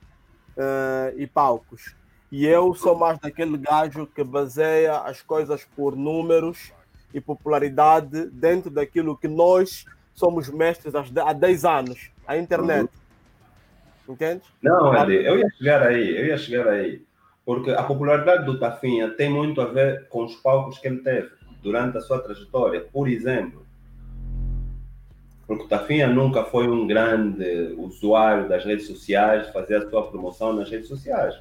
uh, 0.57 1.17
e 1.17 1.27
palcos. 1.27 1.95
E 2.31 2.45
eu 2.45 2.73
sou 2.73 2.95
mais 2.95 3.19
daquele 3.19 3.57
gajo 3.57 4.07
que 4.07 4.23
baseia 4.23 4.99
as 4.99 5.21
coisas 5.21 5.65
por 5.75 5.95
números 5.95 6.71
e 7.13 7.19
popularidade 7.19 8.27
dentro 8.27 8.71
daquilo 8.71 9.17
que 9.17 9.27
nós 9.27 9.85
somos 10.13 10.49
mestres 10.49 10.93
há 10.95 11.33
10 11.33 11.65
anos, 11.65 12.09
a 12.25 12.37
internet. 12.37 12.89
Uhum. 14.07 14.13
Entende? 14.13 14.41
Não, 14.61 14.93
Edi, 14.95 15.25
eu 15.25 15.37
ia 15.37 15.49
chegar 15.57 15.83
aí, 15.83 16.17
eu 16.17 16.25
ia 16.25 16.37
chegar 16.37 16.67
aí. 16.67 17.03
Porque 17.45 17.71
a 17.71 17.83
popularidade 17.83 18.45
do 18.45 18.59
Tafinha 18.59 19.09
tem 19.09 19.29
muito 19.29 19.59
a 19.61 19.65
ver 19.65 20.07
com 20.07 20.23
os 20.23 20.35
palcos 20.35 20.77
que 20.77 20.87
ele 20.87 20.99
teve 20.99 21.29
durante 21.61 21.97
a 21.97 22.01
sua 22.01 22.19
trajetória. 22.19 22.81
Por 22.81 23.07
exemplo, 23.07 23.65
porque 25.51 25.65
o 25.65 25.67
Tafinha 25.67 26.07
nunca 26.07 26.45
foi 26.45 26.65
um 26.65 26.87
grande 26.87 27.75
usuário 27.77 28.47
das 28.47 28.63
redes 28.63 28.87
sociais, 28.87 29.49
fazer 29.49 29.75
a 29.75 29.89
sua 29.89 30.07
promoção 30.07 30.53
nas 30.53 30.69
redes 30.69 30.87
sociais. 30.87 31.35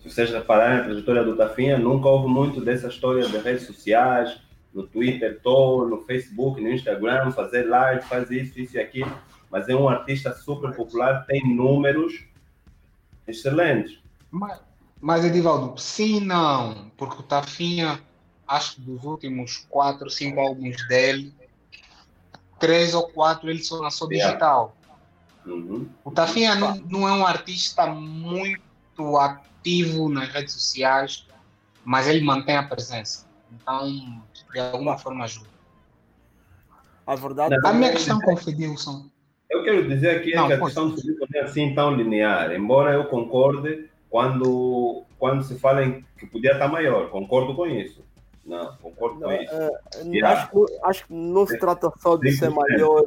Se 0.00 0.10
vocês 0.10 0.30
repararem 0.30 0.78
a 0.78 0.84
trajetória 0.84 1.22
do 1.22 1.36
Tafinha, 1.36 1.76
nunca 1.76 2.08
houve 2.08 2.26
muito 2.26 2.58
dessa 2.62 2.88
história 2.88 3.28
de 3.28 3.36
redes 3.36 3.66
sociais, 3.66 4.40
no 4.72 4.86
Twitter, 4.86 5.38
no 5.44 6.02
Facebook, 6.06 6.58
no 6.58 6.70
Instagram, 6.70 7.32
fazer 7.32 7.64
live, 7.64 8.02
fazer 8.06 8.44
isso, 8.44 8.58
isso 8.58 8.78
e 8.78 8.80
aquilo. 8.80 9.12
Mas 9.50 9.68
é 9.68 9.76
um 9.76 9.86
artista 9.86 10.32
super 10.32 10.74
popular, 10.74 11.26
tem 11.26 11.54
números 11.54 12.24
excelentes. 13.28 13.98
Mas, 14.30 14.58
mas 14.98 15.22
Edivaldo, 15.22 15.78
sim 15.78 16.18
não, 16.18 16.90
porque 16.96 17.20
o 17.20 17.22
Tafinha, 17.22 18.00
acho 18.48 18.76
que 18.76 18.80
dos 18.80 19.04
últimos 19.04 19.58
quatro, 19.68 20.08
cinco 20.08 20.40
álbuns 20.40 20.88
dele, 20.88 21.38
três 22.60 22.94
ou 22.94 23.08
quatro 23.08 23.50
ele 23.50 23.64
só 23.64 23.76
lançou 23.76 24.06
digital. 24.06 24.76
Uhum. 25.44 25.88
O 26.04 26.10
Tafinha 26.10 26.54
não, 26.54 26.76
não 26.88 27.08
é 27.08 27.12
um 27.12 27.26
artista 27.26 27.86
muito 27.86 29.16
ativo 29.16 30.08
nas 30.08 30.28
redes 30.28 30.52
sociais, 30.52 31.26
mas 31.84 32.06
ele 32.06 32.22
mantém 32.22 32.56
a 32.56 32.62
presença. 32.62 33.26
Então, 33.50 34.22
de 34.52 34.60
alguma 34.60 34.98
forma 34.98 35.24
ajuda. 35.24 35.48
A 37.06 37.16
verdade 37.16 37.56
A 37.64 37.72
minha 37.72 37.90
questão 37.90 38.20
com 38.20 38.34
o 38.34 38.36
Fedilson. 38.36 39.10
Eu 39.48 39.64
quero 39.64 39.88
dizer 39.88 40.18
aqui 40.18 40.34
não, 40.34 40.46
que 40.46 40.52
a 40.52 40.60
questão 40.60 40.90
do 40.90 40.96
Fedilson 40.96 41.26
é 41.34 41.40
assim 41.40 41.74
tão 41.74 41.92
linear, 41.96 42.52
embora 42.52 42.92
eu 42.92 43.06
concorde 43.06 43.90
quando, 44.08 45.02
quando 45.18 45.42
se 45.42 45.58
fala 45.58 45.84
em 45.84 46.04
que 46.18 46.26
podia 46.26 46.52
estar 46.52 46.68
maior, 46.68 47.10
concordo 47.10 47.54
com 47.54 47.66
isso. 47.66 48.04
Não, 48.50 48.76
concordo 48.78 49.20
não, 49.20 49.28
com 49.28 49.32
isso. 49.32 49.54
É, 49.54 50.22
acho, 50.24 50.66
acho 50.82 51.06
que 51.06 51.14
não 51.14 51.46
se 51.46 51.56
trata 51.56 51.92
só 52.00 52.16
de 52.16 52.32
ser 52.32 52.50
maior, 52.50 53.04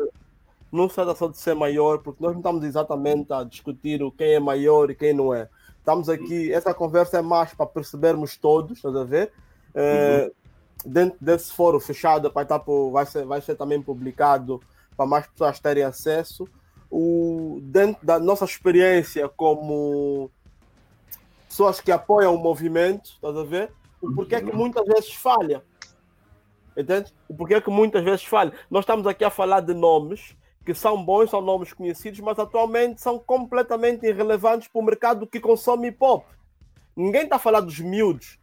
não 0.71 0.87
se 0.87 0.95
trata 0.95 1.13
só 1.13 1.27
de 1.27 1.37
ser 1.37 1.53
maior, 1.53 1.97
porque 1.97 2.23
nós 2.23 2.31
não 2.31 2.39
estamos 2.39 2.63
exatamente 2.63 3.33
a 3.33 3.43
discutir 3.43 3.99
quem 4.17 4.35
é 4.35 4.39
maior 4.39 4.89
e 4.89 4.95
quem 4.95 5.13
não 5.13 5.33
é. 5.33 5.49
Estamos 5.77 6.07
aqui, 6.07 6.53
essa 6.53 6.73
conversa 6.73 7.19
é 7.19 7.21
mais 7.21 7.53
para 7.53 7.65
percebermos 7.65 8.37
todos, 8.37 8.77
estás 8.77 8.95
a 8.95 9.03
ver? 9.03 9.33
É, 9.75 10.31
uhum. 10.85 10.91
Dentro 10.91 11.17
desse 11.19 11.51
fórum 11.51 11.79
fechado, 11.79 12.31
vai, 12.31 12.43
estar 12.45 12.63
vai, 12.89 13.05
ser, 13.05 13.25
vai 13.25 13.41
ser 13.41 13.55
também 13.55 13.81
publicado 13.81 14.61
para 14.95 15.05
mais 15.05 15.27
pessoas 15.27 15.59
terem 15.59 15.83
acesso. 15.83 16.47
O, 16.89 17.59
dentro 17.63 18.05
da 18.05 18.17
nossa 18.17 18.45
experiência 18.45 19.27
como 19.27 20.31
pessoas 21.49 21.81
que 21.81 21.91
apoiam 21.91 22.33
o 22.33 22.37
movimento, 22.37 23.09
estás 23.09 23.35
a 23.35 23.43
ver? 23.43 23.73
O 24.03 24.13
porquê 24.13 24.41
que 24.41 24.53
muitas 24.53 24.85
vezes 24.85 25.13
falha. 25.13 25.63
Entende? 26.75 27.13
O 27.29 27.33
porquê 27.33 27.61
que 27.61 27.69
muitas 27.69 28.03
vezes 28.03 28.25
falha. 28.25 28.51
Nós 28.69 28.81
estamos 28.81 29.07
aqui 29.07 29.23
a 29.23 29.29
falar 29.29 29.61
de 29.61 29.73
nomes 29.73 30.35
que 30.65 30.73
são 30.73 31.03
bons, 31.03 31.29
são 31.29 31.41
nomes 31.41 31.71
conhecidos, 31.71 32.19
mas 32.19 32.37
atualmente 32.37 33.01
são 33.01 33.17
completamente 33.17 34.05
irrelevantes 34.05 34.67
para 34.67 34.81
o 34.81 34.83
mercado 34.83 35.27
que 35.27 35.39
consome 35.39 35.87
hip 35.87 35.97
hop. 36.01 36.25
Ninguém 36.95 37.23
está 37.23 37.37
a 37.37 37.39
falar 37.39 37.61
dos 37.61 37.79
miúdos. 37.79 38.37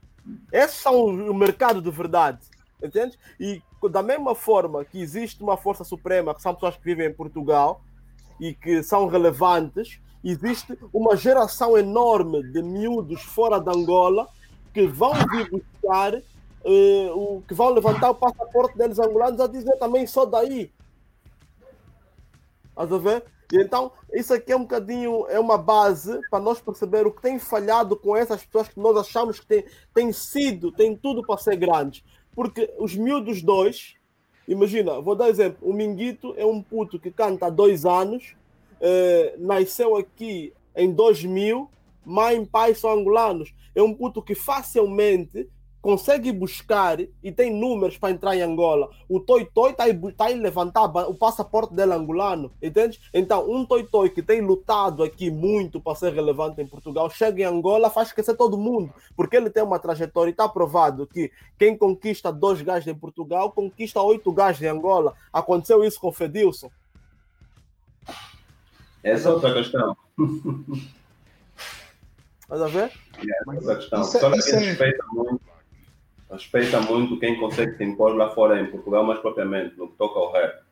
Esses 0.51 0.77
são 0.77 1.05
o 1.05 1.35
mercado 1.35 1.83
de 1.83 1.91
verdade. 1.91 2.41
Entende? 2.83 3.19
E 3.39 3.63
da 3.91 4.03
mesma 4.03 4.35
forma 4.35 4.85
que 4.85 4.99
existe 4.99 5.43
uma 5.43 5.59
força 5.59 5.85
suprema, 5.85 6.35
que 6.35 6.41
são 6.41 6.55
pessoas 6.55 6.77
que 6.77 6.85
vivem 6.85 7.07
em 7.07 7.13
Portugal 7.13 7.83
e 8.41 8.55
que 8.55 8.83
são 8.83 9.07
relevantes, 9.07 10.01
existe 10.25 10.79
uma 10.93 11.17
geração 11.17 11.77
enorme 11.77 12.43
de 12.51 12.63
miúdos 12.63 13.23
fora 13.23 13.59
de 13.59 13.71
Angola 13.71 14.27
que 14.73 14.87
vão 14.87 15.13
vir 15.31 15.51
buscar, 15.51 16.15
uh, 16.15 17.11
o, 17.15 17.43
que 17.47 17.55
vão 17.55 17.71
levantar 17.71 18.11
o 18.11 18.15
passaporte 18.15 18.77
deles 18.77 18.99
angolanos 18.99 19.41
a 19.41 19.47
dizer 19.47 19.77
também 19.79 20.07
só 20.07 20.25
daí. 20.25 20.73
Estás 22.71 22.93
a 22.93 22.99
ver? 22.99 23.25
E 23.53 23.61
então, 23.61 23.91
isso 24.13 24.33
aqui 24.33 24.53
é 24.53 24.57
um 24.57 24.63
bocadinho, 24.63 25.27
é 25.29 25.39
uma 25.39 25.59
base 25.59 26.21
para 26.31 26.39
nós 26.39 26.61
perceber 26.61 27.07
o 27.07 27.11
que 27.11 27.21
tem 27.21 27.39
falhado 27.39 27.97
com 27.97 28.17
essas 28.17 28.45
pessoas 28.45 28.69
que 28.69 28.79
nós 28.79 28.97
achamos 28.97 29.41
que 29.41 29.47
têm 29.47 29.65
tem 29.93 30.13
sido, 30.13 30.71
tem 30.71 30.97
tudo 30.97 31.27
para 31.27 31.37
ser 31.37 31.57
grandes. 31.57 32.05
Porque 32.33 32.73
os 32.79 32.95
miúdos 32.95 33.43
dois, 33.43 33.97
imagina, 34.47 35.01
vou 35.01 35.17
dar 35.17 35.29
exemplo, 35.29 35.69
o 35.69 35.73
Minguito 35.73 36.33
é 36.37 36.47
um 36.47 36.63
puto 36.63 36.99
que 36.99 37.11
canta 37.11 37.47
há 37.47 37.51
dois 37.51 37.85
anos, 37.85 38.37
eh, 38.81 39.35
nasceu 39.37 39.97
aqui 39.97 40.53
em 40.75 40.93
2000, 40.93 41.69
mãe 42.05 42.41
e 42.41 42.47
pai 42.47 42.75
são 42.75 42.91
angolanos. 42.91 43.53
É 43.75 43.83
um 43.83 43.95
puto 43.95 44.23
que 44.23 44.35
facilmente 44.35 45.49
consegue 45.81 46.31
buscar 46.31 46.99
e 47.01 47.33
tem 47.33 47.53
números 47.53 47.97
para 47.97 48.11
entrar 48.11 48.37
em 48.37 48.43
Angola. 48.43 48.91
O 49.09 49.19
Toy 49.19 49.45
Toy 49.47 49.71
está 49.71 49.85
aí, 49.85 50.13
tá 50.13 50.27
aí 50.27 50.35
levantar 50.35 50.85
o 50.85 51.15
passaporte 51.15 51.75
dele 51.75 51.95
angolano, 51.95 52.53
entende? 52.63 53.01
Então, 53.15 53.51
um 53.51 53.65
Toy 53.65 53.85
Toy 53.85 54.11
que 54.11 54.23
tem 54.23 54.41
lutado 54.41 55.03
aqui 55.03 55.31
muito 55.31 55.81
para 55.81 55.97
ser 55.97 56.13
relevante 56.13 56.61
em 56.61 56.67
Portugal, 56.67 57.09
chega 57.09 57.43
em 57.43 57.47
Angola, 57.47 57.91
faz 57.91 58.09
esquecer 58.09 58.37
todo 58.37 58.59
mundo, 58.59 58.93
porque 59.17 59.37
ele 59.37 59.51
tem 59.51 59.63
uma 59.63 59.79
trajetória 59.79 60.31
e 60.31 60.33
está 60.33 60.49
provado 60.49 61.07
que 61.07 61.31
quem 61.59 61.77
conquista 61.77 62.31
dois 62.31 62.61
gajos 62.61 62.87
em 62.87 62.95
Portugal, 62.95 63.51
conquista 63.53 64.03
oito 64.03 64.31
gajos 64.33 64.63
em 64.63 64.67
Angola. 64.67 65.15
Aconteceu 65.33 65.83
isso 65.83 65.99
com 65.99 66.09
o 66.09 66.13
Fedilson. 66.13 66.71
Essa 69.03 69.31
é 69.31 69.33
outra 69.33 69.55
questão. 69.55 69.97
Vai 72.51 72.61
a 72.61 72.67
ver? 72.67 72.91
É, 73.17 73.57
essa 73.57 73.77
questão. 73.77 74.01
Isso, 74.03 74.19
Só 74.19 74.35
isso 74.35 74.57
respeita 74.57 75.03
é... 75.03 75.15
muito 75.15 75.41
respeita 76.31 76.81
muito 76.81 77.19
quem 77.19 77.39
consegue 77.39 77.77
se 77.77 77.85
impor 77.85 78.15
lá 78.15 78.31
fora 78.31 78.61
em 78.61 78.71
Portugal, 78.71 79.05
mais 79.05 79.19
propriamente 79.19 79.77
no 79.77 79.89
que 79.89 79.97
toca 79.97 80.19
ao 80.19 80.33
rap. 80.33 80.63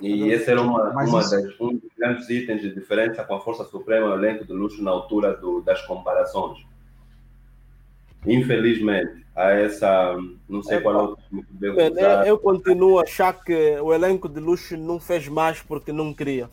E 0.00 0.30
esse 0.30 0.50
era 0.50 0.60
uma, 0.60 0.90
uma 0.90 1.04
isso... 1.04 1.30
das, 1.30 1.60
um 1.60 1.76
dos 1.76 1.90
grandes 1.96 2.28
itens 2.28 2.60
de 2.60 2.74
diferença 2.74 3.24
com 3.24 3.34
a 3.34 3.40
Força 3.40 3.64
Suprema, 3.64 4.08
o 4.08 4.14
elenco 4.14 4.44
de 4.44 4.52
luxo 4.52 4.82
na 4.82 4.90
altura 4.90 5.34
do, 5.36 5.60
das 5.60 5.82
comparações. 5.82 6.64
infelizmente, 8.26 9.24
há 9.34 9.50
essa. 9.50 10.16
Não 10.48 10.62
sei 10.62 10.78
é, 10.78 10.80
qual 10.80 10.94
é 10.94 11.02
o 11.02 11.16
termo 11.16 11.44
que 11.44 11.52
devo 11.54 11.92
usar. 11.92 12.26
Eu 12.26 12.38
continuo 12.38 12.98
a 12.98 13.02
achar 13.02 13.32
que 13.32 13.78
o 13.80 13.92
elenco 13.92 14.28
de 14.28 14.40
luxo 14.40 14.76
não 14.76 14.98
fez 14.98 15.28
mais 15.28 15.60
porque 15.62 15.92
não 15.92 16.12
queria. 16.12 16.48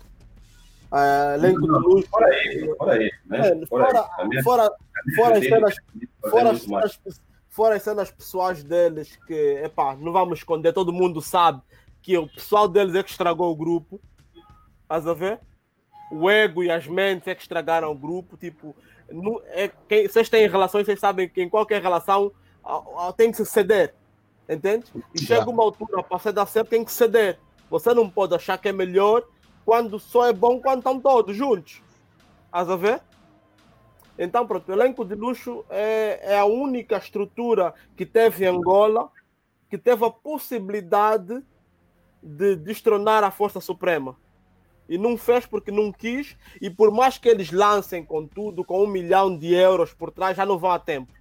Uh, 0.91 1.35
elenco 1.35 1.67
não, 1.67 1.79
de 1.79 1.87
luxo. 1.87 2.09
Fora 2.09 2.25
aí, 2.27 2.75
fora 2.77 2.93
aí. 2.93 3.11
Né? 3.25 3.65
fora, 3.67 4.09
fora, 4.43 4.71
fora, 5.15 5.37
as 5.37 5.45
cenas, 5.45 5.75
fora, 6.29 6.51
as 6.51 6.61
cenas, 6.61 6.99
fora 7.49 7.75
as 7.75 7.83
cenas 7.83 8.11
pessoais 8.11 8.63
deles, 8.63 9.15
que, 9.27 9.61
epá, 9.63 9.95
não 9.95 10.11
vamos 10.11 10.39
esconder, 10.39 10.73
todo 10.73 10.91
mundo 10.91 11.21
sabe 11.21 11.61
que 12.01 12.17
o 12.17 12.27
pessoal 12.27 12.67
deles 12.67 12.95
é 12.95 13.03
que 13.03 13.11
estragou 13.11 13.51
o 13.51 13.55
grupo. 13.55 14.01
Estás 14.81 15.05
a 15.05 15.13
ver? 15.13 15.39
O 16.11 16.27
ego 16.27 16.63
e 16.63 16.71
as 16.71 16.87
mentes 16.87 17.27
é 17.27 17.35
que 17.35 17.41
estragaram 17.41 17.91
o 17.91 17.95
grupo. 17.95 18.35
Tipo, 18.35 18.75
não, 19.11 19.39
é, 19.45 19.69
quem, 19.87 20.07
vocês 20.07 20.27
têm 20.27 20.47
relações, 20.47 20.85
vocês 20.85 20.99
sabem 20.99 21.29
que 21.29 21.41
em 21.41 21.49
qualquer 21.49 21.81
relação 21.81 22.31
tem 23.15 23.29
que 23.29 23.37
se 23.37 23.45
ceder. 23.45 23.93
Entende? 24.49 24.85
E 25.13 25.21
chega 25.21 25.47
uma 25.47 25.61
altura 25.61 26.01
para 26.01 26.17
você 26.17 26.31
dar 26.31 26.47
certo, 26.47 26.69
tem 26.69 26.83
que 26.83 26.91
ceder. 26.91 27.37
Você 27.69 27.93
não 27.93 28.09
pode 28.09 28.33
achar 28.33 28.57
que 28.57 28.67
é 28.67 28.73
melhor 28.73 29.23
quando 29.65 29.99
só 29.99 30.27
é 30.27 30.33
bom 30.33 30.59
quando 30.59 30.79
estão 30.79 30.99
todos 30.99 31.35
juntos. 31.35 31.81
Estás 32.45 32.69
a 32.69 32.75
ver? 32.75 33.01
Então, 34.17 34.45
pronto, 34.45 34.69
o 34.69 34.73
elenco 34.73 35.05
de 35.05 35.15
luxo 35.15 35.63
é, 35.69 36.33
é 36.33 36.39
a 36.39 36.45
única 36.45 36.97
estrutura 36.97 37.73
que 37.95 38.05
teve 38.05 38.45
Angola 38.45 39.09
que 39.69 39.77
teve 39.77 40.03
a 40.03 40.09
possibilidade 40.09 41.43
de 42.21 42.55
destronar 42.55 43.23
a 43.23 43.31
Força 43.31 43.61
Suprema. 43.61 44.17
E 44.89 44.97
não 44.97 45.15
fez 45.15 45.45
porque 45.45 45.71
não 45.71 45.91
quis, 45.91 46.35
e 46.59 46.69
por 46.69 46.91
mais 46.91 47.19
que 47.19 47.29
eles 47.29 47.51
lancem 47.51 48.03
com 48.03 48.25
tudo, 48.25 48.65
com 48.65 48.83
um 48.83 48.87
milhão 48.87 49.37
de 49.37 49.53
euros 49.53 49.93
por 49.93 50.11
trás, 50.11 50.35
já 50.35 50.45
não 50.45 50.57
vão 50.57 50.71
a 50.71 50.79
tempo. 50.79 51.13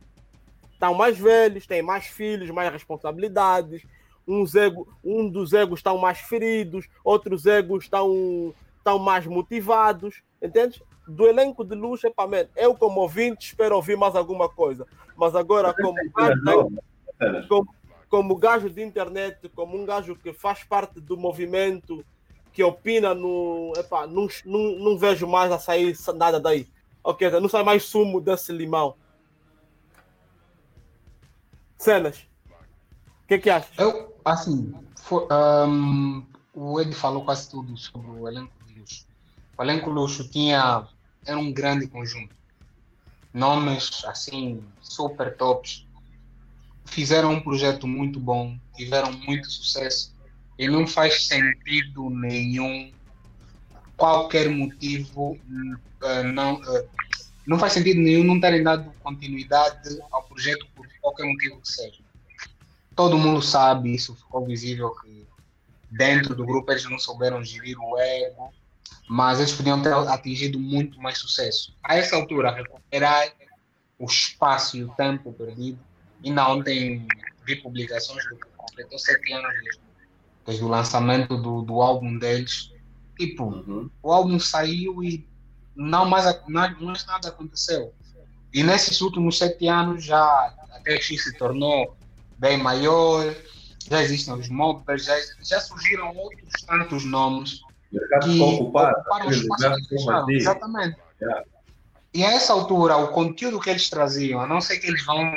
Estão 0.72 0.94
mais 0.94 1.18
velhos, 1.18 1.66
têm 1.66 1.82
mais 1.82 2.06
filhos, 2.06 2.50
mais 2.50 2.72
responsabilidades. 2.72 3.82
Uns 4.28 4.54
ego, 4.54 4.86
um 5.02 5.28
dos 5.28 5.54
egos 5.54 5.78
estão 5.78 5.96
mais 5.96 6.18
feridos, 6.18 6.86
outros 7.02 7.46
egos 7.46 7.84
estão, 7.84 8.54
estão 8.76 8.98
mais 8.98 9.26
motivados. 9.26 10.22
Entende? 10.42 10.82
Do 11.06 11.26
elenco 11.26 11.64
de 11.64 11.74
luxo, 11.74 12.06
epa, 12.06 12.26
man, 12.26 12.46
eu 12.54 12.74
como 12.74 13.00
ouvinte 13.00 13.46
espero 13.46 13.74
ouvir 13.74 13.96
mais 13.96 14.14
alguma 14.14 14.48
coisa. 14.48 14.86
Mas 15.16 15.34
agora, 15.34 15.74
como, 15.74 15.96
como, 17.48 17.74
como 18.10 18.36
gajo 18.36 18.68
de 18.68 18.82
internet, 18.82 19.48
como 19.54 19.76
um 19.76 19.86
gajo 19.86 20.14
que 20.14 20.32
faz 20.34 20.62
parte 20.62 21.00
do 21.00 21.16
movimento, 21.16 22.04
que 22.52 22.62
opina 22.62 23.14
no. 23.14 23.72
Epá, 23.76 24.06
não, 24.06 24.28
não, 24.44 24.78
não 24.78 24.98
vejo 24.98 25.26
mais 25.26 25.50
a 25.50 25.58
sair 25.58 25.96
nada 26.14 26.38
daí. 26.38 26.68
Ok, 27.02 27.30
não 27.40 27.48
sai 27.48 27.62
mais 27.62 27.84
sumo 27.84 28.20
desse 28.20 28.52
limão. 28.52 28.94
Cenas. 31.78 32.26
O 33.28 33.34
que, 33.36 33.38
que 33.40 33.50
achas? 33.50 33.70
Eu, 33.76 34.16
assim, 34.24 34.72
for, 35.02 35.28
um, 35.30 36.24
o 36.54 36.80
Ed 36.80 36.94
falou 36.94 37.26
quase 37.26 37.50
tudo 37.50 37.76
sobre 37.76 38.10
o 38.10 38.26
elenco 38.26 38.50
de 38.66 38.80
luxo. 38.80 39.06
O 39.58 39.62
elenco 39.62 39.90
luxo 39.90 40.26
tinha. 40.30 40.88
Era 41.26 41.36
um 41.36 41.52
grande 41.52 41.86
conjunto. 41.86 42.34
Nomes, 43.34 44.02
assim, 44.06 44.64
super 44.80 45.36
tops 45.36 45.86
fizeram 46.86 47.32
um 47.32 47.40
projeto 47.40 47.86
muito 47.86 48.18
bom, 48.18 48.58
tiveram 48.74 49.12
muito 49.12 49.50
sucesso 49.50 50.16
e 50.58 50.66
não 50.66 50.86
faz 50.86 51.26
sentido 51.26 52.08
nenhum, 52.08 52.90
qualquer 53.94 54.48
motivo, 54.48 55.32
uh, 55.32 56.22
não, 56.32 56.54
uh, 56.54 56.88
não 57.46 57.58
faz 57.58 57.74
sentido 57.74 58.00
nenhum 58.00 58.24
não 58.24 58.40
terem 58.40 58.62
dado 58.62 58.90
continuidade 59.02 60.00
ao 60.10 60.22
projeto 60.22 60.66
por 60.74 60.88
qualquer 61.02 61.26
motivo 61.26 61.60
que 61.60 61.68
seja. 61.68 62.07
Todo 62.98 63.16
mundo 63.16 63.40
sabe, 63.40 63.94
isso 63.94 64.12
ficou 64.16 64.44
visível 64.44 64.90
que 64.90 65.24
dentro 65.88 66.34
do 66.34 66.44
grupo 66.44 66.72
eles 66.72 66.82
não 66.90 66.98
souberam 66.98 67.44
gerir 67.44 67.78
o 67.78 67.96
ego, 67.96 68.52
mas 69.08 69.38
eles 69.38 69.52
podiam 69.52 69.80
ter 69.80 69.94
atingido 69.94 70.58
muito 70.58 71.00
mais 71.00 71.16
sucesso. 71.18 71.72
A 71.84 71.94
essa 71.94 72.16
altura, 72.16 72.50
recuperar 72.50 73.32
o 73.96 74.04
espaço 74.04 74.76
e 74.76 74.82
o 74.82 74.88
tempo 74.88 75.32
perdido 75.32 75.78
Ainda 76.24 76.48
ontem 76.48 77.06
vi 77.46 77.54
publicações 77.56 78.24
do 78.28 78.36
que 78.36 78.48
completou 78.56 78.98
sete 78.98 79.32
anos 79.32 79.54
desde, 79.62 79.80
desde 80.44 80.64
o 80.64 80.68
lançamento 80.68 81.36
do, 81.36 81.62
do 81.62 81.80
álbum 81.80 82.18
deles. 82.18 82.72
Tipo, 83.16 83.88
o 84.02 84.12
álbum 84.12 84.40
saiu 84.40 85.04
e 85.04 85.24
não 85.76 86.04
mais, 86.04 86.24
não 86.48 86.74
mais 86.80 87.06
nada 87.06 87.28
aconteceu. 87.28 87.94
E 88.52 88.64
nesses 88.64 89.00
últimos 89.00 89.38
sete 89.38 89.68
anos 89.68 90.04
já 90.04 90.18
a 90.18 90.80
TX 90.82 91.22
se 91.22 91.38
tornou 91.38 91.96
bem 92.38 92.56
maior, 92.56 93.34
já 93.90 94.02
existem 94.02 94.34
os 94.34 94.48
mobbers, 94.48 95.04
já, 95.04 95.14
já 95.42 95.60
surgiram 95.60 96.16
outros 96.16 96.62
tantos 96.66 97.04
nomes 97.04 97.60
que 98.22 98.40
ocuparam 98.40 99.26
o 99.26 99.30
espaço. 99.30 100.30
Exatamente. 100.30 100.96
Yeah. 101.20 101.44
E 102.14 102.24
a 102.24 102.32
essa 102.32 102.52
altura, 102.52 102.96
o 102.96 103.08
conteúdo 103.08 103.60
que 103.60 103.70
eles 103.70 103.90
traziam, 103.90 104.40
a 104.40 104.46
não 104.46 104.60
ser 104.60 104.78
que 104.78 104.86
eles 104.86 105.04
vão 105.04 105.32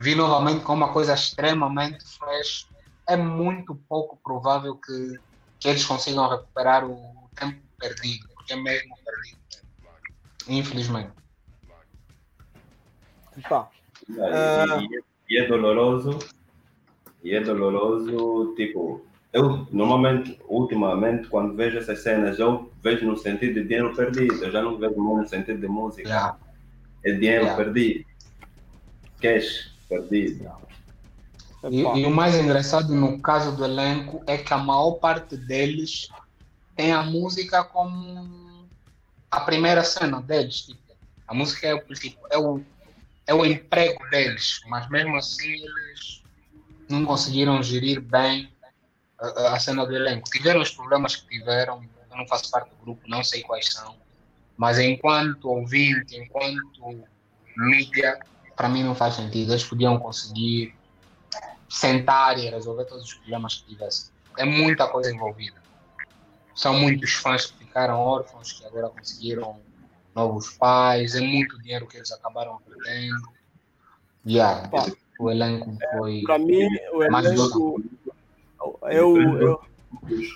vi 0.00 0.14
novamente 0.14 0.64
com 0.64 0.74
uma 0.74 0.92
coisa 0.92 1.14
extremamente 1.14 2.04
fresh. 2.04 2.68
É 3.06 3.16
muito 3.16 3.74
pouco 3.88 4.16
provável 4.22 4.76
que, 4.76 5.18
que 5.58 5.68
eles 5.68 5.84
consigam 5.84 6.28
recuperar 6.28 6.84
o 6.84 7.28
tempo 7.34 7.58
perdido, 7.78 8.28
porque 8.34 8.52
é 8.52 8.56
mesmo 8.56 8.94
perdido. 9.04 9.38
Infelizmente. 10.48 11.12
Tá. 13.48 13.68
E, 14.08 14.12
uh... 14.12 15.02
e, 15.28 15.38
é 15.38 15.46
doloroso, 15.46 16.18
e 17.28 17.34
é 17.34 17.40
doloroso, 17.42 18.54
tipo, 18.56 19.04
eu 19.34 19.66
normalmente, 19.70 20.40
ultimamente, 20.48 21.28
quando 21.28 21.54
vejo 21.54 21.76
essas 21.76 22.02
cenas, 22.02 22.38
eu 22.38 22.72
vejo 22.82 23.04
no 23.04 23.18
sentido 23.18 23.60
de 23.60 23.64
dinheiro 23.64 23.94
perdido, 23.94 24.42
eu 24.42 24.50
já 24.50 24.62
não 24.62 24.78
vejo 24.78 24.94
no 24.94 25.28
sentido 25.28 25.60
de 25.60 25.68
música. 25.68 26.08
Yeah. 26.08 26.38
É 27.04 27.12
dinheiro 27.12 27.44
yeah. 27.44 27.62
perdido. 27.62 28.06
Cash 29.20 29.70
perdido. 29.90 30.50
E, 31.70 31.80
e, 31.80 32.06
o 32.06 32.10
mais 32.10 32.34
engraçado 32.34 32.94
no 32.94 33.20
caso 33.20 33.54
do 33.54 33.64
elenco 33.64 34.22
é 34.26 34.38
que 34.38 34.54
a 34.54 34.58
maior 34.58 34.92
parte 34.92 35.36
deles 35.36 36.08
tem 36.74 36.92
a 36.92 37.02
música 37.02 37.62
como 37.62 38.66
a 39.30 39.40
primeira 39.40 39.84
cena 39.84 40.22
deles. 40.22 40.62
Tipo, 40.62 40.96
a 41.26 41.34
música 41.34 41.66
é, 41.66 41.78
tipo, 41.94 42.20
é, 42.30 42.38
o, 42.38 42.62
é 43.26 43.34
o 43.34 43.44
emprego 43.44 44.02
deles, 44.08 44.62
mas 44.68 44.88
mesmo 44.88 45.14
assim 45.16 45.52
eles 45.52 46.17
não 46.88 47.04
conseguiram 47.04 47.62
gerir 47.62 48.00
bem 48.00 48.52
a, 49.18 49.54
a 49.54 49.60
cena 49.60 49.86
do 49.86 49.94
elenco. 49.94 50.28
Tiveram 50.30 50.60
os 50.60 50.70
problemas 50.70 51.16
que 51.16 51.28
tiveram, 51.28 51.82
eu 52.10 52.16
não 52.16 52.26
faço 52.26 52.50
parte 52.50 52.70
do 52.70 52.76
grupo, 52.76 53.02
não 53.06 53.22
sei 53.22 53.42
quais 53.42 53.72
são, 53.72 53.96
mas 54.56 54.78
enquanto 54.78 55.48
ouvinte, 55.48 56.16
enquanto 56.16 57.04
mídia, 57.56 58.18
para 58.56 58.68
mim 58.68 58.82
não 58.82 58.94
faz 58.94 59.14
sentido. 59.14 59.52
Eles 59.52 59.64
podiam 59.64 59.98
conseguir 59.98 60.74
sentar 61.68 62.38
e 62.38 62.48
resolver 62.48 62.84
todos 62.84 63.04
os 63.04 63.14
problemas 63.14 63.56
que 63.56 63.74
tivessem. 63.74 64.10
É 64.36 64.44
muita 64.44 64.86
coisa 64.88 65.12
envolvida. 65.12 65.60
São 66.54 66.74
muitos 66.74 67.12
fãs 67.14 67.46
que 67.46 67.58
ficaram 67.58 68.00
órfãos, 68.00 68.52
que 68.52 68.64
agora 68.64 68.88
conseguiram 68.88 69.60
novos 70.14 70.50
pais. 70.56 71.14
É 71.14 71.20
muito 71.20 71.60
dinheiro 71.62 71.86
que 71.86 71.96
eles 71.96 72.10
acabaram 72.10 72.58
perdendo. 72.58 73.28
Yeah, 74.26 74.68
o 75.18 75.30
elenco 75.30 75.76
foi. 75.96 76.22
Para 76.22 76.38
mim, 76.38 76.68
o 76.92 77.02
elenco. 77.02 77.82
Eu, 78.90 79.38
eu... 79.40 79.60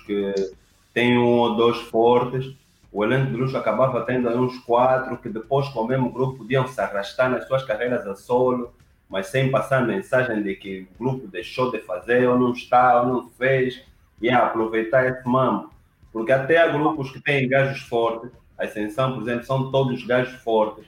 que 0.05 0.33
tem 0.93 1.17
um 1.17 1.39
ou 1.39 1.55
dois 1.55 1.77
fortes 1.77 2.55
o 2.93 3.03
elenco 3.03 3.31
de 3.31 3.37
luxo 3.37 3.57
acabava 3.57 4.05
tendo 4.05 4.29
uns 4.29 4.59
quatro 4.59 5.17
que 5.17 5.27
depois 5.27 5.67
com 5.69 5.81
o 5.81 5.87
mesmo 5.87 6.11
grupo 6.11 6.37
podiam 6.37 6.67
se 6.67 6.79
arrastar 6.79 7.27
nas 7.27 7.47
suas 7.47 7.63
carreiras 7.63 8.05
a 8.05 8.15
solo, 8.15 8.71
mas 9.09 9.27
sem 9.27 9.49
passar 9.49 9.85
mensagem 9.85 10.43
de 10.43 10.55
que 10.55 10.87
o 10.93 11.03
grupo 11.03 11.27
deixou 11.27 11.71
de 11.71 11.79
fazer, 11.79 12.29
ou 12.29 12.37
não 12.37 12.51
está, 12.51 13.01
ou 13.01 13.07
não 13.07 13.29
fez, 13.31 13.83
e 14.21 14.29
aproveitar 14.29 15.07
esse 15.07 15.27
mamo. 15.27 15.71
Porque 16.11 16.31
até 16.31 16.57
há 16.57 16.67
grupos 16.67 17.09
que 17.09 17.19
têm 17.19 17.49
gajos 17.49 17.81
fortes, 17.81 18.29
a 18.59 18.65
Ascensão, 18.65 19.13
por 19.13 19.23
exemplo, 19.23 19.43
são 19.43 19.71
todos 19.71 20.05
gajos 20.05 20.39
fortes, 20.43 20.85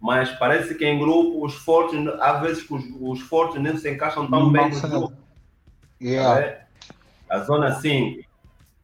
mas 0.00 0.30
parece 0.38 0.74
que 0.74 0.84
em 0.84 0.98
grupo 0.98 1.44
os 1.44 1.54
fortes, 1.54 1.98
às 2.20 2.40
vezes 2.40 2.70
os, 2.70 2.84
os 3.00 3.20
fortes 3.20 3.60
nem 3.60 3.76
se 3.76 3.90
encaixam 3.90 4.28
tão 4.28 4.50
bem 4.50 4.70
no 4.70 4.80
grupo. 4.80 5.12
Yeah. 6.00 6.66
A 7.28 7.40
zona 7.40 7.78
5 7.80 8.30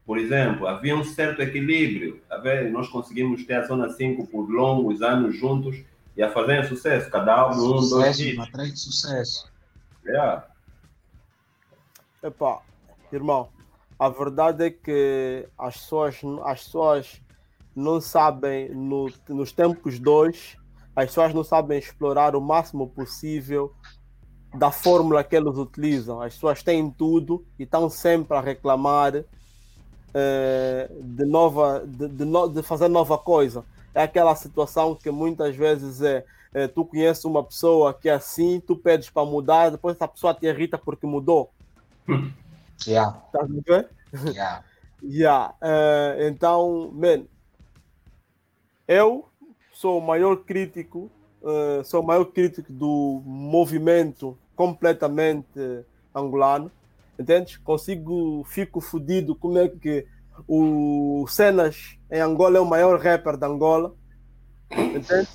por 0.06 0.18
exemplo, 0.18 0.68
havia 0.68 0.96
um 0.96 1.02
certo 1.02 1.42
equilíbrio. 1.42 2.22
Tá 2.28 2.40
Nós 2.70 2.88
conseguimos 2.88 3.44
ter 3.44 3.54
a 3.54 3.66
Zona 3.66 3.90
5 3.90 4.28
por 4.28 4.48
longos 4.48 5.02
anos 5.02 5.36
juntos 5.36 5.82
e 6.16 6.22
a 6.22 6.30
fazerem 6.30 6.64
sucesso. 6.64 7.10
Cada 7.10 7.34
álbum, 7.34 7.78
um, 7.78 7.88
dois 7.88 8.20
hits. 8.20 8.38
Atrás 8.38 8.72
de 8.72 8.78
sucesso. 8.78 9.50
Yeah. 10.04 10.46
Epá, 12.22 12.60
irmão, 13.12 13.48
a 13.98 14.08
verdade 14.08 14.66
é 14.66 14.70
que 14.70 15.48
as 15.58 15.76
pessoas, 15.76 16.20
as 16.44 16.64
pessoas 16.64 17.20
não 17.74 18.00
sabem, 18.00 18.68
no, 18.72 19.12
nos 19.28 19.50
tempos 19.50 19.98
dois, 19.98 20.56
as 20.96 21.06
pessoas 21.06 21.34
não 21.34 21.44
sabem 21.44 21.78
explorar 21.78 22.34
o 22.34 22.40
máximo 22.40 22.88
possível 22.88 23.74
da 24.54 24.70
fórmula 24.70 25.22
que 25.22 25.36
eles 25.36 25.56
utilizam. 25.58 26.22
As 26.22 26.32
pessoas 26.32 26.62
têm 26.62 26.90
tudo 26.90 27.44
e 27.58 27.64
estão 27.64 27.90
sempre 27.90 28.34
a 28.34 28.40
reclamar 28.40 29.22
eh, 30.14 30.90
de, 30.98 31.26
nova, 31.26 31.84
de, 31.86 32.08
de, 32.08 32.24
no, 32.24 32.48
de, 32.48 32.62
fazer 32.62 32.88
nova 32.88 33.18
coisa. 33.18 33.62
É 33.94 34.02
aquela 34.02 34.34
situação 34.34 34.94
que 34.94 35.10
muitas 35.10 35.54
vezes 35.54 36.00
é, 36.00 36.24
é 36.54 36.66
tu 36.66 36.86
conheces 36.86 37.22
uma 37.26 37.44
pessoa 37.44 37.92
que 37.92 38.08
é 38.08 38.14
assim, 38.14 38.58
tu 38.58 38.74
pedes 38.74 39.10
para 39.10 39.26
mudar, 39.26 39.70
depois 39.70 39.94
essa 39.94 40.08
pessoa 40.08 40.32
te 40.32 40.46
irrita 40.46 40.78
porque 40.78 41.06
mudou. 41.06 41.52
Yeah. 42.86 43.18
Tá 43.32 43.40
vendo? 43.42 43.88
Yeah. 44.32 44.62
yeah. 45.02 45.54
Uh, 45.62 46.22
então, 46.28 46.90
man, 46.92 47.24
eu 48.86 49.30
sou 49.76 49.98
o 49.98 50.00
maior 50.00 50.36
crítico, 50.38 51.10
uh, 51.42 51.84
sou 51.84 52.02
o 52.02 52.06
maior 52.06 52.24
crítico 52.24 52.72
do 52.72 53.20
movimento 53.26 54.36
completamente 54.54 55.84
angolano, 56.14 56.72
entende? 57.18 57.58
Consigo, 57.58 58.42
fico 58.44 58.80
fodido 58.80 59.34
como 59.34 59.58
é 59.58 59.68
que 59.68 60.06
o 60.48 61.26
Cenas 61.28 61.98
em 62.10 62.20
Angola 62.20 62.56
é 62.56 62.60
o 62.60 62.64
maior 62.64 62.98
rapper 62.98 63.36
da 63.36 63.48
Angola, 63.48 63.94
entende? 64.72 65.28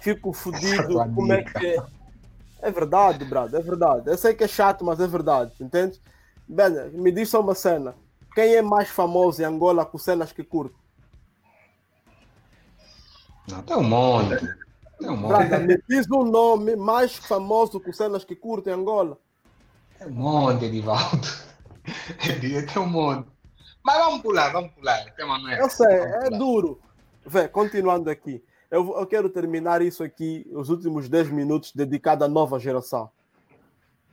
Fico 0.00 0.32
fodido 0.32 0.94
como 1.14 1.32
é 1.32 1.44
que 1.44 1.76
é 2.60 2.70
verdade, 2.70 3.24
brado, 3.24 3.56
é 3.56 3.60
verdade. 3.60 4.10
Eu 4.10 4.18
sei 4.18 4.34
que 4.34 4.42
é 4.42 4.48
chato, 4.48 4.84
mas 4.84 4.98
é 4.98 5.06
verdade, 5.06 5.52
entende? 5.60 6.00
Bem, 6.48 6.90
me 6.92 7.12
diz 7.12 7.28
só 7.28 7.40
uma 7.40 7.54
cena. 7.54 7.94
Quem 8.34 8.56
é 8.56 8.62
mais 8.62 8.88
famoso 8.88 9.40
em 9.40 9.44
Angola 9.44 9.86
com 9.86 9.98
cenas 9.98 10.32
que 10.32 10.42
curte? 10.42 10.83
Não, 13.48 13.62
tem 13.62 13.76
um 13.76 13.82
monte. 13.82 14.46
Tem 14.98 15.10
um 15.10 15.16
monte. 15.16 15.58
Me 15.58 15.82
diz 15.88 16.10
um 16.10 16.24
nome 16.24 16.76
mais 16.76 17.14
famoso 17.14 17.80
com 17.80 17.92
cenas 17.92 18.24
que 18.24 18.34
curte 18.34 18.70
em 18.70 18.72
Angola. 18.72 19.18
Tem 19.98 20.08
um 20.08 20.12
monte, 20.12 20.64
Edivaldo. 20.64 21.28
Tem 22.20 22.82
um 22.82 22.86
monte. 22.86 23.28
Mas 23.82 23.98
vamos 23.98 24.22
pular, 24.22 24.50
vamos 24.50 24.72
pular. 24.72 24.98
É. 24.98 25.60
Eu 25.60 25.68
sei, 25.68 25.94
é 25.94 26.30
duro. 26.30 26.80
Vê, 27.26 27.46
continuando 27.48 28.08
aqui. 28.08 28.42
Eu, 28.70 28.98
eu 28.98 29.06
quero 29.06 29.28
terminar 29.28 29.82
isso 29.82 30.02
aqui, 30.02 30.50
os 30.52 30.68
últimos 30.68 31.08
10 31.08 31.30
minutos, 31.30 31.72
dedicado 31.72 32.24
à 32.24 32.28
nova 32.28 32.58
geração. 32.58 33.10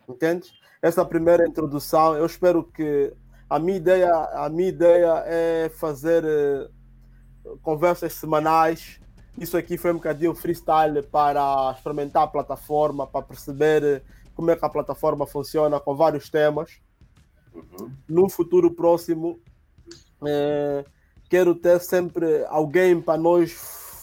Entende? 0.08 0.52
Essa 0.82 1.06
primeira 1.06 1.48
introdução, 1.48 2.16
eu 2.16 2.26
espero 2.26 2.64
que 2.64 3.14
a 3.50 3.58
minha 3.60 3.78
ideia, 3.78 4.12
a 4.12 4.50
minha 4.50 4.70
ideia 4.70 5.24
é 5.26 5.70
fazer 5.70 6.24
uh, 6.24 7.58
conversas 7.64 8.14
semanais. 8.14 9.01
Isso 9.38 9.58
aqui 9.58 9.78
foi 9.78 9.92
um 9.92 9.96
bocadinho 9.96 10.36
freestyle 10.36 11.02
para 11.04 11.74
experimentar 11.76 12.24
a 12.24 12.28
plataforma, 12.28 13.08
para 13.08 13.22
perceber 13.22 14.04
como 14.36 14.52
é 14.52 14.56
que 14.56 14.66
a 14.66 14.70
plataforma 14.70 15.26
funciona 15.26 15.80
com 15.80 15.96
vários 15.96 16.30
temas. 16.30 16.80
Uhum. 17.54 17.92
Num 18.08 18.30
futuro 18.30 18.72
próximo, 18.72 19.40
uh, 20.22 20.86
quero 21.30 21.56
ter 21.56 21.80
sempre 21.80 22.46
alguém 22.46 23.02
para 23.02 23.20
nós 23.20 23.52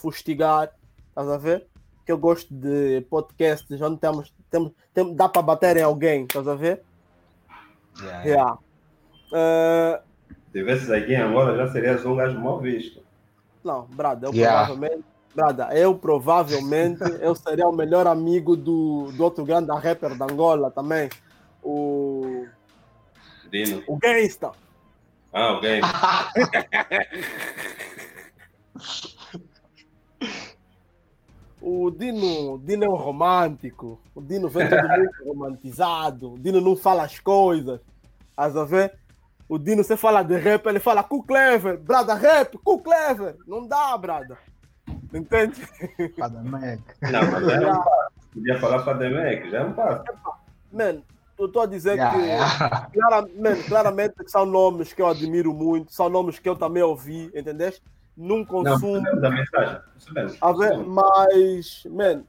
fustigar, 0.01 0.71
estás 1.09 1.29
a 1.29 1.37
ver? 1.37 1.67
Que 2.05 2.11
eu 2.11 2.17
gosto 2.17 2.53
de 2.53 3.01
podcasts 3.09 3.81
onde 3.81 3.99
temos, 3.99 4.33
temos, 4.49 4.71
temos 4.93 5.15
dá 5.15 5.29
para 5.29 5.41
bater 5.41 5.77
em 5.77 5.83
alguém, 5.83 6.23
estás 6.23 6.47
a 6.47 6.55
ver? 6.55 6.83
Yeah. 8.01 8.23
yeah. 8.23 8.53
Uh, 9.31 10.01
Se 10.27 10.51
tivesse 10.53 10.93
aqui 10.93 11.13
em 11.13 11.21
Angola, 11.21 11.55
já 11.55 11.71
serias 11.71 12.05
um 12.05 12.15
gajo 12.15 12.39
mal 12.39 12.59
visto. 12.59 13.03
Não, 13.63 13.85
Brada, 13.85 14.27
eu 14.27 14.33
yeah. 14.33 14.65
provavelmente. 14.65 15.05
Brada, 15.35 15.69
eu 15.77 15.95
provavelmente 15.95 17.03
eu 17.21 17.35
seria 17.35 17.67
o 17.67 17.75
melhor 17.75 18.07
amigo 18.07 18.55
do, 18.55 19.11
do 19.11 19.23
outro 19.23 19.45
grande 19.45 19.71
rapper 19.71 20.17
da 20.17 20.25
Angola 20.25 20.71
também. 20.71 21.09
O. 21.63 22.47
Dino. 23.51 23.83
O 23.87 23.97
Gangsta. 23.97 24.51
Ah, 25.31 25.53
o 25.53 25.61
Gangsta. 25.61 25.89
O 31.61 31.91
Dino, 31.91 32.57
Dino 32.59 32.85
é 32.85 32.89
um 32.89 32.95
romântico. 32.95 33.99
O 34.15 34.21
Dino 34.21 34.47
vem 34.47 34.69
todo 34.69 34.87
muito 34.87 35.23
romantizado. 35.25 36.33
O 36.33 36.39
Dino 36.39 36.61
não 36.61 36.75
fala 36.75 37.03
as 37.03 37.19
coisas. 37.19 37.81
Estás 38.29 38.55
a 38.55 38.63
ver? 38.63 38.97
O 39.47 39.57
Dino, 39.57 39.83
você 39.83 39.97
fala 39.97 40.23
de 40.23 40.37
rap, 40.37 40.65
ele 40.67 40.79
fala 40.79 41.03
cu 41.03 41.23
clever, 41.23 41.77
brada 41.77 42.13
rap, 42.13 42.57
cu 42.59 42.79
clever. 42.79 43.35
Não 43.45 43.67
dá, 43.67 43.97
brada. 43.97 44.37
Entende? 45.13 45.67
Pademec. 46.17 46.81
Não, 47.01 47.31
mas 47.31 47.47
é 47.47 47.71
um 47.71 47.83
passo. 47.83 48.11
Podia 48.33 48.59
falar 48.59 48.83
Pademec, 48.83 49.49
já 49.49 49.59
é 49.59 49.63
um 49.63 49.73
passo. 49.73 50.03
Mano, 50.71 51.03
eu 51.37 51.45
estou 51.45 51.61
a 51.63 51.65
dizer 51.65 51.95
yeah, 51.95 52.17
que 52.17 52.25
yeah. 52.25 52.89
Claramente, 52.93 53.63
claramente 53.67 54.15
são 54.27 54.45
nomes 54.45 54.93
que 54.93 55.01
eu 55.01 55.07
admiro 55.07 55.53
muito, 55.53 55.93
são 55.93 56.09
nomes 56.09 56.37
que 56.37 56.47
eu 56.47 56.55
também 56.55 56.83
ouvi, 56.83 57.31
entendeste? 57.33 57.81
num 58.19 58.43
consumo. 58.43 59.01
Não, 59.01 59.21
da 59.21 59.31
mensagem. 59.31 59.79
Isso 59.97 60.13
mesmo. 60.13 60.37
A 60.41 60.51
ver, 60.51 60.77
mas, 60.77 61.83
man, 61.85 62.23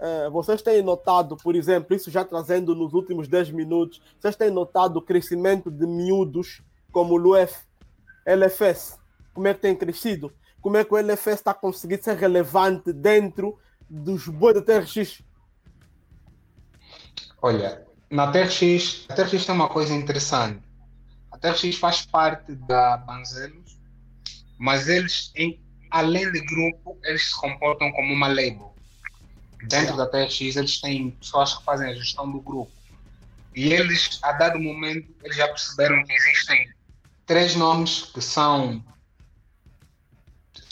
é, 0.00 0.28
vocês 0.28 0.60
têm 0.60 0.82
notado, 0.82 1.36
por 1.36 1.54
exemplo, 1.54 1.94
isso 1.94 2.10
já 2.10 2.24
trazendo 2.24 2.74
nos 2.74 2.92
últimos 2.92 3.28
10 3.28 3.52
minutos, 3.52 4.02
vocês 4.18 4.34
têm 4.34 4.50
notado 4.50 4.96
o 4.96 5.02
crescimento 5.02 5.70
de 5.70 5.86
miúdos 5.86 6.60
como 6.90 7.14
o 7.14 7.16
LUF, 7.16 7.54
LFS, 8.26 8.98
como 9.32 9.46
é 9.46 9.54
que 9.54 9.60
tem 9.60 9.76
crescido? 9.76 10.32
Como 10.62 10.76
é 10.76 10.84
que 10.84 10.94
o 10.94 10.96
LFS 10.96 11.40
está 11.40 11.52
conseguindo 11.52 12.04
ser 12.04 12.16
relevante 12.16 12.92
dentro 12.92 13.58
dos 13.90 14.28
bois 14.28 14.54
da 14.54 14.62
TRX? 14.62 15.20
Olha, 17.42 17.84
na 18.08 18.30
TRX, 18.30 19.06
a 19.08 19.14
TRX 19.14 19.44
tem 19.44 19.54
uma 19.56 19.68
coisa 19.68 19.92
interessante. 19.92 20.62
A 21.32 21.36
TRX 21.36 21.76
faz 21.76 22.06
parte 22.06 22.54
da 22.54 22.96
Banzelos, 22.96 23.76
mas 24.56 24.88
eles, 24.88 25.32
em, 25.34 25.60
além 25.90 26.30
de 26.30 26.40
grupo, 26.46 26.96
eles 27.02 27.30
se 27.30 27.40
comportam 27.40 27.90
como 27.90 28.14
uma 28.14 28.28
label. 28.28 28.72
Dentro 29.64 29.96
da 29.96 30.06
TRX, 30.06 30.56
eles 30.56 30.80
têm 30.80 31.10
pessoas 31.10 31.58
que 31.58 31.64
fazem 31.64 31.90
a 31.90 31.94
gestão 31.94 32.30
do 32.30 32.40
grupo. 32.40 32.70
E 33.54 33.72
eles, 33.72 34.20
a 34.22 34.30
dado 34.32 34.60
momento, 34.60 35.12
eles 35.24 35.36
já 35.36 35.48
perceberam 35.48 36.04
que 36.04 36.12
existem 36.12 36.72
três 37.26 37.56
nomes 37.56 38.02
que 38.02 38.20
são 38.20 38.82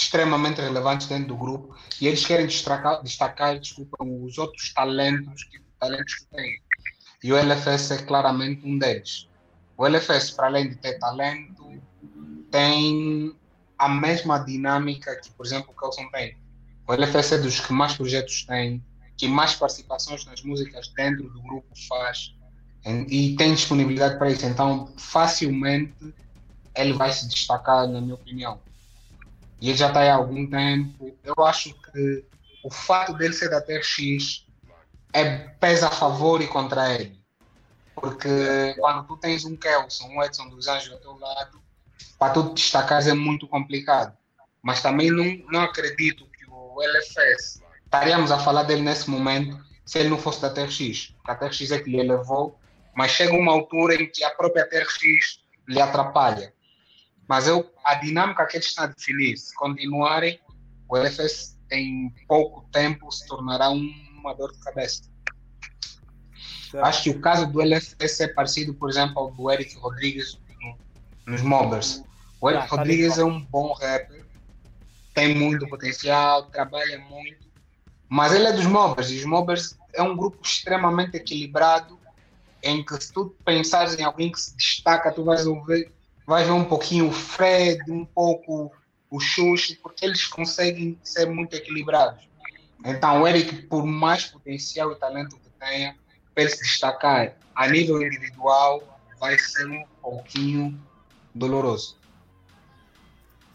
extremamente 0.02 0.60
relevantes 0.60 1.06
dentro 1.06 1.28
do 1.28 1.36
grupo 1.36 1.76
e 2.00 2.06
eles 2.06 2.24
querem 2.24 2.46
destacar, 2.46 3.02
destacar 3.02 3.58
desculpa, 3.58 3.96
os 4.02 4.38
outros 4.38 4.72
talentos 4.72 5.44
que, 5.44 5.60
talentos 5.78 6.14
que 6.14 6.26
têm. 6.26 6.60
E 7.22 7.32
o 7.32 7.36
LFS 7.36 7.90
é 7.90 8.02
claramente 8.02 8.66
um 8.66 8.78
deles. 8.78 9.28
O 9.76 9.86
LFS, 9.86 10.30
para 10.30 10.46
além 10.46 10.68
de 10.68 10.76
ter 10.76 10.98
talento, 10.98 11.80
tem 12.50 13.34
a 13.78 13.88
mesma 13.88 14.38
dinâmica 14.38 15.14
que, 15.16 15.30
por 15.30 15.44
exemplo, 15.44 15.72
o 15.74 15.78
Kelson 15.78 16.08
tem. 16.10 16.36
O 16.86 16.92
LFS 16.92 17.32
é 17.32 17.38
dos 17.38 17.60
que 17.60 17.72
mais 17.72 17.94
projetos 17.94 18.44
tem, 18.44 18.82
que 19.16 19.28
mais 19.28 19.54
participações 19.54 20.24
nas 20.24 20.42
músicas 20.42 20.88
dentro 20.88 21.28
do 21.30 21.40
grupo 21.42 21.68
faz 21.88 22.34
e 23.08 23.36
tem 23.36 23.54
disponibilidade 23.54 24.16
para 24.16 24.30
isso. 24.30 24.46
Então, 24.46 24.92
facilmente 24.96 26.14
ele 26.74 26.92
vai 26.94 27.12
se 27.12 27.28
destacar, 27.28 27.86
na 27.86 28.00
minha 28.00 28.14
opinião. 28.14 28.58
E 29.60 29.68
ele 29.68 29.78
já 29.78 29.88
está 29.88 30.02
há 30.02 30.14
algum 30.14 30.46
tempo. 30.46 31.16
Eu 31.22 31.44
acho 31.44 31.74
que 31.74 32.24
o 32.62 32.70
fato 32.70 33.14
dele 33.14 33.34
ser 33.34 33.50
da 33.50 33.60
TRX 33.60 34.46
é, 35.12 35.38
pesa 35.60 35.88
a 35.88 35.90
favor 35.90 36.40
e 36.40 36.46
contra 36.46 36.94
ele. 36.94 37.20
Porque 37.94 38.74
quando 38.78 39.06
tu 39.06 39.16
tens 39.16 39.44
um 39.44 39.56
Kelson, 39.56 40.08
um 40.08 40.22
Edson 40.22 40.48
dos 40.48 40.66
Anjos 40.66 40.92
ao 40.92 40.98
teu 40.98 41.18
lado, 41.18 41.60
para 42.18 42.32
tu 42.32 42.54
destacar 42.54 43.06
é 43.06 43.12
muito 43.12 43.46
complicado. 43.46 44.16
Mas 44.62 44.82
também 44.82 45.10
não, 45.10 45.24
não 45.50 45.62
acredito 45.62 46.26
que 46.26 46.46
o 46.48 46.82
LFS, 46.82 47.62
estaríamos 47.84 48.30
a 48.30 48.38
falar 48.38 48.62
dele 48.62 48.82
nesse 48.82 49.10
momento, 49.10 49.58
se 49.84 49.98
ele 49.98 50.08
não 50.08 50.18
fosse 50.18 50.40
da 50.40 50.50
TRX. 50.50 51.14
A 51.24 51.34
TRX 51.34 51.70
é 51.72 51.78
que 51.78 51.90
lhe 51.90 52.00
elevou, 52.00 52.58
mas 52.94 53.10
chega 53.10 53.34
uma 53.34 53.52
altura 53.52 53.94
em 53.94 54.06
que 54.06 54.22
a 54.24 54.30
própria 54.30 54.66
TRX 54.66 55.40
lhe 55.68 55.80
atrapalha. 55.80 56.52
Mas 57.30 57.46
eu, 57.46 57.72
a 57.84 57.94
dinâmica 57.94 58.44
que 58.44 58.56
eles 58.56 58.66
estão 58.66 58.82
a 58.82 58.86
definir, 58.88 59.36
se 59.36 59.54
continuarem, 59.54 60.40
o 60.88 60.96
LFS 60.96 61.56
em 61.70 62.12
pouco 62.26 62.68
tempo 62.72 63.08
se 63.12 63.24
tornará 63.28 63.70
uma 63.70 64.34
dor 64.34 64.50
de 64.50 64.58
cabeça. 64.58 65.04
Certo. 66.68 66.84
Acho 66.84 67.02
que 67.04 67.10
o 67.10 67.20
caso 67.20 67.46
do 67.46 67.62
LFS 67.62 68.22
é 68.22 68.26
parecido, 68.26 68.74
por 68.74 68.90
exemplo, 68.90 69.16
ao 69.16 69.30
do 69.30 69.48
Eric 69.48 69.76
Rodrigues 69.76 70.40
no, 70.60 71.32
nos 71.32 71.40
Mobbers. 71.42 72.02
O 72.40 72.50
Eric 72.50 72.64
ah, 72.64 72.66
Rodrigues 72.66 73.16
é 73.16 73.24
um 73.24 73.40
bom 73.44 73.74
rapper, 73.74 74.26
tem 75.14 75.32
muito 75.32 75.68
potencial, 75.68 76.46
trabalha 76.46 76.98
muito, 76.98 77.46
mas 78.08 78.32
ele 78.32 78.48
é 78.48 78.52
dos 78.52 78.66
Mobbers, 78.66 79.08
e 79.08 79.18
os 79.18 79.24
Mobbers 79.24 79.78
é 79.94 80.02
um 80.02 80.16
grupo 80.16 80.44
extremamente 80.44 81.16
equilibrado, 81.16 81.96
em 82.60 82.84
que 82.84 83.00
se 83.00 83.12
tu 83.12 83.36
pensares 83.44 83.96
em 83.96 84.02
alguém 84.02 84.32
que 84.32 84.40
se 84.40 84.56
destaca, 84.56 85.12
tu 85.12 85.22
vais 85.22 85.46
ouvir, 85.46 85.92
vais 86.30 86.46
ver 86.46 86.52
um 86.52 86.64
pouquinho 86.64 87.08
o 87.08 87.12
Fred, 87.12 87.90
um 87.90 88.04
pouco 88.04 88.72
o 89.10 89.18
Xuxa, 89.18 89.76
porque 89.82 90.04
eles 90.04 90.28
conseguem 90.28 90.96
ser 91.02 91.28
muito 91.28 91.56
equilibrados. 91.56 92.30
Então, 92.84 93.22
o 93.22 93.26
Eric, 93.26 93.62
por 93.66 93.84
mais 93.84 94.26
potencial 94.26 94.92
e 94.92 94.94
talento 94.94 95.36
que 95.36 95.50
tenha, 95.58 95.96
para 96.32 96.44
ele 96.44 96.52
se 96.52 96.62
destacar 96.62 97.34
a 97.52 97.68
nível 97.68 98.00
individual, 98.00 99.00
vai 99.18 99.36
ser 99.40 99.66
um 99.66 99.84
pouquinho 100.00 100.80
doloroso. 101.34 101.98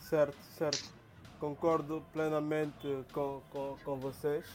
Certo, 0.01 0.38
certo. 0.57 0.93
Concordo 1.39 2.03
plenamente 2.11 3.05
com, 3.13 3.41
com, 3.51 3.78
com 3.86 3.95
vocês. 3.95 4.45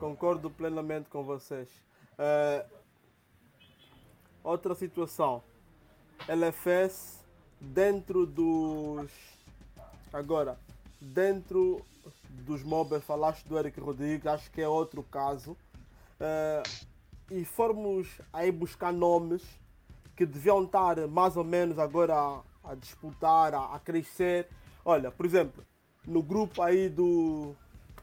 Concordo 0.00 0.50
plenamente 0.50 1.10
com 1.10 1.22
vocês. 1.22 1.68
Uh, 2.18 2.66
outra 4.42 4.74
situação. 4.74 5.42
LFS 6.28 7.24
dentro 7.60 8.26
dos. 8.26 9.10
Agora, 10.12 10.58
dentro 11.00 11.82
dos 12.30 12.62
móveis, 12.62 13.04
falaste 13.04 13.46
do 13.46 13.58
Eric 13.58 13.78
Rodrigues, 13.80 14.26
acho 14.26 14.50
que 14.50 14.60
é 14.60 14.68
outro 14.68 15.02
caso. 15.02 15.56
Uh, 16.20 16.94
e 17.30 17.44
formos 17.44 18.08
aí 18.32 18.52
buscar 18.52 18.92
nomes 18.92 19.42
que 20.16 20.24
deviam 20.24 20.62
estar 20.64 21.06
mais 21.08 21.36
ou 21.36 21.44
menos 21.44 21.78
agora 21.78 22.14
a, 22.14 22.40
a 22.64 22.74
disputar, 22.74 23.54
a, 23.54 23.74
a, 23.74 23.80
crescer. 23.80 24.48
Olha, 24.84 25.10
por 25.10 25.26
exemplo, 25.26 25.64
no 26.06 26.22
grupo 26.22 26.62
aí 26.62 26.88
do, 26.88 27.54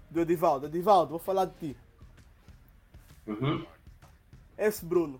do 0.09 0.19
Edivaldo. 0.19 0.65
Edivaldo, 0.65 1.11
vou 1.11 1.19
falar 1.19 1.45
de 1.45 1.53
ti. 1.53 1.77
Uhum. 3.27 3.65
Esse 4.57 4.83
Bruno. 4.83 5.19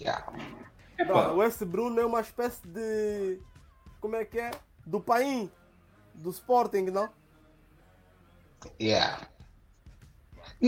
Yeah. 0.00 0.32
Não, 0.98 1.36
o 1.36 1.42
S 1.42 1.64
Bruno 1.64 2.00
é 2.00 2.06
uma 2.06 2.20
espécie 2.20 2.66
de. 2.66 3.38
Como 4.00 4.16
é 4.16 4.24
que 4.24 4.38
é? 4.38 4.50
Do 4.84 5.00
Paim. 5.00 5.50
Do 6.14 6.30
Sporting, 6.30 6.84
não? 6.84 7.08
Yeah. 8.80 9.28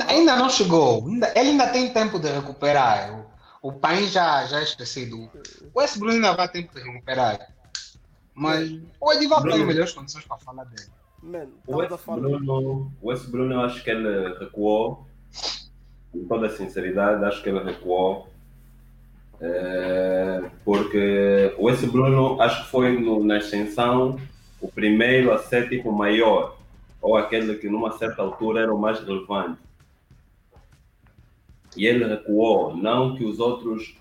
Ainda 0.07 0.37
não 0.37 0.51
chegou. 0.51 1.09
Ele 1.09 1.51
ainda 1.51 1.69
tem 1.69 1.93
tempo 1.93 2.19
de 2.19 2.29
recuperar. 2.29 3.27
O, 3.63 3.69
o 3.69 3.73
Paim 3.73 4.07
já, 4.07 4.45
já 4.47 4.61
é 4.61 4.63
esquecido. 4.63 5.31
O 5.73 5.81
S 5.81 5.99
Bruno 5.99 6.15
ainda 6.15 6.35
vai 6.35 6.49
ter 6.49 6.63
tempo 6.63 6.75
de 6.75 6.83
recuperar. 6.83 7.55
Mas 8.35 8.71
o 9.01 9.13
Edivaldo 9.13 9.51
tem 9.51 9.65
melhores 9.65 9.93
condições 9.93 10.25
para 10.25 10.37
falar 10.39 10.65
dele. 10.65 10.89
Man, 11.21 11.49
o, 11.67 11.83
S 11.83 12.05
Bruno, 12.07 12.93
o 13.03 13.13
S 13.13 13.27
Bruno, 13.29 13.55
eu 13.55 13.61
acho 13.63 13.83
que 13.83 13.91
ele 13.91 14.39
recuou. 14.39 15.07
Com 16.13 16.27
toda 16.27 16.47
a 16.47 16.51
sinceridade, 16.51 17.25
acho 17.25 17.43
que 17.43 17.49
ele 17.49 17.63
recuou 17.63 18.28
é, 19.41 20.51
porque 20.65 21.55
o 21.59 21.71
esse 21.71 21.87
Bruno 21.87 22.41
acho 22.41 22.65
que 22.65 22.71
foi 22.71 22.99
no, 22.99 23.25
na 23.25 23.39
extensão 23.39 24.19
o 24.61 24.69
primeiro 24.69 25.33
a 25.33 25.39
ser 25.39 25.69
tipo 25.69 25.93
maior, 25.93 26.57
ou 27.01 27.17
aquele 27.17 27.55
que 27.55 27.69
numa 27.69 27.93
certa 27.93 28.23
altura 28.23 28.61
era 28.61 28.75
o 28.75 28.79
mais 28.79 28.99
relevante. 29.01 29.61
E 31.77 31.87
ele 31.87 32.05
recuou, 32.05 32.77
não 32.77 33.15
que 33.15 33.25
os 33.25 33.39
outros, 33.39 33.97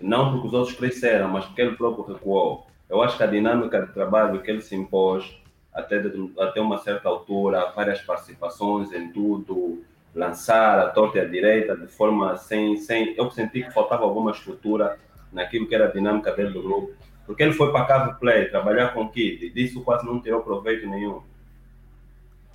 não 0.00 0.32
porque 0.32 0.46
os 0.48 0.54
outros 0.54 0.76
cresceram, 0.76 1.28
mas 1.28 1.44
porque 1.44 1.60
ele 1.60 1.76
próprio 1.76 2.04
recuou. 2.04 2.66
Eu 2.88 3.02
acho 3.02 3.18
que 3.18 3.22
a 3.22 3.26
dinâmica 3.26 3.82
de 3.82 3.92
trabalho 3.92 4.40
que 4.40 4.50
ele 4.50 4.62
se 4.62 4.74
impôs 4.74 5.38
até, 5.74 5.98
de, 5.98 6.32
até 6.38 6.60
uma 6.60 6.78
certa 6.78 7.08
altura, 7.08 7.70
várias 7.76 8.00
participações 8.00 8.90
em 8.92 9.12
tudo, 9.12 9.84
lançar 10.18 10.80
a 10.80 10.88
torta 10.88 11.18
e 11.18 11.20
a 11.20 11.24
direita 11.24 11.76
de 11.76 11.86
forma 11.86 12.36
sem, 12.36 12.76
sem. 12.76 13.14
Eu 13.16 13.30
senti 13.30 13.62
que 13.62 13.70
faltava 13.70 14.02
alguma 14.02 14.32
estrutura 14.32 14.98
naquilo 15.32 15.68
que 15.68 15.74
era 15.74 15.86
a 15.86 15.92
dinâmica 15.92 16.32
dele 16.32 16.50
do 16.50 16.60
grupo. 16.60 16.92
Porque 17.24 17.44
ele 17.44 17.52
foi 17.52 17.70
para 17.70 17.84
Cave 17.84 18.18
Play 18.18 18.48
trabalhar 18.48 18.88
com 18.88 19.08
Kid 19.08 19.46
e 19.46 19.50
disso 19.50 19.80
quase 19.82 20.04
não 20.04 20.20
tirou 20.20 20.40
proveito 20.42 20.88
nenhum. 20.88 21.22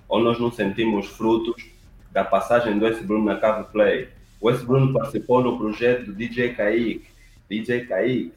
Ou 0.10 0.20
nós 0.20 0.38
não 0.40 0.52
sentimos 0.52 1.08
frutos 1.08 1.66
da 2.12 2.26
passagem 2.26 2.78
do 2.78 2.86
S. 2.86 3.02
Bruno 3.02 3.24
na 3.24 3.38
Cave 3.38 3.72
Play. 3.72 4.10
O 4.42 4.50
S. 4.50 4.66
Bruno 4.66 4.92
participou 4.92 5.42
no 5.42 5.58
projeto 5.58 6.08
do 6.08 6.14
DJ 6.14 6.56
Kaique. 6.56 7.08
DJ 7.50 7.86
Kaique. 7.86 8.34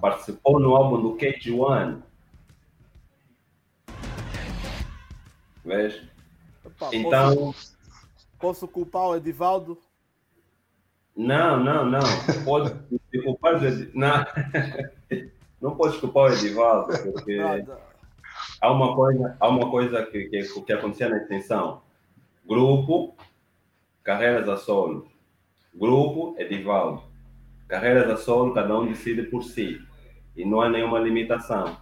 Participou 0.00 0.58
no 0.58 0.74
álbum 0.74 1.02
do 1.02 1.16
KG1. 1.18 2.00
Veja? 5.66 6.17
Então. 6.92 7.34
Posso, 7.36 7.78
posso 8.38 8.68
culpar 8.68 9.08
o 9.08 9.16
Edivaldo? 9.16 9.78
Não, 11.16 11.62
não, 11.62 11.84
não. 11.84 12.00
Pode 12.44 12.74
culpar 13.24 13.54
o 13.60 13.66
Edivaldo. 13.66 13.90
Não. 13.94 14.26
não 15.60 15.76
pode 15.76 15.98
culpar 15.98 16.30
o 16.30 16.34
Edivaldo, 16.34 17.12
porque 17.12 17.40
há 18.60 18.72
uma 18.72 18.94
coisa, 18.94 19.36
há 19.40 19.48
uma 19.48 19.70
coisa 19.70 20.06
que, 20.06 20.24
que, 20.26 20.62
que 20.62 20.72
acontecia 20.72 21.08
na 21.08 21.18
extensão. 21.18 21.82
Grupo, 22.46 23.16
carreiras 24.02 24.48
a 24.48 24.56
solo. 24.56 25.08
Grupo, 25.74 26.34
Edivaldo. 26.38 27.02
Carreiras 27.66 28.08
a 28.10 28.16
solo, 28.16 28.54
cada 28.54 28.78
um 28.78 28.86
decide 28.86 29.24
por 29.24 29.42
si. 29.42 29.80
E 30.36 30.44
não 30.44 30.60
há 30.60 30.68
nenhuma 30.68 30.98
limitação. 30.98 31.76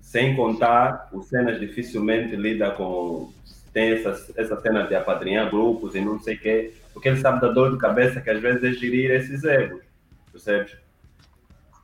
Sem 0.00 0.36
contar, 0.36 1.08
o 1.12 1.22
Cenas 1.22 1.58
dificilmente 1.58 2.36
lida 2.36 2.70
com 2.72 3.32
tem 3.74 3.90
essa, 3.90 4.32
essa 4.36 4.60
cena 4.60 4.84
de 4.84 4.94
apadrinhar 4.94 5.50
grupos 5.50 5.96
e 5.96 6.00
não 6.00 6.18
sei 6.20 6.36
o 6.36 6.38
quê, 6.38 6.72
porque 6.92 7.08
ele 7.08 7.20
sabe 7.20 7.40
da 7.40 7.48
dor 7.48 7.72
de 7.72 7.78
cabeça 7.78 8.20
que 8.20 8.30
às 8.30 8.40
vezes 8.40 8.62
é 8.62 8.72
gerir 8.72 9.10
esses 9.10 9.42
egos, 9.42 9.82
percebes? 10.30 10.76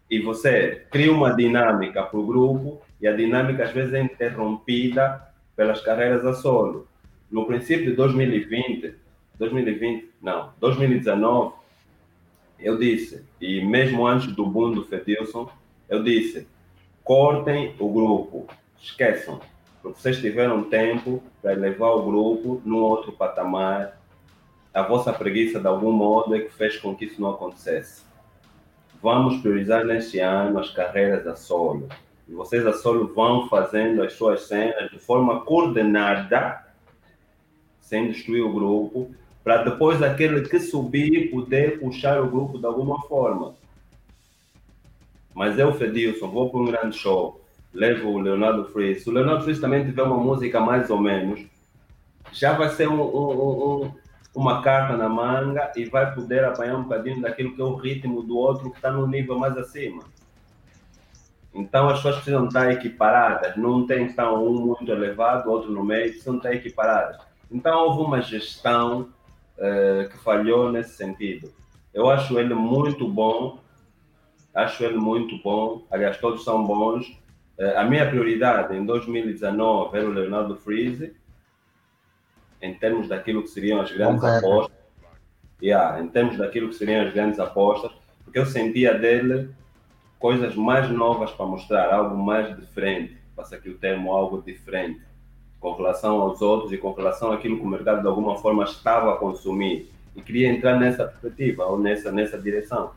E 0.08 0.20
você 0.20 0.86
cria 0.90 1.12
uma 1.12 1.34
dinâmica 1.34 2.02
para 2.04 2.18
o 2.18 2.26
grupo 2.26 2.80
e 3.00 3.08
a 3.08 3.12
dinâmica 3.14 3.64
às 3.64 3.72
vezes 3.72 3.92
é 3.92 4.00
interrompida 4.00 5.20
pelas 5.56 5.80
carreiras 5.80 6.24
a 6.24 6.32
solo. 6.32 6.86
No 7.30 7.44
princípio 7.44 7.90
de 7.90 7.96
2020, 7.96 8.94
2020, 9.36 10.10
não, 10.22 10.52
2019, 10.60 11.54
eu 12.60 12.78
disse, 12.78 13.24
e 13.40 13.64
mesmo 13.64 14.06
antes 14.06 14.28
do 14.32 14.46
boom 14.46 14.72
do 14.72 14.84
Fedilson, 14.84 15.50
eu 15.88 16.04
disse, 16.04 16.46
cortem 17.02 17.74
o 17.80 17.92
grupo, 17.92 18.46
esqueçam, 18.80 19.40
vocês 19.82 20.18
tiveram 20.18 20.64
tempo 20.64 21.22
para 21.40 21.52
levar 21.52 21.90
o 21.92 22.04
grupo 22.04 22.60
num 22.64 22.80
outro 22.80 23.12
patamar. 23.12 23.98
A 24.72 24.82
vossa 24.82 25.12
preguiça, 25.12 25.58
de 25.58 25.66
algum 25.66 25.90
modo, 25.90 26.34
é 26.34 26.40
que 26.40 26.52
fez 26.52 26.76
com 26.76 26.94
que 26.94 27.06
isso 27.06 27.20
não 27.20 27.30
acontecesse. 27.30 28.04
Vamos 29.02 29.40
priorizar 29.40 29.84
neste 29.84 30.18
ano 30.20 30.58
as 30.58 30.70
carreiras 30.70 31.26
a 31.26 31.34
solo. 31.34 31.88
E 32.28 32.32
vocês 32.32 32.66
a 32.66 32.72
solo 32.74 33.12
vão 33.14 33.48
fazendo 33.48 34.02
as 34.02 34.12
suas 34.12 34.42
cenas 34.42 34.90
de 34.90 34.98
forma 34.98 35.40
coordenada, 35.40 36.64
sem 37.80 38.08
destruir 38.08 38.42
o 38.42 38.52
grupo, 38.52 39.10
para 39.42 39.64
depois 39.64 40.02
aquele 40.02 40.42
que 40.42 40.60
subir 40.60 41.30
poder 41.30 41.80
puxar 41.80 42.20
o 42.20 42.30
grupo 42.30 42.58
de 42.58 42.66
alguma 42.66 43.00
forma. 43.02 43.54
Mas 45.34 45.58
eu, 45.58 45.72
Fedilson, 45.72 46.28
vou 46.28 46.50
para 46.50 46.60
um 46.60 46.66
grande 46.66 46.96
show 46.96 47.40
levo 47.72 48.10
o 48.10 48.18
Leonardo 48.18 48.64
Fritz. 48.66 49.06
O 49.06 49.12
Leonardo 49.12 49.44
Fritz 49.44 49.60
também 49.60 49.84
tiver 49.84 50.02
uma 50.02 50.16
música 50.16 50.60
mais 50.60 50.90
ou 50.90 51.00
menos, 51.00 51.44
já 52.32 52.52
vai 52.52 52.68
ser 52.70 52.88
um, 52.88 53.00
um, 53.00 53.84
um, 53.84 53.92
uma 54.34 54.62
carta 54.62 54.96
na 54.96 55.08
manga 55.08 55.72
e 55.76 55.84
vai 55.84 56.14
poder 56.14 56.44
apanhar 56.44 56.76
um 56.76 56.82
bocadinho 56.84 57.20
daquilo 57.20 57.54
que 57.54 57.60
é 57.60 57.64
o 57.64 57.74
ritmo 57.74 58.22
do 58.22 58.36
outro 58.36 58.70
que 58.70 58.76
está 58.76 58.90
no 58.90 59.06
nível 59.06 59.38
mais 59.38 59.56
acima. 59.56 60.02
Então 61.52 61.88
as 61.88 61.96
pessoas 61.96 62.16
precisam 62.16 62.46
estar 62.46 62.70
equiparadas, 62.70 63.56
não 63.56 63.86
tem 63.86 64.06
estar 64.06 64.32
um 64.32 64.52
muito 64.52 64.90
elevado, 64.90 65.50
outro 65.50 65.72
no 65.72 65.84
meio, 65.84 66.10
precisam 66.10 66.36
estar 66.36 66.54
equiparadas. 66.54 67.18
Então 67.50 67.86
houve 67.86 68.02
uma 68.02 68.22
gestão 68.22 69.08
uh, 69.58 70.08
que 70.08 70.16
falhou 70.18 70.70
nesse 70.70 70.96
sentido. 70.96 71.52
Eu 71.92 72.08
acho 72.08 72.38
ele 72.38 72.54
muito 72.54 73.08
bom, 73.08 73.58
acho 74.54 74.84
ele 74.84 74.96
muito 74.96 75.36
bom, 75.42 75.82
aliás, 75.90 76.18
todos 76.18 76.44
são 76.44 76.64
bons, 76.64 77.19
a 77.76 77.84
minha 77.84 78.08
prioridade 78.08 78.74
em 78.74 78.84
2019 78.84 79.96
era 79.96 80.06
o 80.06 80.12
Leonardo 80.12 80.56
Freeze, 80.56 81.14
em 82.62 82.74
termos 82.74 83.08
daquilo 83.08 83.42
que 83.42 83.48
seriam 83.48 83.80
as 83.80 83.90
grandes 83.90 84.22
okay. 84.22 84.38
apostas. 84.38 84.80
Yeah, 85.62 86.00
em 86.00 86.08
termos 86.08 86.38
daquilo 86.38 86.68
que 86.70 86.74
seriam 86.74 87.06
as 87.06 87.12
grandes 87.12 87.38
apostas, 87.38 87.92
porque 88.24 88.38
eu 88.38 88.46
sentia 88.46 88.94
dele 88.94 89.50
coisas 90.18 90.54
mais 90.54 90.88
novas 90.90 91.30
para 91.32 91.46
mostrar, 91.46 91.92
algo 91.92 92.16
mais 92.16 92.56
diferente, 92.56 93.16
passa 93.36 93.56
aqui 93.56 93.68
o 93.68 93.76
termo 93.76 94.12
algo 94.12 94.40
diferente, 94.42 95.00
com 95.58 95.74
relação 95.74 96.20
aos 96.20 96.40
outros 96.40 96.72
e 96.72 96.78
com 96.78 96.92
relação 96.92 97.32
àquilo 97.32 97.58
que 97.58 97.62
o 97.62 97.68
mercado 97.68 98.00
de 98.00 98.06
alguma 98.06 98.38
forma 98.38 98.64
estava 98.64 99.12
a 99.12 99.16
consumir. 99.16 99.90
E 100.16 100.22
queria 100.22 100.48
entrar 100.48 100.78
nessa 100.78 101.04
perspectiva 101.04 101.66
ou 101.66 101.78
nessa, 101.78 102.10
nessa 102.10 102.38
direção. 102.38 102.92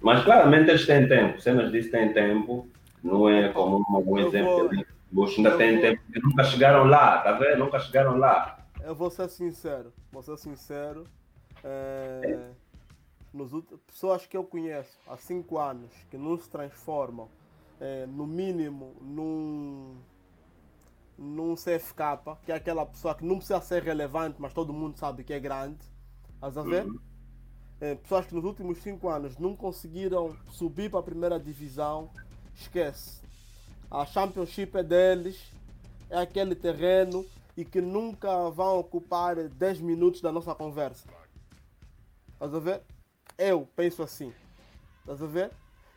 Mas 0.00 0.24
claramente 0.24 0.70
eles 0.70 0.86
têm 0.86 1.06
tempo, 1.06 1.40
cenas 1.40 1.70
disso 1.70 1.90
têm 1.90 2.12
tempo, 2.12 2.66
não 3.02 3.28
é 3.28 3.50
como 3.50 3.78
um 3.78 4.02
bom 4.02 4.18
exemplo 4.18 4.70
que 4.70 4.86
Bush 5.12 5.36
ainda 5.36 5.56
tem 5.56 5.72
vou... 5.72 5.80
tempo, 5.82 6.02
porque 6.04 6.20
nunca 6.20 6.44
chegaram 6.44 6.84
lá, 6.84 7.18
tá 7.18 7.32
vendo? 7.32 7.58
Nunca 7.58 7.78
chegaram 7.78 8.16
lá. 8.16 8.58
Eu 8.82 8.94
vou 8.94 9.10
ser 9.10 9.28
sincero, 9.28 9.92
vou 10.10 10.22
ser 10.22 10.38
sincero. 10.38 11.04
É... 11.62 12.20
É. 12.24 12.50
Nos 13.32 13.52
pessoas 13.86 14.26
que 14.26 14.36
eu 14.36 14.42
conheço 14.42 14.98
há 15.06 15.16
5 15.16 15.56
anos 15.56 15.92
que 16.10 16.18
não 16.18 16.36
se 16.36 16.50
transformam 16.50 17.28
é, 17.80 18.04
no 18.06 18.26
mínimo, 18.26 18.92
num, 19.00 19.94
num 21.16 21.54
CFK, 21.54 22.38
que 22.44 22.50
é 22.50 22.56
aquela 22.56 22.84
pessoa 22.84 23.14
que 23.14 23.24
não 23.24 23.36
precisa 23.36 23.60
ser 23.60 23.84
relevante, 23.84 24.36
mas 24.40 24.52
todo 24.52 24.72
mundo 24.72 24.98
sabe 24.98 25.22
que 25.22 25.32
é 25.32 25.38
grande. 25.38 25.78
Estás 26.34 26.58
a 26.58 26.62
ver? 26.62 26.86
Uhum. 26.86 26.98
É, 27.80 27.94
pessoas 27.94 28.26
que 28.26 28.34
nos 28.34 28.44
últimos 28.44 28.78
5 28.78 29.08
anos 29.08 29.38
não 29.38 29.56
conseguiram 29.56 30.36
subir 30.48 30.90
para 30.90 31.00
a 31.00 31.02
primeira 31.02 31.40
divisão, 31.40 32.10
esquece. 32.54 33.22
A 33.90 34.04
Championship 34.04 34.76
é 34.76 34.82
deles, 34.82 35.50
é 36.10 36.18
aquele 36.18 36.54
terreno 36.54 37.24
e 37.56 37.64
que 37.64 37.80
nunca 37.80 38.50
vão 38.50 38.78
ocupar 38.78 39.36
10 39.48 39.80
minutos 39.80 40.20
da 40.20 40.30
nossa 40.30 40.54
conversa. 40.54 41.08
Estás 42.34 42.54
a 42.54 42.58
ver? 42.58 42.82
Eu 43.38 43.66
penso 43.74 44.02
assim. 44.02 44.32
Estás 45.00 45.22
a 45.22 45.26
ver? 45.26 45.50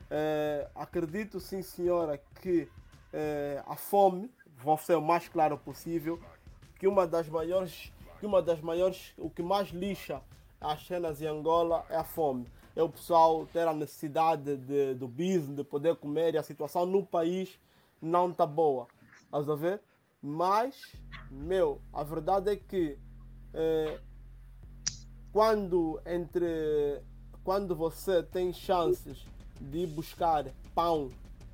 É, 0.09 0.69
acredito 0.75 1.39
sim, 1.39 1.61
senhora, 1.61 2.17
que 2.41 2.69
é, 3.11 3.61
a 3.67 3.75
fome, 3.75 4.31
vou 4.57 4.77
ser 4.77 4.95
o 4.95 5.01
mais 5.01 5.27
claro 5.27 5.57
possível, 5.57 6.19
que 6.79 6.88
uma 6.88 7.05
das 7.05 7.27
maiores, 7.27 7.91
que 8.19 8.25
uma 8.25 8.41
das 8.41 8.61
maiores, 8.61 9.13
o 9.17 9.29
que 9.29 9.43
mais 9.43 9.69
lixa 9.69 10.21
as 10.64 10.86
cenas 10.88 11.22
em 11.22 11.28
Angola 11.28 11.86
é 11.89 11.97
a 11.97 12.03
fome. 12.03 12.47
É 12.76 12.82
o 12.82 12.89
pessoal 12.89 13.45
ter 13.47 13.68
a 13.68 13.74
necessidade 13.74 14.57
de, 14.57 14.95
do 14.95 15.07
business, 15.07 15.55
de 15.55 15.64
poder 15.64 15.95
comer 15.97 16.34
e 16.34 16.38
a 16.38 16.43
situação 16.43 16.86
no 16.86 17.05
país 17.05 17.59
não 18.01 18.32
está 18.32 18.45
boa. 18.45 18.88
Estás 19.26 19.47
a 19.49 19.55
ver? 19.55 19.82
Mas, 20.22 20.95
meu, 21.30 21.82
a 21.91 22.01
verdade 22.01 22.51
é 22.51 22.55
que 22.55 22.97
é, 23.53 23.99
quando 25.32 26.01
entre 26.05 27.01
quando 27.43 27.76
você 27.76 28.24
tem 28.24 28.53
chances 28.53 29.26
de 29.59 29.80
ir 29.80 29.88
buscar 29.88 30.45
pão 30.74 31.09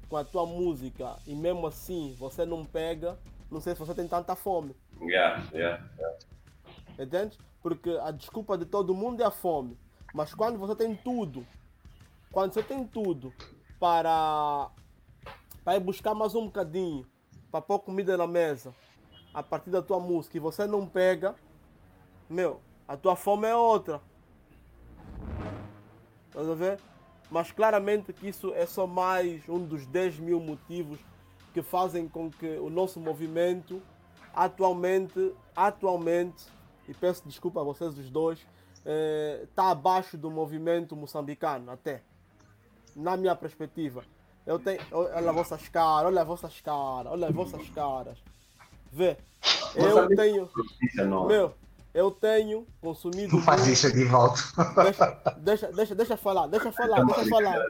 com 0.07 0.15
a 0.15 0.23
tua 0.23 0.45
música 0.45 1.17
e 1.25 1.33
mesmo 1.33 1.65
assim 1.65 2.15
você 2.19 2.45
não 2.45 2.63
pega, 2.63 3.17
não 3.49 3.59
sei 3.59 3.73
se 3.73 3.79
você 3.79 3.95
tem 3.95 4.07
tanta 4.07 4.35
fome. 4.35 4.75
Yeah, 5.01 5.43
yeah, 5.51 5.83
yeah. 5.97 6.17
Entende? 6.99 7.37
Porque 7.61 7.89
a 8.01 8.11
desculpa 8.11 8.57
de 8.57 8.65
todo 8.65 8.93
mundo 8.93 9.21
é 9.21 9.25
a 9.25 9.31
fome. 9.31 9.77
Mas 10.13 10.33
quando 10.33 10.57
você 10.57 10.75
tem 10.75 10.95
tudo, 10.95 11.45
quando 12.31 12.53
você 12.53 12.63
tem 12.63 12.85
tudo 12.85 13.33
para, 13.79 14.69
para 15.63 15.75
ir 15.75 15.79
buscar 15.79 16.13
mais 16.13 16.35
um 16.35 16.45
bocadinho, 16.45 17.05
para 17.51 17.61
pôr 17.61 17.79
comida 17.79 18.17
na 18.17 18.27
mesa, 18.27 18.73
a 19.33 19.43
partir 19.43 19.69
da 19.69 19.81
tua 19.81 19.99
música, 19.99 20.37
e 20.37 20.39
você 20.39 20.65
não 20.65 20.87
pega, 20.87 21.35
meu, 22.29 22.61
a 22.87 22.95
tua 22.97 23.15
fome 23.15 23.47
é 23.47 23.55
outra. 23.55 24.01
Estás 26.27 26.49
a 26.49 26.55
ver? 26.55 26.79
Mas 27.29 27.51
claramente 27.51 28.11
que 28.11 28.27
isso 28.27 28.53
é 28.53 28.65
só 28.65 28.87
mais 28.87 29.47
um 29.47 29.63
dos 29.63 29.85
10 29.85 30.19
mil 30.19 30.39
motivos 30.39 30.99
que 31.53 31.61
fazem 31.61 32.07
com 32.07 32.31
que 32.31 32.57
o 32.57 32.69
nosso 32.69 32.99
movimento 32.99 33.81
atualmente, 34.33 35.33
atualmente, 35.55 36.45
e 36.89 36.93
peço 36.93 37.21
desculpa 37.27 37.61
a 37.61 37.63
vocês 37.63 37.97
os 37.97 38.09
dois, 38.09 38.39
está 38.79 39.67
eh, 39.67 39.71
abaixo 39.71 40.17
do 40.17 40.31
movimento 40.31 40.95
moçambicano, 40.95 41.71
até. 41.71 42.01
Na 42.95 43.15
minha 43.15 43.35
perspectiva. 43.35 44.03
Eu 44.45 44.57
tenho. 44.57 44.81
Olha 44.91 45.29
as 45.29 45.35
vossas 45.35 45.69
caras, 45.69 46.07
olha 46.07 46.21
as 46.21 46.27
vossas 46.27 46.59
caras, 46.61 47.11
olha 47.11 47.27
as 47.27 47.35
vossas 47.35 47.69
caras. 47.69 48.17
Vê. 48.91 49.15
Eu 49.75 50.07
tenho. 50.15 50.49
Meu, 51.27 51.53
eu 51.93 52.09
tenho 52.09 52.65
consumido. 52.81 53.35
Não 53.35 53.43
faz 53.43 53.67
isso 53.67 53.93
de 53.93 54.05
volta. 54.05 54.41
Deixa, 54.83 55.21
deixa, 55.37 55.71
deixa, 55.71 55.95
deixa 55.95 56.17
falar, 56.17 56.47
deixa 56.47 56.71
falar, 56.71 57.05
deixa 57.05 57.25
falar. 57.29 57.65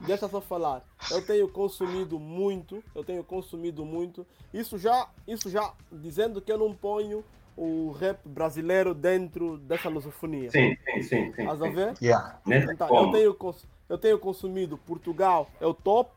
Deixa 0.00 0.28
só 0.28 0.40
falar. 0.40 0.82
Eu 1.10 1.24
tenho 1.24 1.48
consumido 1.48 2.18
muito, 2.18 2.82
eu 2.94 3.04
tenho 3.04 3.22
consumido 3.22 3.84
muito. 3.84 4.26
Isso 4.52 4.78
já, 4.78 5.08
isso 5.26 5.48
já 5.50 5.72
dizendo 5.90 6.40
que 6.40 6.50
eu 6.50 6.58
não 6.58 6.74
ponho 6.74 7.24
o 7.56 7.92
rap 7.92 8.18
brasileiro 8.26 8.94
dentro 8.94 9.58
dessa 9.58 9.88
lusofonia. 9.88 10.50
Sim, 10.50 10.76
sim, 10.94 11.02
sim. 11.02 11.32
sim 11.32 11.42
Estás 11.42 11.62
a 11.62 11.68
ver? 11.68 11.94
Yeah. 12.02 12.40
Então, 12.46 12.88
eu, 12.88 13.12
tenho, 13.12 13.54
eu 13.88 13.98
tenho 13.98 14.18
consumido 14.18 14.76
Portugal, 14.78 15.48
é 15.60 15.66
o 15.66 15.74
top, 15.74 16.10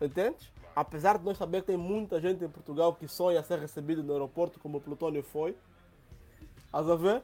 entende? 0.00 0.52
Apesar 0.74 1.18
de 1.18 1.24
nós 1.24 1.36
saber 1.36 1.62
que 1.62 1.68
tem 1.68 1.76
muita 1.76 2.20
gente 2.20 2.44
em 2.44 2.48
Portugal 2.48 2.94
que 2.94 3.08
sonha 3.08 3.42
ser 3.42 3.58
recebido 3.58 4.02
no 4.02 4.12
aeroporto, 4.12 4.60
como 4.60 4.78
o 4.78 4.80
Plutônio 4.80 5.22
foi. 5.22 5.56
Estás 6.66 6.88
a 6.88 6.94
ver? 6.94 7.22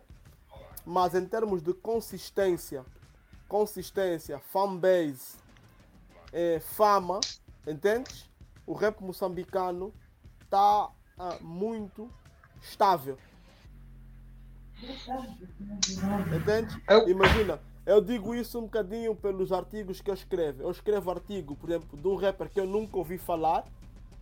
Mas 0.85 1.15
em 1.15 1.25
termos 1.25 1.63
de 1.63 1.73
consistência, 1.73 2.85
consistência, 3.49 4.41
fanbase, 4.41 5.37
é, 6.33 6.59
fama, 6.59 7.21
entendes? 7.67 8.29
O 8.67 8.73
rap 8.73 9.01
moçambicano 9.01 9.95
está 10.43 10.91
ah, 11.19 11.37
muito 11.41 12.11
estável. 12.61 13.17
Entende? 16.37 16.83
Imagina, 17.09 17.61
eu 17.87 18.01
digo 18.01 18.35
isso 18.35 18.59
um 18.59 18.63
bocadinho 18.63 19.15
pelos 19.15 19.53
artigos 19.53 20.01
que 20.01 20.11
eu 20.11 20.15
escrevo. 20.15 20.63
Eu 20.63 20.71
escrevo 20.71 21.11
artigo, 21.11 21.57
por 21.57 21.71
exemplo, 21.71 21.99
de 21.99 22.09
um 22.09 22.17
rapper 22.17 22.49
que 22.49 22.61
eu 22.61 22.67
nunca 22.67 22.97
ouvi 22.97 23.19
falar, 23.19 23.65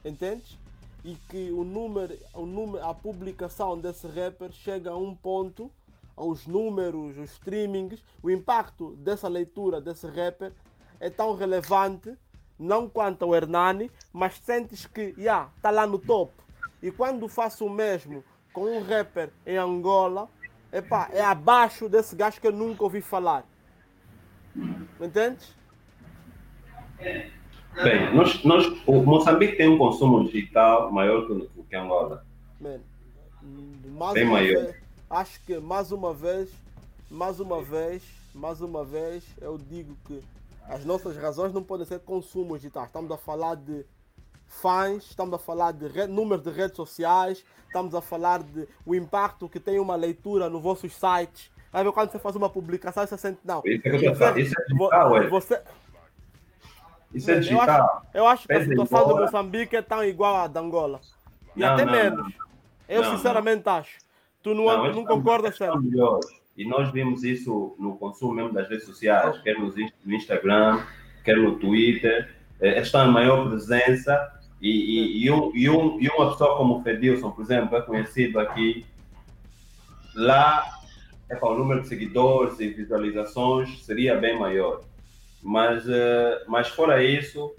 entende? 0.05 0.59
e 1.05 1.17
que 1.29 1.51
o 1.51 1.65
número, 1.65 2.17
o 2.35 2.47
número, 2.47 2.85
a 2.85 2.95
publicação 2.95 3.79
desse 3.79 4.07
rapper 4.07 4.53
chega 4.53 4.91
a 4.91 4.97
um 4.97 5.15
ponto, 5.15 5.71
aos 6.17 6.47
números, 6.47 7.19
os 7.19 7.31
streamings, 7.33 8.03
o 8.23 8.31
impacto 8.31 8.95
dessa 8.97 9.29
leitura 9.29 9.81
desse 9.81 10.07
rapper 10.07 10.53
é 11.01 11.11
tão 11.11 11.35
relevante, 11.35 12.17
não 12.59 12.89
quanto 12.89 13.25
ao 13.25 13.35
Hernani, 13.35 13.91
mas 14.13 14.39
sentes 14.39 14.87
que, 14.87 15.13
já, 15.17 15.21
yeah, 15.21 15.51
está 15.57 15.71
lá 15.71 15.87
no 15.87 15.99
topo. 15.99 16.41
E 16.81 16.91
quando 16.91 17.27
faço 17.29 17.67
o 17.67 17.71
mesmo 17.71 18.23
com 18.53 18.65
um 18.65 18.83
rapper 18.83 19.31
em 19.45 19.57
Angola, 19.57 20.29
epá, 20.73 21.09
é 21.13 21.23
abaixo 21.23 21.89
desse 21.89 22.17
gajo 22.17 22.41
que 22.41 22.47
eu 22.47 22.53
nunca 22.53 22.83
ouvi 22.83 23.01
falar. 23.01 23.45
Entendes? 25.01 25.55
Bem, 27.83 28.15
nós, 28.15 28.45
nós, 28.45 28.67
o 28.87 29.03
Moçambique 29.03 29.57
tem 29.57 29.69
um 29.69 29.79
consumo 29.79 30.25
digital 30.25 30.93
maior 30.93 31.27
que, 31.27 31.49
que 31.69 31.77
Angola. 31.77 32.25
Man, 32.61 32.81
mais 33.91 34.15
Bem 34.15 34.27
maior. 34.27 34.65
Vez, 34.65 34.77
acho 35.09 35.41
que 35.45 35.59
mais 35.59 35.91
uma 35.91 36.13
vez, 36.13 36.51
mais 37.11 37.41
uma 37.41 37.63
vez, 37.63 38.03
mais 38.35 38.61
uma 38.61 38.85
vez, 38.85 39.25
eu 39.41 39.59
digo 39.59 39.97
que 40.07 40.21
as 40.69 40.85
nossas 40.85 41.17
razões 41.17 41.53
não 41.53 41.63
podem 41.63 41.87
ser 41.87 42.01
consumo 42.01 42.57
digital. 42.57 42.85
Estamos 42.85 43.11
a 43.11 43.17
falar 43.17 43.57
de 43.57 43.85
fãs, 44.61 45.05
estamos 45.05 45.35
a 45.35 45.39
falar 45.39 45.73
de 45.73 45.85
números 45.87 46.09
número 46.09 46.43
de 46.43 46.51
redes 46.51 46.77
sociais, 46.77 47.45
estamos 47.67 47.95
a 47.95 48.01
falar 48.01 48.43
de 48.43 48.69
o 48.85 48.95
impacto 48.95 49.49
que 49.49 49.59
tem 49.59 49.79
uma 49.79 49.97
leitura 49.97 50.49
nos 50.49 50.63
vossos 50.63 50.93
sites. 50.95 51.51
Aí 51.73 51.91
quando 51.91 52.11
você 52.11 52.19
faz 52.19 52.37
uma 52.37 52.51
publicação, 52.51 53.07
você 53.07 53.17
sente, 53.17 53.41
não. 53.45 53.63
Isso 53.65 53.89
é, 53.89 54.15
você, 54.15 54.41
isso 54.41 54.61
é 54.61 54.63
digital, 54.69 55.31
você, 55.31 55.63
isso 57.15 57.31
é 57.31 57.41
digital. 57.41 57.67
Eu 57.67 57.73
acho, 57.73 58.03
eu 58.15 58.27
acho 58.27 58.47
que 58.47 58.53
a 58.53 58.65
situação 58.65 59.09
do 59.09 59.17
Moçambique 59.17 59.77
é 59.77 59.83
tão 59.83 60.05
igual 60.05 60.37
à 60.37 60.47
da 60.47 60.61
Angola. 60.61 61.01
E 61.57 61.61
não, 61.61 61.69
até 61.69 61.85
não, 61.85 61.93
menos. 61.93 62.19
Não, 62.19 62.33
eu 62.89 63.05
sinceramente 63.05 63.69
acho. 63.69 63.99
Tu 64.43 64.55
não, 64.55 64.65
não, 64.65 64.93
não 64.93 65.05
concordas, 65.05 65.57
sério? 65.57 65.81
E 66.57 66.67
nós 66.67 66.91
vimos 66.91 67.25
isso 67.25 67.75
no 67.79 67.97
consumo 67.97 68.35
mesmo 68.35 68.53
das 68.53 68.69
redes 68.69 68.85
sociais, 68.85 69.41
quer 69.43 69.57
no 69.59 70.15
Instagram, 70.15 70.85
quer 71.25 71.37
no 71.37 71.59
Twitter. 71.59 72.35
É, 72.61 72.81
estão 72.81 73.09
em 73.09 73.13
maior 73.13 73.49
presença. 73.49 74.42
E, 74.63 74.71
e, 74.71 75.25
e, 75.25 75.31
um, 75.31 75.51
e, 75.57 75.69
um, 75.69 76.01
e 76.01 76.09
uma 76.09 76.31
pessoa 76.31 76.57
como 76.57 76.79
o 76.79 76.83
Fedilson, 76.85 77.33
por 77.33 77.43
exemplo, 77.43 77.77
é 77.77 77.83
conhecido 77.83 78.39
aqui. 78.39 78.87
Lá, 80.15 80.65
é, 81.29 81.35
para 81.35 81.49
o 81.49 81.59
número 81.59 81.81
de 81.81 81.89
seguidores 81.89 82.61
e 82.61 82.69
visualizações 82.69 83.85
seria 83.85 84.17
bem 84.17 84.39
maior. 84.39 84.83
Mas, 85.43 85.85
uh, 85.87 86.45
mas 86.47 86.69
fora 86.69 87.03
isso, 87.03 87.53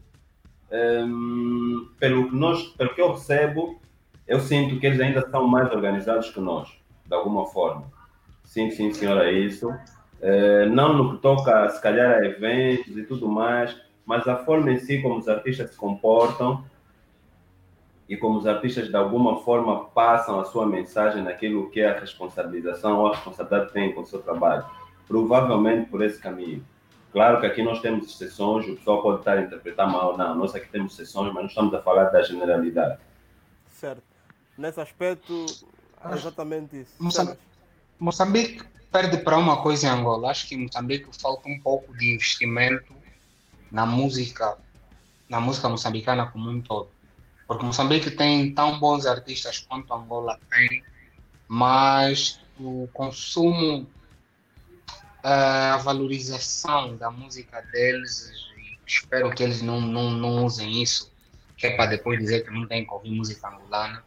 um, 0.72 0.78
ehm, 0.78 1.96
pelo, 2.00 2.30
que 2.30 2.36
nós, 2.38 2.64
pelo 2.70 2.96
que 2.96 3.02
eu 3.02 3.12
recebo, 3.12 3.82
eu 4.26 4.40
sinto 4.40 4.80
que 4.80 4.86
eles 4.86 5.02
ainda 5.02 5.30
são 5.30 5.46
mais 5.46 5.70
organizados 5.74 6.30
que 6.30 6.40
nós, 6.40 6.70
de 7.06 7.14
alguma 7.14 7.46
forma. 7.48 7.84
Sim, 8.46 8.72
sim, 8.72 8.94
senhora, 8.94 9.30
é 9.30 9.34
isso. 9.34 9.70
Uh, 9.70 10.70
não 10.72 10.94
no 10.94 11.16
que 11.16 11.22
toca, 11.22 11.68
se 11.68 11.82
calhar, 11.82 12.20
a 12.20 12.26
eventos 12.26 12.96
e 12.96 13.04
tudo 13.04 13.28
mais, 13.28 13.76
mas 14.06 14.26
a 14.26 14.38
forma 14.38 14.72
em 14.72 14.80
si 14.80 15.02
como 15.02 15.18
os 15.18 15.28
artistas 15.28 15.72
se 15.72 15.76
comportam 15.76 16.64
e 18.14 18.18
como 18.18 18.38
os 18.38 18.46
artistas, 18.46 18.90
de 18.90 18.96
alguma 18.96 19.42
forma, 19.42 19.86
passam 19.86 20.40
a 20.40 20.46
sua 20.46 20.68
mensagem 20.68 21.24
naquilo 21.24 21.72
que 21.72 21.80
é 21.80 21.90
a 21.90 22.00
responsabilização 22.00 23.00
ou 23.00 23.08
a 23.08 23.16
responsabilidade 23.16 23.68
que 23.68 23.74
têm 23.74 23.92
com 23.92 24.02
o 24.02 24.06
seu 24.06 24.22
trabalho. 24.22 24.64
Provavelmente 25.08 25.90
por 25.90 26.04
esse 26.04 26.20
caminho. 26.20 26.64
Claro 27.12 27.40
que 27.40 27.48
aqui 27.48 27.64
nós 27.64 27.82
temos 27.82 28.06
exceções, 28.06 28.68
o 28.68 28.76
pessoal 28.76 29.02
pode 29.02 29.20
estar 29.20 29.40
a 29.40 29.42
interpretar 29.42 29.92
mal, 29.92 30.16
não, 30.16 30.36
nós 30.36 30.54
aqui 30.54 30.70
temos 30.70 30.94
exceções, 30.94 31.34
mas 31.34 31.42
não 31.42 31.48
estamos 31.48 31.74
a 31.74 31.82
falar 31.82 32.06
da 32.06 32.22
generalidade. 32.22 33.00
Certo. 33.72 34.04
Nesse 34.56 34.80
aspecto, 34.80 35.46
é 36.06 36.14
exatamente 36.14 36.82
isso. 36.82 36.94
Moçambique, 37.00 37.40
Moçambique 38.00 38.64
perde 38.92 39.18
para 39.18 39.40
uma 39.40 39.64
coisa 39.64 39.88
em 39.88 39.90
Angola. 39.90 40.30
Acho 40.30 40.48
que 40.48 40.54
em 40.54 40.60
Moçambique 40.60 41.10
falta 41.20 41.50
um 41.50 41.60
pouco 41.60 41.98
de 41.98 42.14
investimento 42.14 42.94
na 43.72 43.88
música, 43.88 44.56
na 45.28 45.40
música 45.40 45.68
moçambicana 45.68 46.28
como 46.28 46.48
um 46.52 46.62
todo. 46.62 46.93
Porque 47.54 47.68
Moçambique 47.68 48.10
tem 48.10 48.52
tão 48.52 48.80
bons 48.80 49.06
artistas 49.06 49.60
quanto 49.60 49.94
Angola 49.94 50.40
tem, 50.50 50.84
mas 51.48 52.40
o 52.60 52.90
consumo, 52.92 53.88
eh, 55.24 55.72
a 55.72 55.78
valorização 55.78 56.98
da 56.98 57.12
música 57.12 57.62
deles, 57.72 58.32
espero 58.88 59.30
que 59.30 59.44
eles 59.44 59.62
não, 59.62 59.80
não, 59.80 60.10
não 60.10 60.46
usem 60.46 60.82
isso, 60.82 61.14
que 61.56 61.68
é 61.68 61.76
para 61.76 61.92
depois 61.92 62.18
dizer 62.18 62.44
que 62.44 62.50
não 62.50 62.68
tem 62.68 62.86
que 62.86 62.92
ouvir 62.92 63.12
música 63.12 63.48
angolana. 63.48 64.04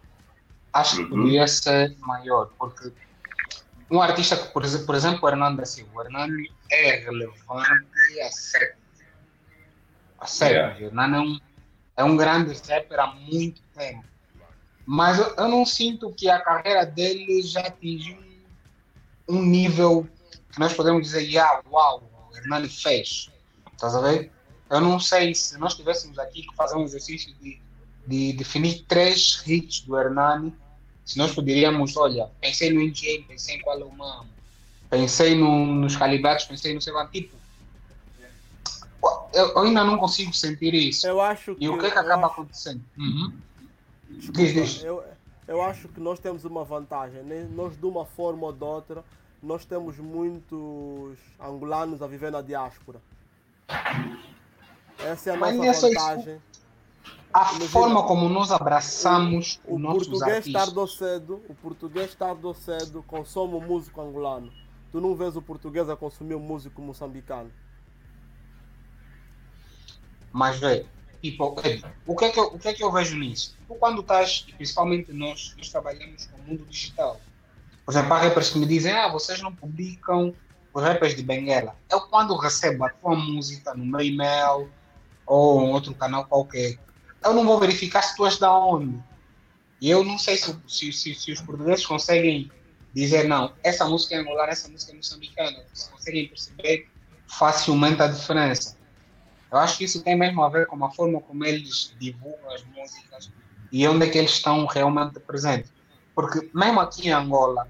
Acho 0.72 0.96
que 0.96 1.02
uhum. 1.02 1.10
poderia 1.10 1.46
ser 1.46 1.96
maior, 2.00 2.50
porque 2.58 2.92
um 3.88 4.02
artista 4.02 4.36
que, 4.36 4.48
por 4.48 4.64
exemplo, 4.64 4.86
por 4.86 4.96
exemplo 4.96 5.20
o 5.22 5.28
Hernando 5.28 5.58
da 5.58 5.64
Silva, 5.64 5.92
o 5.94 6.02
Hernando 6.02 6.34
é 6.68 6.96
relevante 6.96 8.20
a 8.20 8.28
sério. 8.28 8.74
A 10.18 10.26
yeah. 10.44 10.76
o 10.76 10.86
Hernando 10.86 11.14
é 11.14 11.20
um, 11.20 11.40
é 11.96 12.04
um 12.04 12.16
grande 12.16 12.52
rapper 12.68 13.00
há 13.00 13.14
muito 13.14 13.60
tempo. 13.76 14.04
Mas 14.84 15.18
eu, 15.18 15.48
não 15.48 15.66
sinto 15.66 16.12
que 16.12 16.28
a 16.28 16.38
carreira 16.38 16.86
dele 16.86 17.42
já 17.42 17.60
atingiu 17.60 18.16
um 19.28 19.42
nível 19.42 20.06
que 20.52 20.60
nós 20.60 20.72
podemos 20.72 21.02
dizer, 21.02 21.22
yeah, 21.22 21.60
uau, 21.70 22.02
o 22.30 22.36
Hernani 22.36 22.68
fez. 22.68 23.30
Estás 23.72 23.96
a 23.96 24.00
ver? 24.00 24.30
Eu 24.70 24.80
não 24.80 25.00
sei 25.00 25.34
se 25.34 25.58
nós 25.58 25.74
tivéssemos 25.74 26.18
aqui 26.18 26.42
que 26.42 26.54
fazer 26.54 26.76
um 26.76 26.84
exercício 26.84 27.34
de, 27.40 27.60
de 28.06 28.32
definir 28.34 28.84
três 28.86 29.42
hits 29.46 29.80
do 29.80 29.98
Hernani, 29.98 30.54
se 31.04 31.18
nós 31.18 31.32
poderíamos, 31.32 31.96
olha, 31.96 32.28
pensei 32.40 32.72
no 32.72 32.80
NGA, 32.80 33.24
pensei 33.28 33.56
em 33.56 33.60
qual 33.60 33.78
é 33.80 33.84
o 33.84 33.92
Mamo, 33.92 34.28
pensei 34.90 35.36
no, 35.36 35.66
nos 35.66 35.96
calibrados, 35.96 36.44
pensei 36.44 36.74
no 36.74 36.80
seu 36.80 36.94
tipo. 37.10 37.35
Eu, 39.36 39.58
ainda 39.58 39.84
não 39.84 39.98
consigo 39.98 40.32
sentir 40.32 40.72
isso. 40.72 41.06
Eu 41.06 41.20
acho 41.20 41.54
que, 41.54 41.64
e 41.64 41.68
o 41.68 41.78
que 41.78 41.86
é 41.86 41.90
que 41.90 41.98
acaba 41.98 42.26
acho... 42.26 42.32
acontecendo? 42.32 42.82
Uhum. 42.96 43.32
Desculpa, 44.08 44.40
diz, 44.40 44.52
diz. 44.54 44.82
Eu, 44.82 45.04
eu 45.46 45.60
acho 45.60 45.88
que 45.88 46.00
nós 46.00 46.18
temos 46.18 46.46
uma 46.46 46.64
vantagem. 46.64 47.22
Né? 47.22 47.46
Nós, 47.52 47.76
de 47.76 47.84
uma 47.84 48.06
forma 48.06 48.46
ou 48.46 48.52
de 48.52 48.64
outra, 48.64 49.04
nós 49.42 49.66
temos 49.66 49.98
muitos 49.98 51.18
angolanos 51.38 52.00
a 52.00 52.06
viver 52.06 52.32
na 52.32 52.40
diáspora. 52.40 52.98
Essa 54.98 55.30
é 55.30 55.34
a 55.34 55.36
Mas 55.36 55.56
nossa 55.56 55.88
vantagem. 55.88 56.40
A 57.34 57.50
Imagina, 57.50 57.68
forma 57.68 58.02
como 58.04 58.28
nós 58.30 58.50
abraçamos 58.50 59.60
o, 59.66 59.76
o 59.76 59.82
português 59.82 60.22
artistas. 60.22 60.96
cedo, 60.96 61.42
o 61.46 61.54
português 61.54 62.14
tarde 62.14 62.46
ou 62.46 62.54
cedo 62.54 63.04
consome 63.06 63.54
o 63.54 63.60
músico 63.60 64.00
angolano. 64.00 64.50
Tu 64.90 64.98
não 64.98 65.14
vês 65.14 65.36
o 65.36 65.42
português 65.42 65.90
a 65.90 65.96
consumir 65.96 66.34
o 66.34 66.40
músico 66.40 66.80
moçambicano. 66.80 67.50
Mas 70.36 70.58
vê, 70.58 70.84
tipo, 71.22 71.44
o 71.46 72.14
que, 72.14 72.26
é 72.26 72.28
que 72.28 72.38
eu, 72.38 72.44
o 72.44 72.58
que 72.58 72.68
é 72.68 72.74
que 72.74 72.84
eu 72.84 72.92
vejo 72.92 73.16
nisso? 73.16 73.56
Tu 73.66 73.74
quando 73.76 74.02
estás, 74.02 74.44
principalmente 74.54 75.10
nós, 75.14 75.54
nós 75.56 75.70
trabalhamos 75.70 76.26
com 76.26 76.36
o 76.36 76.42
mundo 76.42 76.66
digital. 76.66 77.18
Por 77.86 77.92
exemplo, 77.92 78.12
há 78.12 78.18
rappers 78.18 78.50
que 78.50 78.58
me 78.58 78.66
dizem, 78.66 78.92
ah, 78.92 79.08
vocês 79.08 79.40
não 79.40 79.50
publicam 79.54 80.34
os 80.74 80.82
rappers 80.82 81.16
de 81.16 81.22
Benguela. 81.22 81.74
Eu 81.90 82.02
quando 82.02 82.36
recebo 82.36 82.84
a 82.84 82.90
tua 82.90 83.16
música 83.16 83.72
no 83.72 83.86
meu 83.86 84.02
e-mail, 84.02 84.70
ou 85.24 85.62
em 85.62 85.70
outro 85.70 85.94
canal 85.94 86.26
qualquer, 86.26 86.78
eu 87.24 87.32
não 87.32 87.46
vou 87.46 87.58
verificar 87.58 88.02
se 88.02 88.14
tu 88.14 88.26
és 88.26 88.36
da 88.38 88.54
onde. 88.54 89.02
E 89.80 89.88
eu 89.88 90.04
não 90.04 90.18
sei 90.18 90.36
se, 90.36 90.54
se, 90.68 90.92
se, 90.92 91.14
se 91.14 91.32
os 91.32 91.40
portugueses 91.40 91.86
conseguem 91.86 92.50
dizer, 92.92 93.26
não, 93.26 93.54
essa 93.64 93.86
música 93.86 94.16
é 94.16 94.18
angolana, 94.18 94.52
essa 94.52 94.68
música 94.68 94.92
é 94.92 94.96
moçambicana. 94.96 95.64
Se 95.72 95.90
conseguem 95.90 96.28
perceber 96.28 96.90
facilmente 97.26 98.02
a 98.02 98.08
diferença. 98.08 98.75
Eu 99.50 99.58
acho 99.58 99.78
que 99.78 99.84
isso 99.84 100.02
tem 100.02 100.16
mesmo 100.16 100.42
a 100.42 100.48
ver 100.48 100.66
com 100.66 100.82
a 100.84 100.90
forma 100.90 101.20
como 101.20 101.44
eles 101.44 101.94
divulgam 101.98 102.50
as 102.52 102.64
músicas 102.64 103.30
e 103.70 103.86
onde 103.86 104.06
é 104.06 104.10
que 104.10 104.18
eles 104.18 104.32
estão 104.32 104.66
realmente 104.66 105.20
presentes. 105.20 105.72
Porque 106.14 106.50
mesmo 106.54 106.80
aqui 106.80 107.08
em 107.08 107.12
Angola, 107.12 107.68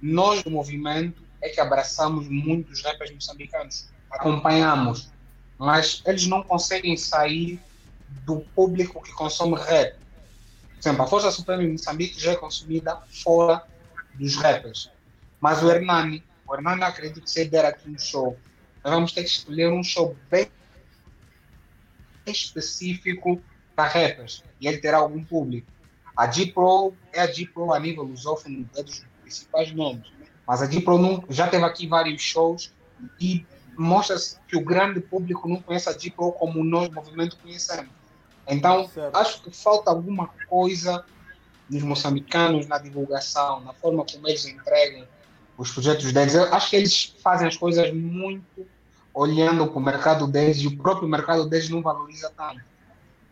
nós 0.00 0.42
do 0.42 0.50
movimento 0.50 1.22
é 1.42 1.48
que 1.48 1.60
abraçamos 1.60 2.28
muitos 2.28 2.82
rappers 2.82 3.12
moçambicanos, 3.12 3.88
acompanhamos 4.10 5.10
mas 5.58 6.02
eles 6.06 6.26
não 6.26 6.42
conseguem 6.42 6.96
sair 6.96 7.60
do 8.24 8.40
público 8.54 9.02
que 9.02 9.12
consome 9.12 9.56
rap. 9.56 9.94
Por 9.94 10.78
exemplo, 10.78 11.02
a 11.02 11.06
Força 11.06 11.30
Suprema 11.30 11.62
em 11.62 11.72
Moçambique 11.72 12.20
já 12.20 12.32
é 12.32 12.36
consumida 12.36 13.00
fora 13.22 13.62
dos 14.14 14.36
rappers. 14.36 14.90
Mas 15.40 15.62
o 15.62 15.70
Hernani, 15.70 16.22
o 16.46 16.54
Hernani 16.54 16.82
acredito 16.82 17.22
que 17.22 17.30
se 17.30 17.44
der 17.46 17.64
aqui 17.64 17.88
um 17.88 17.98
show, 17.98 18.36
nós 18.84 18.92
vamos 18.92 19.12
ter 19.12 19.22
que 19.22 19.30
escolher 19.30 19.72
um 19.72 19.82
show 19.82 20.16
bem 20.30 20.48
específico 22.26 23.40
para 23.74 23.88
rappers 23.88 24.42
e 24.60 24.66
ele 24.66 24.78
terá 24.78 24.98
algum 24.98 25.22
público. 25.22 25.70
A 26.16 26.30
G-Pro 26.30 26.94
é 27.12 27.20
a 27.20 27.26
G-Pro 27.26 27.72
a 27.72 27.78
nível 27.78 28.04
lusófono, 28.04 28.68
é 28.74 28.82
dos 28.82 29.04
principais 29.22 29.72
nomes. 29.72 30.10
Mas 30.46 30.62
a 30.62 30.70
G-Pro 30.70 31.24
já 31.28 31.48
teve 31.48 31.64
aqui 31.64 31.86
vários 31.86 32.22
shows 32.22 32.72
e 33.20 33.44
mostra-se 33.76 34.38
que 34.48 34.56
o 34.56 34.64
grande 34.64 35.00
público 35.00 35.48
não 35.48 35.60
conhece 35.60 35.88
a 35.88 35.94
Pro 36.14 36.32
como 36.32 36.64
nós, 36.64 36.88
movimento, 36.90 37.36
conhecemos. 37.36 37.90
Então, 38.48 38.88
certo. 38.88 39.16
acho 39.16 39.42
que 39.42 39.50
falta 39.50 39.90
alguma 39.90 40.28
coisa 40.48 41.04
nos 41.68 41.82
moçambicanos 41.82 42.66
na 42.66 42.78
divulgação, 42.78 43.60
na 43.60 43.74
forma 43.74 44.04
como 44.04 44.28
eles 44.28 44.46
entregam 44.46 45.06
os 45.58 45.70
projetos 45.72 46.12
deles. 46.12 46.34
Eu 46.34 46.54
acho 46.54 46.70
que 46.70 46.76
eles 46.76 47.16
fazem 47.22 47.48
as 47.48 47.56
coisas 47.56 47.92
muito 47.92 48.66
olhando 49.16 49.66
para 49.66 49.78
o 49.78 49.82
mercado 49.82 50.26
deles 50.26 50.58
e 50.58 50.66
o 50.66 50.76
próprio 50.76 51.08
mercado 51.08 51.48
deles 51.48 51.70
não 51.70 51.80
valoriza 51.80 52.30
tanto. 52.36 52.60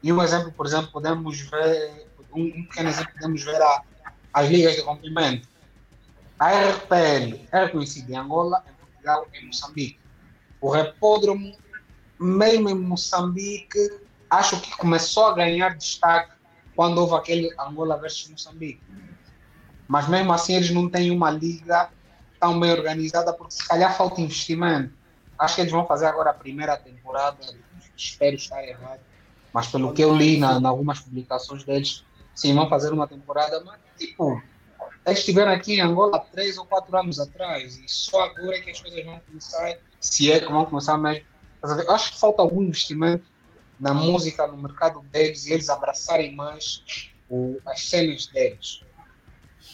E 0.02 0.10
um 0.10 0.22
exemplo, 0.22 0.50
por 0.50 0.64
exemplo, 0.64 0.90
podemos 0.90 1.38
ver, 1.42 2.06
um, 2.34 2.64
pequeno 2.64 2.88
exemplo, 2.88 3.12
podemos 3.12 3.44
ver 3.44 3.60
a, 3.60 3.82
as 4.32 4.48
ligas 4.48 4.76
de 4.76 4.82
comprimento. 4.82 5.46
A 6.38 6.48
RPL 6.70 7.46
é 7.52 7.64
reconhecida 7.66 8.12
em 8.12 8.16
Angola, 8.16 8.64
em 8.66 8.72
Portugal 8.72 9.26
e 9.34 9.38
em 9.38 9.46
Moçambique. 9.48 10.00
O 10.58 10.70
repódromo, 10.70 11.54
mesmo 12.18 12.70
em 12.70 12.74
Moçambique, 12.74 14.00
acho 14.30 14.58
que 14.62 14.74
começou 14.78 15.26
a 15.26 15.34
ganhar 15.34 15.76
destaque 15.76 16.32
quando 16.74 16.96
houve 16.96 17.14
aquele 17.14 17.54
Angola 17.60 17.98
versus 17.98 18.30
Moçambique. 18.30 18.80
Mas 19.86 20.08
mesmo 20.08 20.32
assim 20.32 20.54
eles 20.54 20.70
não 20.70 20.88
têm 20.88 21.10
uma 21.10 21.30
liga 21.30 21.90
tão 22.40 22.58
bem 22.58 22.72
organizada 22.72 23.34
porque 23.34 23.52
se 23.52 23.68
calhar 23.68 23.94
falta 23.94 24.22
investimento. 24.22 25.03
Acho 25.44 25.56
que 25.56 25.60
eles 25.60 25.72
vão 25.72 25.86
fazer 25.86 26.06
agora 26.06 26.30
a 26.30 26.34
primeira 26.34 26.76
temporada, 26.76 27.38
espero 27.96 28.36
estar 28.36 28.62
errado, 28.64 29.00
mas 29.52 29.68
pelo 29.68 29.92
que 29.92 30.02
eu 30.02 30.16
li 30.16 30.38
na, 30.38 30.58
em 30.58 30.64
algumas 30.64 31.00
publicações 31.00 31.64
deles, 31.64 32.04
sim, 32.34 32.54
vão 32.54 32.68
fazer 32.68 32.92
uma 32.92 33.06
temporada, 33.06 33.62
mas 33.64 33.78
tipo, 33.98 34.42
eles 35.06 35.18
estiveram 35.18 35.52
aqui 35.52 35.74
em 35.74 35.80
Angola 35.80 36.18
três 36.32 36.56
ou 36.56 36.64
quatro 36.64 36.96
anos 36.96 37.20
atrás 37.20 37.76
e 37.76 37.84
só 37.86 38.22
agora 38.22 38.56
é 38.56 38.60
que 38.60 38.70
as 38.70 38.80
coisas 38.80 39.04
vão 39.04 39.20
começar 39.20 39.76
se 40.00 40.30
é 40.30 40.40
que 40.40 40.50
vão 40.50 40.64
começar 40.66 40.98
mesmo. 40.98 41.24
Acho 41.88 42.12
que 42.12 42.20
falta 42.20 42.42
algum 42.42 42.62
investimento 42.62 43.24
na 43.80 43.94
música, 43.94 44.46
no 44.46 44.56
mercado 44.56 45.00
deles, 45.10 45.46
e 45.46 45.52
eles 45.52 45.68
abraçarem 45.68 46.34
mais 46.34 47.10
o, 47.28 47.58
as 47.66 47.88
cenas 47.88 48.26
deles. 48.26 48.82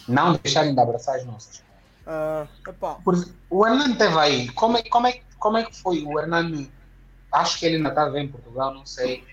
Não 0.06 0.34
deixarem 0.34 0.74
de 0.74 0.80
abraçar 0.80 1.16
as 1.16 1.24
nossas. 1.24 1.62
Uh, 2.06 2.72
Por, 3.04 3.14
o 3.50 3.66
Hernani 3.66 3.92
esteve 3.92 4.18
aí. 4.18 4.48
Como 4.50 4.78
é, 4.78 4.82
como, 4.84 5.06
é, 5.06 5.20
como 5.40 5.56
é 5.56 5.64
que 5.64 5.76
foi 5.76 6.04
o 6.04 6.20
Hernani? 6.20 6.70
Acho 7.32 7.58
que 7.58 7.66
ele 7.66 7.76
ainda 7.76 7.88
está 7.88 8.08
em 8.20 8.28
Portugal, 8.28 8.72
não 8.72 8.86
sei. 8.86 9.24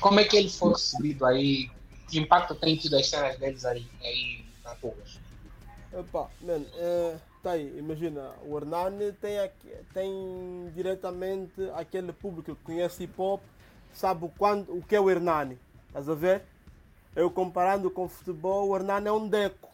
Como 0.00 0.20
é 0.20 0.24
que 0.24 0.36
ele 0.36 0.50
foi 0.50 0.72
recebido 0.72 1.24
aí? 1.24 1.70
Que 2.06 2.18
impacto 2.18 2.54
tem 2.54 2.76
tido 2.76 2.96
as 2.96 3.08
cenas 3.08 3.38
deles 3.38 3.64
aí, 3.64 3.86
aí 4.02 4.44
na 4.62 4.74
Tugas? 4.74 5.18
Epá, 5.92 6.28
man, 6.42 6.62
é 6.74 7.16
Tá 7.42 7.52
aí, 7.52 7.74
imagina, 7.78 8.32
o 8.44 8.58
Hernani 8.58 9.12
tem, 9.12 9.38
tem 9.94 10.70
diretamente 10.74 11.70
aquele 11.74 12.12
público 12.12 12.54
que 12.54 12.62
conhece 12.62 13.04
hip 13.04 13.14
hop, 13.16 13.40
sabe 13.94 14.26
o, 14.26 14.28
quando, 14.28 14.70
o 14.76 14.82
que 14.82 14.94
é 14.94 15.00
o 15.00 15.08
Hernani. 15.08 15.58
Estás 15.86 16.06
a 16.06 16.14
ver? 16.14 16.42
Eu 17.16 17.30
comparando 17.30 17.90
com 17.90 18.04
o 18.04 18.08
futebol, 18.08 18.68
o 18.68 18.76
Hernani 18.76 19.08
é 19.08 19.12
um 19.12 19.26
deco. 19.26 19.70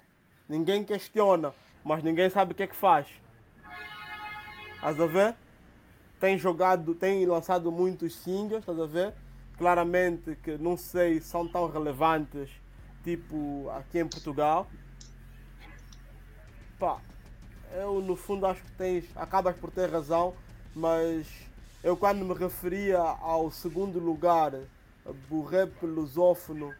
Ninguém 0.48 0.84
questiona, 0.84 1.52
mas 1.84 2.04
ninguém 2.04 2.30
sabe 2.30 2.52
o 2.52 2.54
que 2.54 2.62
é 2.62 2.68
que 2.68 2.76
faz. 2.76 3.08
Estás 4.76 5.00
a 5.00 5.06
ver? 5.06 5.34
Tem 6.18 6.38
jogado, 6.38 6.94
tem 6.94 7.26
lançado 7.26 7.70
muitos 7.70 8.14
singles, 8.16 8.60
estás 8.60 8.78
a 8.78 8.86
ver? 8.86 9.14
Claramente 9.58 10.36
que 10.42 10.56
não 10.56 10.76
sei 10.76 11.20
são 11.20 11.46
tão 11.46 11.70
relevantes 11.70 12.50
tipo 13.02 13.70
aqui 13.70 14.00
em 14.00 14.08
Portugal. 14.08 14.66
Pá, 16.78 17.00
eu 17.74 18.00
no 18.00 18.16
fundo 18.16 18.46
acho 18.46 18.62
que 18.62 18.72
tens, 18.72 19.04
acabas 19.14 19.56
por 19.56 19.70
ter 19.70 19.90
razão, 19.90 20.34
mas 20.74 21.26
eu 21.84 21.96
quando 21.96 22.24
me 22.24 22.34
referia 22.34 22.98
ao 22.98 23.50
segundo 23.50 23.98
lugar 23.98 24.52
do 25.28 25.42
rap 25.44 25.86
lusófono 25.86 26.74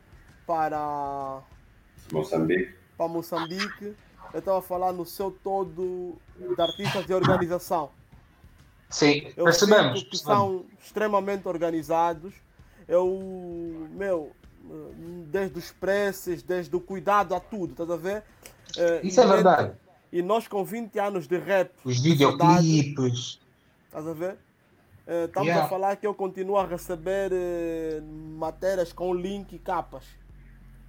para 0.47 1.41
Moçambique, 2.13 2.75
para 2.97 3.09
Moçambique 3.09 3.97
eu 4.33 4.39
estava 4.41 4.59
a 4.59 4.63
falar 4.63 4.93
no 4.93 5.07
seu 5.07 5.31
todo 5.31 6.17
de 6.37 6.61
artistas 6.61 7.07
de 7.07 7.15
organização. 7.15 7.91
Sim, 8.89 9.33
eu 9.37 9.45
percebemos. 9.45 10.03
que 10.05 10.17
são 10.17 10.65
extremamente 10.83 11.47
organizados 11.49 12.35
é 12.89 12.97
o. 12.97 13.89
Meu, 13.91 14.33
desde 15.27 15.59
os 15.59 15.73
preços, 15.73 16.43
desde 16.43 16.75
o 16.75 16.81
cuidado 16.81 17.35
a 17.35 17.41
tudo, 17.41 17.73
estás 17.73 17.91
a 17.91 17.97
ver? 17.97 18.23
Uh, 18.77 19.07
Isso 19.07 19.21
é 19.21 19.27
verdade. 19.27 19.73
E 20.13 20.23
nós 20.23 20.49
com 20.49 20.65
20 20.65 20.99
anos 20.99 21.27
de 21.27 21.37
rap. 21.39 21.71
Os 21.85 22.01
videoclipes. 22.01 23.41
Estás 23.87 24.07
a 24.07 24.13
ver? 24.13 24.33
Uh, 25.07 25.27
estamos 25.27 25.49
yeah. 25.49 25.65
a 25.65 25.69
falar 25.69 25.97
que 25.97 26.07
eu 26.07 26.15
continuo 26.15 26.57
a 26.57 26.67
receber 26.67 27.31
uh, 27.33 28.03
matérias 28.39 28.93
com 28.93 29.15
link 29.15 29.53
e 29.53 29.59
capas. 29.59 30.05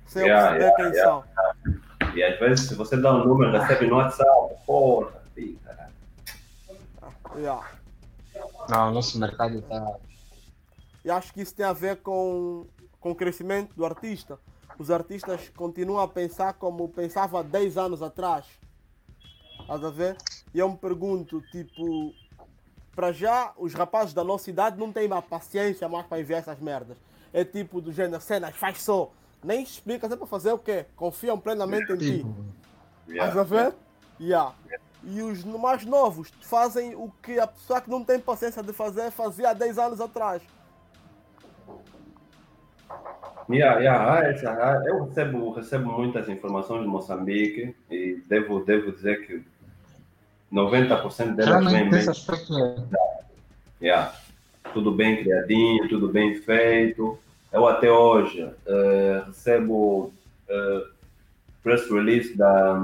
Sem 0.06 0.24
yeah, 0.24 0.56
eu 0.56 0.74
perceber 0.74 0.82
yeah, 0.82 1.24
quem 1.66 1.74
são. 2.04 2.16
E 2.16 2.24
às 2.24 2.40
vezes, 2.40 2.68
se 2.68 2.76
você 2.76 2.98
dá 2.98 3.14
um 3.14 3.26
número, 3.26 3.52
recebe 3.52 3.88
no 3.88 3.98
WhatsApp. 3.98 4.56
Porra, 4.66 5.22
fica. 5.36 5.92
Yeah. 7.36 7.77
Não, 8.70 8.92
nosso 8.92 9.20
mercado 9.20 9.60
está. 9.60 9.98
E 11.04 11.10
acho 11.10 11.34
que 11.34 11.42
isso 11.42 11.56
tem 11.56 11.66
a 11.66 11.74
ver 11.74 11.98
com, 11.98 12.66
com 13.00 13.12
o 13.12 13.16
crescimento 13.16 13.74
do 13.76 13.86
artista. 13.86 14.38
Os 14.78 14.92
artistas 14.92 15.50
continuam 15.56 16.00
a 16.00 16.08
pensar 16.08 16.54
como 16.54 16.88
pensava 16.90 17.44
10 17.44 17.78
anos 17.78 18.02
atrás. 18.02 18.46
Estás 19.62 19.84
a 19.84 19.90
ver? 19.90 20.18
E 20.54 20.60
eu 20.60 20.70
me 20.70 20.78
pergunto, 20.78 21.42
tipo, 21.52 22.14
para 22.96 23.12
já, 23.12 23.54
os 23.58 23.74
rapazes 23.74 24.14
da 24.14 24.24
nossa 24.24 24.50
idade 24.50 24.78
não 24.78 24.92
têm 24.92 25.08
mais 25.08 25.26
paciência 25.26 25.88
mais 25.88 26.06
para 26.06 26.20
enviar 26.20 26.40
essas 26.40 26.60
merdas. 26.60 26.98
É 27.34 27.44
tipo 27.44 27.80
do 27.82 27.92
gênero, 27.92 28.22
cenas, 28.22 28.56
faz 28.56 28.82
só. 28.82 29.12
Nem 29.44 29.62
explica, 29.62 30.08
é 30.08 30.16
para 30.16 30.28
fazer 30.28 30.52
o 30.52 30.58
quê? 30.58 30.86
Confiam 30.96 31.40
plenamente 31.40 31.92
em 31.94 31.98
ti. 31.98 32.26
Estás 33.08 33.38
a 33.38 33.44
ver? 33.44 33.76
Yeah. 34.20 34.56
E 35.10 35.22
os 35.22 35.44
mais 35.46 35.86
novos 35.86 36.30
fazem 36.42 36.94
o 36.94 37.10
que 37.24 37.40
a 37.40 37.48
pessoa 37.48 37.80
que 37.80 37.90
não 37.90 38.04
tem 38.04 38.20
paciência 38.20 38.62
de 38.62 38.74
fazer 38.74 39.10
fazia 39.10 39.52
há 39.52 39.54
10 39.54 39.78
anos 39.80 40.02
atrás. 40.02 40.42
Yeah, 43.50 43.80
yeah, 43.80 44.20
ah, 44.50 44.84
eu 44.86 45.06
recebo, 45.06 45.52
recebo 45.52 45.92
muitas 45.94 46.28
informações 46.28 46.82
de 46.82 46.88
Moçambique 46.90 47.74
e 47.90 48.22
devo, 48.28 48.60
devo 48.66 48.92
dizer 48.92 49.26
que 49.26 49.42
90% 50.52 51.36
delas 51.36 51.72
vem 51.72 51.90
bem. 51.90 52.04
Yeah. 53.82 54.14
Tudo 54.74 54.92
bem 54.92 55.24
criadinho, 55.24 55.88
tudo 55.88 56.10
bem 56.10 56.36
feito. 56.36 57.18
Eu 57.54 57.66
até 57.66 57.90
hoje 57.90 58.44
uh, 58.44 59.26
recebo 59.28 60.14
uh, 60.50 60.88
press 61.64 61.90
release 61.90 62.36
da, 62.36 62.78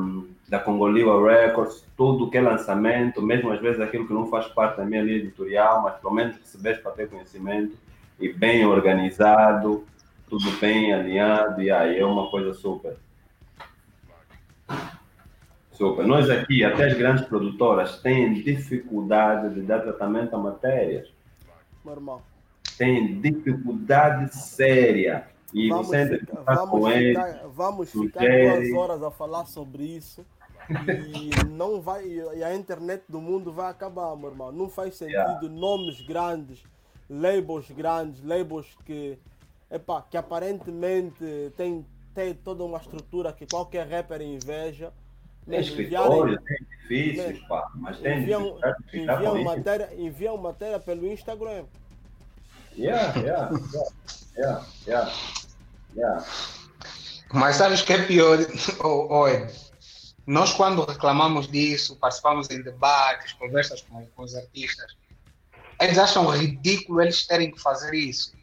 da 0.48 0.60
Congoliva 0.60 1.22
Records, 1.24 1.86
tudo 1.96 2.30
que 2.30 2.38
é 2.38 2.42
lançamento, 2.42 3.22
mesmo 3.22 3.52
às 3.52 3.62
vezes 3.62 3.80
aquilo 3.80 4.08
que 4.08 4.14
não 4.14 4.28
faz 4.28 4.48
parte 4.48 4.78
da 4.78 4.86
minha 4.86 5.02
linha 5.02 5.18
editorial, 5.18 5.82
mas 5.82 5.96
pelo 5.96 6.14
menos 6.14 6.38
recebes 6.38 6.80
para 6.80 6.92
ter 6.92 7.10
conhecimento 7.10 7.78
e 8.20 8.32
bem 8.32 8.66
organizado, 8.66 9.86
tudo 10.30 10.52
bem 10.60 10.94
alinhado, 10.94 11.62
e 11.62 11.72
aí 11.72 12.00
é 12.00 12.06
uma 12.06 12.30
coisa 12.30 12.54
super. 12.54 12.98
Super. 15.72 16.06
Nós 16.06 16.30
aqui, 16.30 16.64
até 16.64 16.86
as 16.86 16.98
grandes 16.98 17.26
produtoras, 17.26 18.00
têm 18.02 18.34
dificuldade 18.34 19.56
de 19.56 19.62
dar 19.62 19.80
tratamento 19.80 20.36
a 20.36 20.40
matérias. 20.40 21.12
Normal. 21.84 22.22
Tem 22.78 23.20
dificuldade 23.20 24.36
séria. 24.36 25.28
E 25.54 25.70
vamos 25.70 25.88
você 25.88 26.20
ficar, 26.20 26.42
vamos 26.42 26.70
com 26.72 26.92
ficar, 26.92 27.48
vamos 27.48 27.92
ficar 27.92 28.22
duas 28.22 28.74
horas 28.74 29.04
a 29.04 29.12
falar 29.12 29.46
sobre 29.46 29.84
isso. 29.84 30.26
E 30.70 31.46
não 31.50 31.82
vai. 31.82 32.06
E 32.06 32.44
a 32.44 32.56
internet 32.56 33.04
do 33.08 33.22
mundo 33.22 33.52
vai 33.52 33.70
acabar, 33.70 34.16
meu 34.16 34.30
irmão. 34.30 34.52
Não 34.52 34.70
faz 34.70 34.96
sentido 34.96 35.16
yeah. 35.18 35.50
nomes 35.50 36.02
grandes, 36.02 36.64
labels 37.10 37.70
grandes, 37.70 38.24
labels 38.24 38.76
que, 38.86 39.20
epa, 39.70 40.06
que 40.10 40.18
aparentemente 40.18 41.52
tem, 41.58 41.86
tem 42.16 42.34
toda 42.34 42.64
uma 42.64 42.78
estrutura 42.78 43.34
que 43.34 43.46
qualquer 43.46 43.88
rapper 43.88 44.22
inveja 44.22 44.92
tem 45.48 45.60
escritório, 45.60 46.40
tem 46.42 46.58
edifícios, 46.58 47.46
mas 47.76 48.00
tem 48.00 48.20
enviam, 48.20 48.58
enviam, 48.94 49.44
matéria, 49.44 49.90
enviam 49.98 50.38
matéria 50.38 50.80
pelo 50.80 51.06
Instagram. 51.08 51.66
Yeah, 52.76 53.20
yeah, 53.20 53.50
yeah, 54.38 54.66
yeah, 54.88 55.14
yeah. 55.96 56.26
Mas 57.32 57.56
sabes 57.56 57.82
que 57.82 57.94
é 57.94 58.04
pior, 58.04 58.40
oh, 58.84 59.08
oh, 59.10 59.28
nós 60.26 60.54
quando 60.54 60.86
reclamamos 60.86 61.48
disso, 61.48 61.96
participamos 61.98 62.50
em 62.50 62.62
debates, 62.62 63.34
conversas 63.34 63.82
com, 63.82 64.06
com 64.08 64.24
os 64.24 64.36
artistas, 64.36 64.96
eles 65.80 65.98
acham 65.98 66.28
ridículo 66.28 67.02
eles 67.02 67.26
terem 67.26 67.52
que 67.52 67.60
fazer 67.60 67.94
isso. 67.94 68.34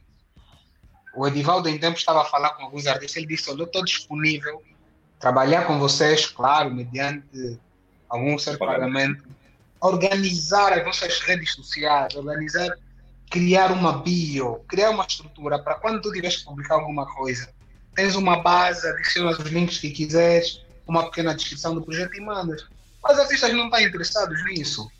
O 1.15 1.27
Edivaldo 1.27 1.69
em 1.69 1.79
tempo 1.79 1.99
estava 1.99 2.23
a 2.23 2.25
falar 2.25 2.51
com 2.51 2.65
alguns 2.65 2.87
artistas, 2.87 3.17
ele 3.17 3.27
disse, 3.27 3.49
eu 3.49 3.65
estou 3.65 3.85
disponível 3.85 4.63
trabalhar 5.19 5.67
com 5.67 5.79
vocês, 5.79 6.27
claro, 6.27 6.71
mediante 6.71 7.59
algum 8.09 8.39
certo 8.39 8.59
pagamento, 8.59 9.25
organizar 9.81 10.73
as 10.73 10.85
nossas 10.85 11.21
redes 11.21 11.55
sociais, 11.55 12.15
organizar, 12.15 12.77
criar 13.31 13.71
uma 13.71 14.03
bio, 14.03 14.65
criar 14.69 14.91
uma 14.91 15.07
estrutura 15.07 15.59
para 15.59 15.77
quando 15.77 16.03
tu 16.03 16.13
tiveres 16.13 16.39
que 16.39 16.45
publicar 16.45 16.75
alguma 16.75 17.07
coisa, 17.07 17.49
tens 17.95 18.17
uma 18.17 18.43
base, 18.43 18.87
adicionas 18.89 19.39
os 19.39 19.47
links 19.47 19.79
que 19.79 19.91
quiseres, 19.91 20.65
uma 20.87 21.05
pequena 21.05 21.35
descrição 21.35 21.73
do 21.73 21.83
projeto 21.83 22.17
e 22.17 22.21
mandas. 22.21 22.67
Mas 23.01 23.13
os 23.15 23.21
artistas 23.21 23.53
não 23.53 23.67
estão 23.67 23.81
interessados 23.81 24.45
nisso. 24.45 24.91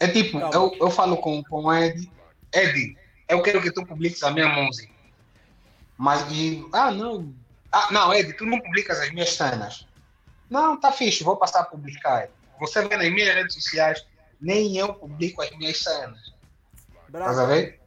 É 0.00 0.08
tipo, 0.08 0.38
eu, 0.38 0.76
eu 0.80 0.90
falo 0.90 1.16
com, 1.18 1.42
com 1.44 1.64
o 1.64 1.72
Ed, 1.72 2.10
Ed, 2.52 2.98
eu 3.28 3.40
quero 3.40 3.62
que 3.62 3.70
tu 3.70 3.86
publiques 3.86 4.22
a 4.24 4.32
minha 4.32 4.48
música. 4.48 4.92
Mas, 5.96 6.26
e, 6.32 6.66
ah, 6.72 6.90
não, 6.90 7.32
ah, 7.70 7.88
não, 7.92 8.12
Ed, 8.12 8.32
tu 8.32 8.44
não 8.44 8.60
publicas 8.60 8.98
as 8.98 9.12
minhas 9.12 9.30
cenas. 9.30 9.86
Não, 10.50 10.78
tá 10.78 10.90
fixe, 10.90 11.22
vou 11.22 11.36
passar 11.36 11.60
a 11.60 11.64
publicar. 11.64 12.28
Você 12.58 12.86
vê 12.86 12.96
nas 12.96 13.10
minhas 13.12 13.32
redes 13.32 13.54
sociais, 13.54 14.04
nem 14.40 14.76
eu 14.76 14.92
publico 14.92 15.40
as 15.40 15.50
minhas 15.52 15.78
cenas. 15.78 16.33
Braga, 17.14 17.30
Estás 17.30 17.38
a 17.38 17.46
ver? 17.46 17.80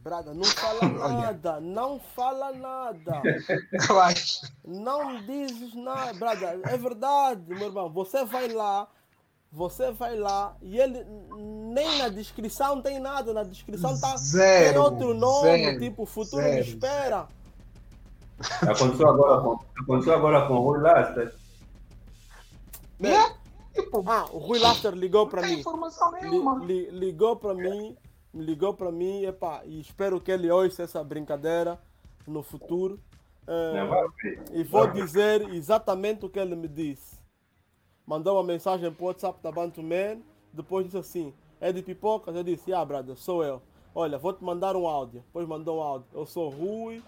Braga, 0.00 0.34
não 0.34 0.44
fala 0.52 0.88
nada, 1.08 1.60
não 1.60 1.98
fala 1.98 2.52
nada. 2.52 3.22
Eu 3.88 4.00
acho. 4.00 4.52
Não 4.62 5.22
dizes 5.22 5.74
nada, 5.74 6.12
Braga, 6.12 6.60
é 6.62 6.76
verdade, 6.76 7.42
meu 7.48 7.68
irmão. 7.68 7.90
Você 7.90 8.22
vai 8.26 8.48
lá, 8.48 8.86
você 9.50 9.92
vai 9.92 10.14
lá 10.18 10.54
e 10.60 10.78
ele 10.78 11.06
nem 11.72 11.96
na 11.96 12.10
descrição 12.10 12.82
tem 12.82 13.00
nada, 13.00 13.32
na 13.32 13.44
descrição 13.44 13.98
tá 13.98 14.14
zero, 14.18 14.72
tem 14.74 14.78
outro 14.78 15.14
nome, 15.14 15.64
zero, 15.64 15.78
tipo 15.78 16.04
futuro 16.04 16.42
zero, 16.42 16.62
de 16.62 16.70
espera. 16.70 17.28
Aconteceu 18.60 19.08
agora 19.08 19.40
com, 19.40 19.58
aconteceu 19.80 20.14
agora 20.14 20.46
com 20.46 20.52
o 20.52 20.60
Rui 20.60 20.80
Laster. 20.80 21.34
É, 23.02 23.80
tipo, 23.80 24.04
ah, 24.06 24.26
o 24.30 24.36
Rui 24.36 24.58
Laster 24.58 24.92
ligou 24.92 25.26
para 25.26 25.40
mim. 25.40 25.62
Li, 26.22 26.66
li, 26.66 26.90
ligou 26.90 27.36
para 27.36 27.54
mim, 27.54 27.96
ligou 28.42 28.74
para 28.74 28.92
mim, 28.92 29.24
epa, 29.24 29.62
e 29.64 29.80
espero 29.80 30.20
que 30.20 30.30
ele 30.30 30.50
ouça 30.50 30.82
essa 30.82 31.02
brincadeira 31.02 31.78
no 32.26 32.42
futuro. 32.42 33.00
É, 33.46 34.58
e 34.58 34.64
vou 34.64 34.86
dizer 34.88 35.48
exatamente 35.54 36.24
o 36.26 36.28
que 36.28 36.38
ele 36.38 36.56
me 36.56 36.68
disse. 36.68 37.16
Mandou 38.06 38.36
uma 38.36 38.44
mensagem 38.44 38.90
para 38.92 39.02
o 39.02 39.06
WhatsApp 39.06 39.40
da 39.42 39.50
Bantu 39.50 39.82
Man, 39.82 40.20
depois 40.52 40.84
disse 40.84 40.98
assim, 40.98 41.34
é 41.60 41.72
de 41.72 41.82
pipoca? 41.82 42.30
Eu 42.30 42.42
disse, 42.42 42.72
ah, 42.72 42.84
brother, 42.84 43.16
sou 43.16 43.44
eu. 43.44 43.62
Olha, 43.94 44.18
vou 44.18 44.32
te 44.32 44.44
mandar 44.44 44.76
um 44.76 44.86
áudio. 44.86 45.22
Depois 45.26 45.46
mandou 45.48 45.78
um 45.78 45.82
áudio. 45.82 46.08
Eu 46.12 46.26
sou 46.26 46.50
Rui, 46.50 47.02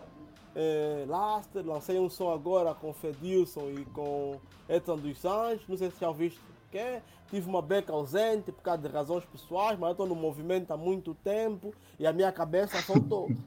é, 0.55 1.05
Laster, 1.07 1.65
lancei 1.65 1.99
um 2.01 2.09
som 2.09 2.33
agora 2.33 2.75
com 2.75 2.93
Fedilson 2.93 3.71
e 3.71 3.85
com 3.87 4.41
Edson 4.69 4.97
dos 4.97 5.25
Anjos, 5.25 5.69
não 5.69 5.77
sei 5.77 5.91
se 5.91 6.01
já 6.01 6.09
ouviste 6.09 6.41
que 6.71 6.79
é. 6.79 7.03
Tive 7.31 7.49
uma 7.49 7.61
beca 7.61 7.93
ausente 7.93 8.51
por 8.51 8.63
causa 8.63 8.83
de 8.83 8.89
razões 8.89 9.25
pessoais, 9.27 9.79
mas 9.79 9.91
estou 9.91 10.07
no 10.07 10.15
movimento 10.15 10.71
há 10.71 10.77
muito 10.77 11.15
tempo 11.15 11.75
e 11.99 12.07
a 12.07 12.13
minha 12.13 12.33
cabeça 12.33 12.81
soltou. 12.83 13.29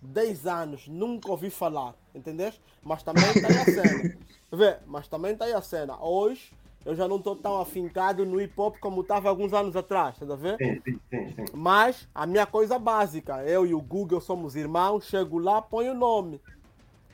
10 0.00 0.46
anos, 0.46 0.88
nunca 0.88 1.30
ouvi 1.30 1.50
falar, 1.50 1.94
entendeste? 2.14 2.62
Mas 2.82 3.02
também 3.02 3.24
está 3.24 3.48
aí 3.48 3.58
a 3.58 3.64
cena. 3.64 4.18
Vê, 4.52 4.76
mas 4.86 5.08
também 5.08 5.32
está 5.32 5.44
aí 5.44 5.52
a 5.52 5.60
cena. 5.60 6.00
Hoje 6.00 6.52
eu 6.84 6.94
já 6.94 7.08
não 7.08 7.16
estou 7.16 7.34
tão 7.34 7.60
afincado 7.60 8.24
no 8.24 8.40
hip 8.40 8.54
hop 8.56 8.76
como 8.78 9.00
estava 9.00 9.28
alguns 9.28 9.52
anos 9.52 9.74
atrás, 9.74 10.16
tá 10.18 10.36
vendo? 10.36 10.58
Sim, 10.58 10.80
sim, 10.84 11.00
sim, 11.10 11.34
sim. 11.34 11.44
Mas 11.52 12.08
a 12.14 12.24
minha 12.24 12.46
coisa 12.46 12.78
básica, 12.78 13.42
eu 13.44 13.66
e 13.66 13.74
o 13.74 13.80
Google 13.80 14.20
somos 14.20 14.54
irmãos, 14.54 15.04
chego 15.04 15.38
lá, 15.38 15.60
ponho 15.60 15.92
o 15.92 15.96
nome. 15.96 16.40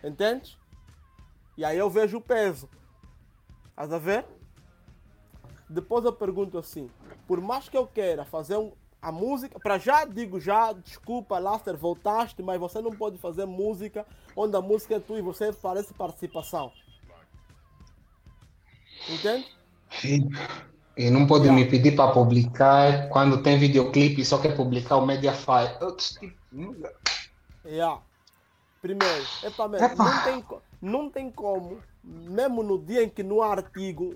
Entende? 0.05 0.59
E 1.56 1.64
aí 1.64 1.78
eu 1.78 1.89
vejo 1.89 2.18
o 2.18 2.20
peso. 2.20 2.68
Tá 3.77 3.82
a 3.82 3.99
ver? 3.99 4.24
Depois 5.69 6.05
eu 6.05 6.12
pergunto 6.12 6.59
assim, 6.59 6.90
por 7.27 7.40
mais 7.40 7.69
que 7.69 7.77
eu 7.77 7.86
queira 7.86 8.24
fazer 8.24 8.57
um, 8.57 8.73
a 9.01 9.11
música, 9.11 9.59
para 9.59 9.78
já 9.78 10.05
digo 10.05 10.39
já, 10.39 10.73
desculpa, 10.73 11.39
Laster, 11.39 11.77
voltaste, 11.77 12.43
mas 12.43 12.61
você 12.61 12.81
não 12.81 12.93
pode 12.93 13.19
fazer 13.19 13.47
música 13.47 14.07
onde 14.36 14.57
a 14.57 14.61
música 14.61 14.97
é 14.97 15.01
tua 15.01 15.19
e 15.19 15.23
você 15.23 15.53
parece 15.53 15.93
participação. 15.94 16.70
Entende? 19.09 19.47
E 20.97 21.11
não 21.11 21.27
pode 21.27 21.44
yeah. 21.44 21.65
me 21.65 21.69
pedir 21.69 21.97
para 21.97 22.12
publicar 22.12 23.09
quando 23.09 23.43
tem 23.43 23.59
videoclipe 23.59 24.24
só 24.24 24.39
quer 24.39 24.55
publicar 24.55 24.97
o 24.97 25.07
Mediafire. 25.07 25.77
Yeah. 27.65 28.01
Primeiro, 28.81 29.24
epa, 29.43 29.69
man, 29.69 29.78
epa. 29.78 30.05
Não, 30.05 30.23
tem, 30.24 30.44
não 30.81 31.11
tem 31.11 31.31
como, 31.31 31.81
mesmo 32.03 32.62
no 32.62 32.79
dia 32.79 33.03
em 33.03 33.09
que 33.09 33.23
não 33.23 33.43
há 33.43 33.51
artigo, 33.53 34.15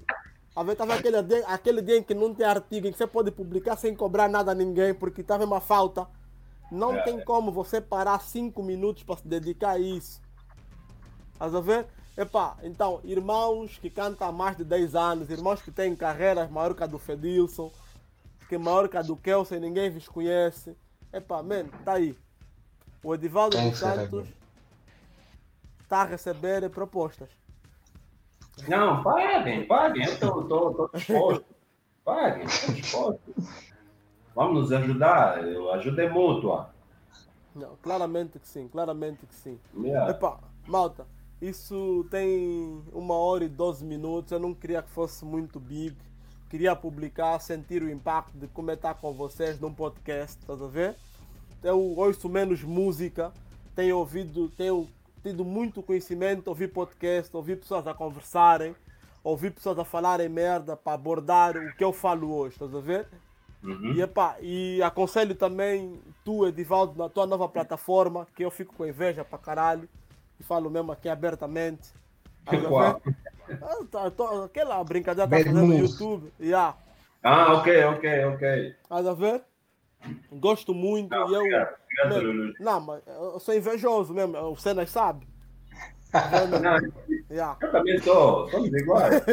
estava 0.69 0.95
aquele 0.95 1.23
dia, 1.23 1.47
aquele 1.47 1.83
dia 1.83 1.99
em 1.99 2.03
que 2.03 2.15
não 2.15 2.35
tem 2.35 2.47
artigo, 2.47 2.87
em 2.87 2.93
que 2.93 2.99
você 2.99 3.07
pode 3.07 3.31
publicar 3.31 3.77
sem 3.77 3.95
cobrar 3.95 4.29
nada 4.29 4.53
a 4.53 4.55
ninguém, 4.55 4.95
porque 4.95 5.21
estava 5.21 5.45
uma 5.45 5.61
falta. 5.61 6.07
Não 6.71 6.95
é. 6.95 7.03
tem 7.03 7.21
como 7.21 7.53
você 7.53 7.81
parar 7.81 8.21
cinco 8.21 8.63
minutos 8.63 9.03
para 9.03 9.17
se 9.17 9.29
dedicar 9.29 9.73
a 9.73 9.79
isso. 9.79 10.21
Estás 11.33 11.55
a 11.55 11.61
ver? 11.61 11.87
Epá, 12.17 12.57
então, 12.63 13.01
irmãos 13.05 13.79
que 13.79 13.91
cantam 13.91 14.27
há 14.27 14.33
mais 14.33 14.57
de 14.57 14.65
10 14.65 14.95
anos, 14.95 15.31
irmãos 15.31 15.61
que 15.61 15.71
têm 15.71 15.95
carreiras 15.95 16.51
maior 16.51 16.75
que 16.75 16.83
a 16.83 16.87
do 16.87 16.99
Fedilson, 16.99 17.71
que 18.49 18.55
é 18.55 18.59
maior 18.59 18.89
que 18.89 18.97
a 18.97 19.03
do 19.03 19.17
Kelsen, 19.17 19.61
ninguém 19.61 19.91
vos 19.91 20.09
conhece. 20.09 20.75
Epá, 21.13 21.43
man, 21.43 21.67
tá 21.85 21.93
aí. 21.93 22.17
O 23.03 23.15
Edivaldo 23.15 23.57
dos 23.57 23.79
Santos 23.79 24.27
está 25.83 26.03
a 26.03 26.05
receber 26.05 26.69
propostas. 26.71 27.29
Não, 28.69 29.03
paguem, 29.03 29.66
paguem, 29.66 30.05
eu 30.05 30.12
estou 30.12 30.91
disposto. 30.95 31.45
Paguem, 32.05 32.45
estou 32.45 32.74
disposto. 32.74 33.35
Vamos 34.35 34.62
nos 34.62 34.73
ajudar, 34.73 35.39
ajuda 35.74 36.03
é 36.03 36.11
mútua. 36.11 36.70
Não, 37.55 37.77
claramente 37.83 38.39
que 38.39 38.47
sim, 38.47 38.69
claramente 38.69 39.24
que 39.27 39.35
sim. 39.35 39.59
Yeah. 39.74 40.11
Epá, 40.11 40.39
malta, 40.66 41.07
isso 41.41 42.07
tem 42.11 42.83
uma 42.93 43.15
hora 43.15 43.45
e 43.45 43.49
12 43.49 43.85
minutos. 43.85 44.33
Eu 44.33 44.39
não 44.39 44.55
queria 44.55 44.83
que 44.83 44.91
fosse 44.91 45.24
muito 45.24 45.61
big. 45.61 45.97
Queria 46.49 46.77
publicar, 46.77 47.39
sentir 47.41 47.83
o 47.83 47.91
impacto 47.91 48.37
de 48.37 48.47
como 48.49 48.70
é 48.70 48.74
estar 48.74 48.95
com 48.95 49.12
vocês 49.12 49.59
num 49.59 49.73
podcast, 49.73 50.39
estás 50.39 50.62
a 50.62 50.66
ver? 50.66 50.95
Eu 51.62 51.81
ouço 51.97 52.28
menos 52.28 52.62
música, 52.62 53.33
tenho 53.74 53.99
ouvido, 53.99 54.49
tenho 54.51 54.87
tido 55.27 55.44
muito 55.44 55.82
conhecimento, 55.82 56.47
ouvi 56.47 56.69
podcast, 56.69 57.36
ouvi 57.36 57.57
pessoas 57.57 57.85
a 57.89 57.93
conversarem, 57.93 58.77
ouvi 59.24 59.51
pessoas 59.51 59.77
a 59.77 59.85
falarem 59.85 60.28
merda 60.28 60.77
para 60.77 60.93
abordar 60.93 61.57
o 61.57 61.74
que 61.74 61.82
eu 61.82 61.93
falo 61.93 62.32
hoje, 62.32 62.55
estás 62.55 62.73
a 62.73 62.81
ver? 62.81 63.09
Uhum. 63.61 63.94
E, 63.94 64.03
epá, 64.03 64.36
e 64.40 64.81
aconselho 64.85 65.35
também 65.35 66.01
tu, 66.24 66.47
Edivaldo, 66.47 66.97
na 66.97 67.09
tua 67.09 67.27
nova 67.27 67.48
plataforma, 67.48 68.24
que 68.36 68.44
eu 68.44 68.53
fico 68.53 68.73
com 68.77 68.86
inveja 68.86 69.24
para 69.24 69.36
caralho 69.36 69.89
e 70.39 70.44
falo 70.44 70.70
mesmo 70.70 70.93
aqui 70.93 71.09
abertamente. 71.09 71.93
Qual? 72.69 73.03
Ah, 73.61 73.85
tá, 73.90 74.11
tô, 74.12 74.44
aquela 74.44 74.82
brincadeira 74.85 75.28
tá 75.28 75.36
fazendo 75.36 75.66
no 75.66 75.74
YouTube. 75.74 76.32
Yeah. 76.39 76.77
Ah, 77.20 77.55
ok, 77.55 77.85
ok, 77.85 78.24
ok. 78.27 78.74
Estás 78.81 79.07
a 79.07 79.12
ver? 79.12 79.43
Gosto 80.33 80.74
muito 80.74 81.11
não, 81.11 81.31
e 81.31 81.35
eu. 81.35 81.41
Obrigado, 81.41 81.74
obrigado, 81.85 82.24
mesmo, 82.24 82.55
não, 82.61 82.81
mas 82.81 83.03
eu 83.07 83.41
sou 83.41 83.55
invejoso 83.55 84.15
mesmo, 84.15 84.39
o 84.39 84.57
Cenas 84.57 84.91
sabe. 84.91 85.27
Não, 86.62 86.78
yeah. 87.31 87.57
Eu 87.61 87.73
também 87.73 87.99
sou, 88.01 88.49
somos 88.51 88.73
iguais. 88.73 89.23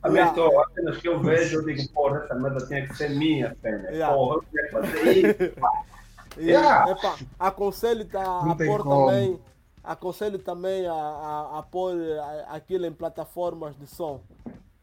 Também 0.00 0.18
yeah. 0.18 0.30
estou, 0.30 0.60
apenas 0.60 0.96
que 0.98 1.08
eu 1.08 1.18
vejo, 1.18 1.56
eu 1.56 1.64
digo, 1.64 1.92
porra, 1.92 2.18
essa 2.18 2.34
merda 2.36 2.64
tinha 2.68 2.86
que 2.86 2.96
ser 2.96 3.10
minha, 3.10 3.56
Cenas. 3.60 3.90
Yeah. 3.90 4.14
Porra, 4.14 4.36
eu 4.36 4.44
tinha 4.48 4.62
que 4.62 4.70
fazer 4.70 5.12
isso. 5.16 6.40
yeah. 6.40 6.86
Epa, 6.92 7.16
aconselho-te 7.36 8.16
a, 8.16 8.22
a 8.22 8.54
pôr 8.54 8.84
também 8.84 9.40
aconselho 9.88 10.38
também 10.38 10.86
a, 10.86 10.92
a, 10.92 11.58
a 11.58 11.62
pôr 11.62 11.94
aquilo 12.48 12.84
em 12.84 12.92
plataformas 12.92 13.74
de 13.76 13.86
som. 13.86 14.20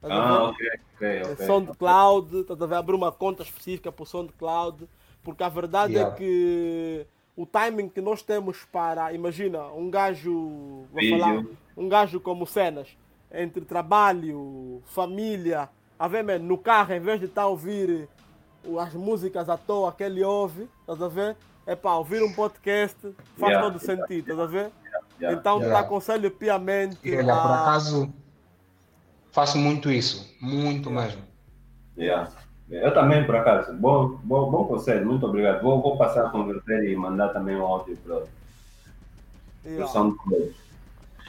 Tá 0.07 0.14
ah, 0.14 0.44
ok, 0.49 0.68
ok, 0.95 1.22
ok. 1.32 1.45
SoundCloud, 1.48 2.44
tá 2.44 2.53
a 2.53 2.68
ver? 2.68 2.76
abrir 2.76 2.95
uma 2.95 3.11
conta 3.11 3.41
específica 3.41 3.91
para 3.91 4.03
o 4.03 4.06
SoundCloud, 4.06 4.88
porque 5.23 5.44
a 5.44 5.49
verdade 5.49 5.95
é 5.95 5.98
yeah. 5.98 6.14
é 6.14 6.18
que 6.18 7.07
o 7.36 7.45
timing 7.45 7.90
que 7.90 8.02
nós 8.02 8.22
temos 8.22 8.64
para, 8.72 9.11
imagina, 9.14 9.64
um 9.73 9.90
gajo, 9.90 10.86
vou 10.91 11.10
falar, 11.10 11.44
um 11.76 11.90
gajo 11.90 12.19
como 12.19 12.45
cenas, 12.45 12.95
entre 13.32 13.65
trabalho, 13.65 14.84
família, 14.86 15.69
a 15.98 16.07
ver, 16.07 16.23
man, 16.23 16.38
no 16.38 16.57
carro, 16.57 16.94
em 16.94 16.99
vez 16.99 17.19
de 17.19 17.26
estar 17.26 17.41
tá 17.41 17.48
a 17.48 17.49
ouvir 17.49 18.07
as 18.80 18.94
músicas 18.94 19.49
à 19.49 19.57
toa 19.57 19.91
que 19.91 20.03
ele 20.03 20.23
ouve, 20.23 20.69
estás 20.82 21.02
a 21.02 21.07
ver? 21.07 21.36
É 21.65 21.76
para 21.76 21.95
ouvir 21.95 22.22
um 22.22 22.32
podcast, 22.32 22.95
faz 23.38 23.52
yeah, 23.52 23.61
todo 23.61 23.82
yeah, 23.82 24.03
sentido, 24.03 24.32
estás 24.32 24.40
a 24.40 24.45
ver? 24.45 24.72
Yeah, 25.19 25.40
então 25.40 25.57
yeah. 25.57 25.80
te 25.80 25.86
aconselho 25.86 26.30
piamente. 26.30 26.99
Olha, 27.03 27.34
a... 27.34 27.41
por 27.41 27.52
acaso 27.52 28.24
faço 29.36 29.57
muito 29.57 29.91
isso, 29.91 30.34
muito 30.40 30.90
mesmo. 30.90 31.22
Yeah. 31.98 32.32
Eu 32.70 32.94
também, 32.94 33.26
por 33.26 33.36
acaso. 33.36 33.74
Bom, 33.74 34.18
bom, 34.24 34.49
bom 34.49 34.66
conselho, 34.66 35.06
muito 35.06 35.26
obrigado. 35.26 35.62
Vou, 35.62 35.82
vou 35.82 35.98
passar 35.98 36.28
a 36.28 36.30
converter 36.30 36.90
e 36.90 36.95
mandar 36.95 37.30
também 37.30 37.57
um 37.57 37.66
áudio 37.66 37.98
para 37.98 38.24
yeah. 39.66 40.16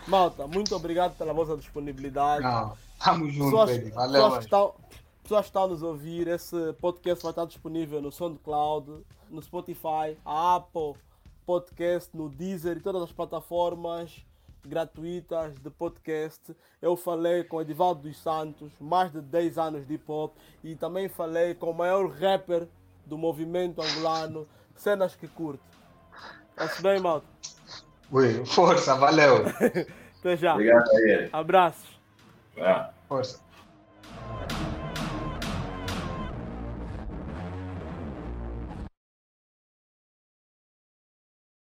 Malta, 0.07 0.47
muito 0.47 0.75
obrigado 0.77 1.19
pela 1.19 1.33
vossa 1.33 1.57
disponibilidade. 1.57 2.45
Não, 2.45 2.77
tamo 3.05 3.29
junto, 3.29 3.51
pessoas, 3.51 3.93
Valeu, 3.93 4.23
pessoas, 4.23 4.39
que 4.39 4.45
estão, 4.45 4.75
pessoas 5.25 5.41
que 5.41 5.49
estão 5.49 5.65
a 5.65 5.69
nos 5.69 5.83
ouvir, 5.83 6.29
esse 6.29 6.73
podcast 6.75 7.25
vai 7.25 7.33
estar 7.33 7.45
disponível 7.45 8.01
no 8.01 8.13
SoundCloud, 8.13 9.05
no 9.29 9.43
Spotify, 9.43 10.17
a 10.25 10.55
Apple, 10.55 10.95
podcast 11.45 12.17
no 12.17 12.29
Deezer 12.29 12.77
e 12.77 12.81
todas 12.81 13.03
as 13.03 13.11
plataformas 13.11 14.25
gratuitas 14.67 15.55
de 15.55 15.71
podcast. 15.71 16.55
Eu 16.83 16.97
falei 16.97 17.45
com 17.45 17.61
Edivaldo 17.61 18.03
dos 18.03 18.19
Santos, 18.19 18.73
mais 18.81 19.13
de 19.13 19.21
10 19.21 19.59
anos 19.59 19.87
de 19.87 19.95
hip 19.95 20.05
hop, 20.11 20.37
e 20.63 20.75
também 20.75 21.09
falei 21.09 21.55
com 21.55 21.71
o 21.71 21.75
maior 21.75 22.09
rapper 22.11 22.69
do 23.05 23.17
movimento 23.17 23.81
angolano, 23.81 24.47
cenas 24.75 25.15
que 25.15 25.29
curte. 25.29 25.63
Está 26.59 26.83
bem, 26.83 27.01
malta? 27.01 27.27
Ui, 28.11 28.45
força, 28.45 28.95
valeu. 28.95 29.45
Até 30.21 30.37
já. 30.37 30.55
Obrigado 30.55 30.89
a 30.89 31.01
ele. 31.01 31.29
Abraços. 31.33 32.01
Força. 33.09 33.41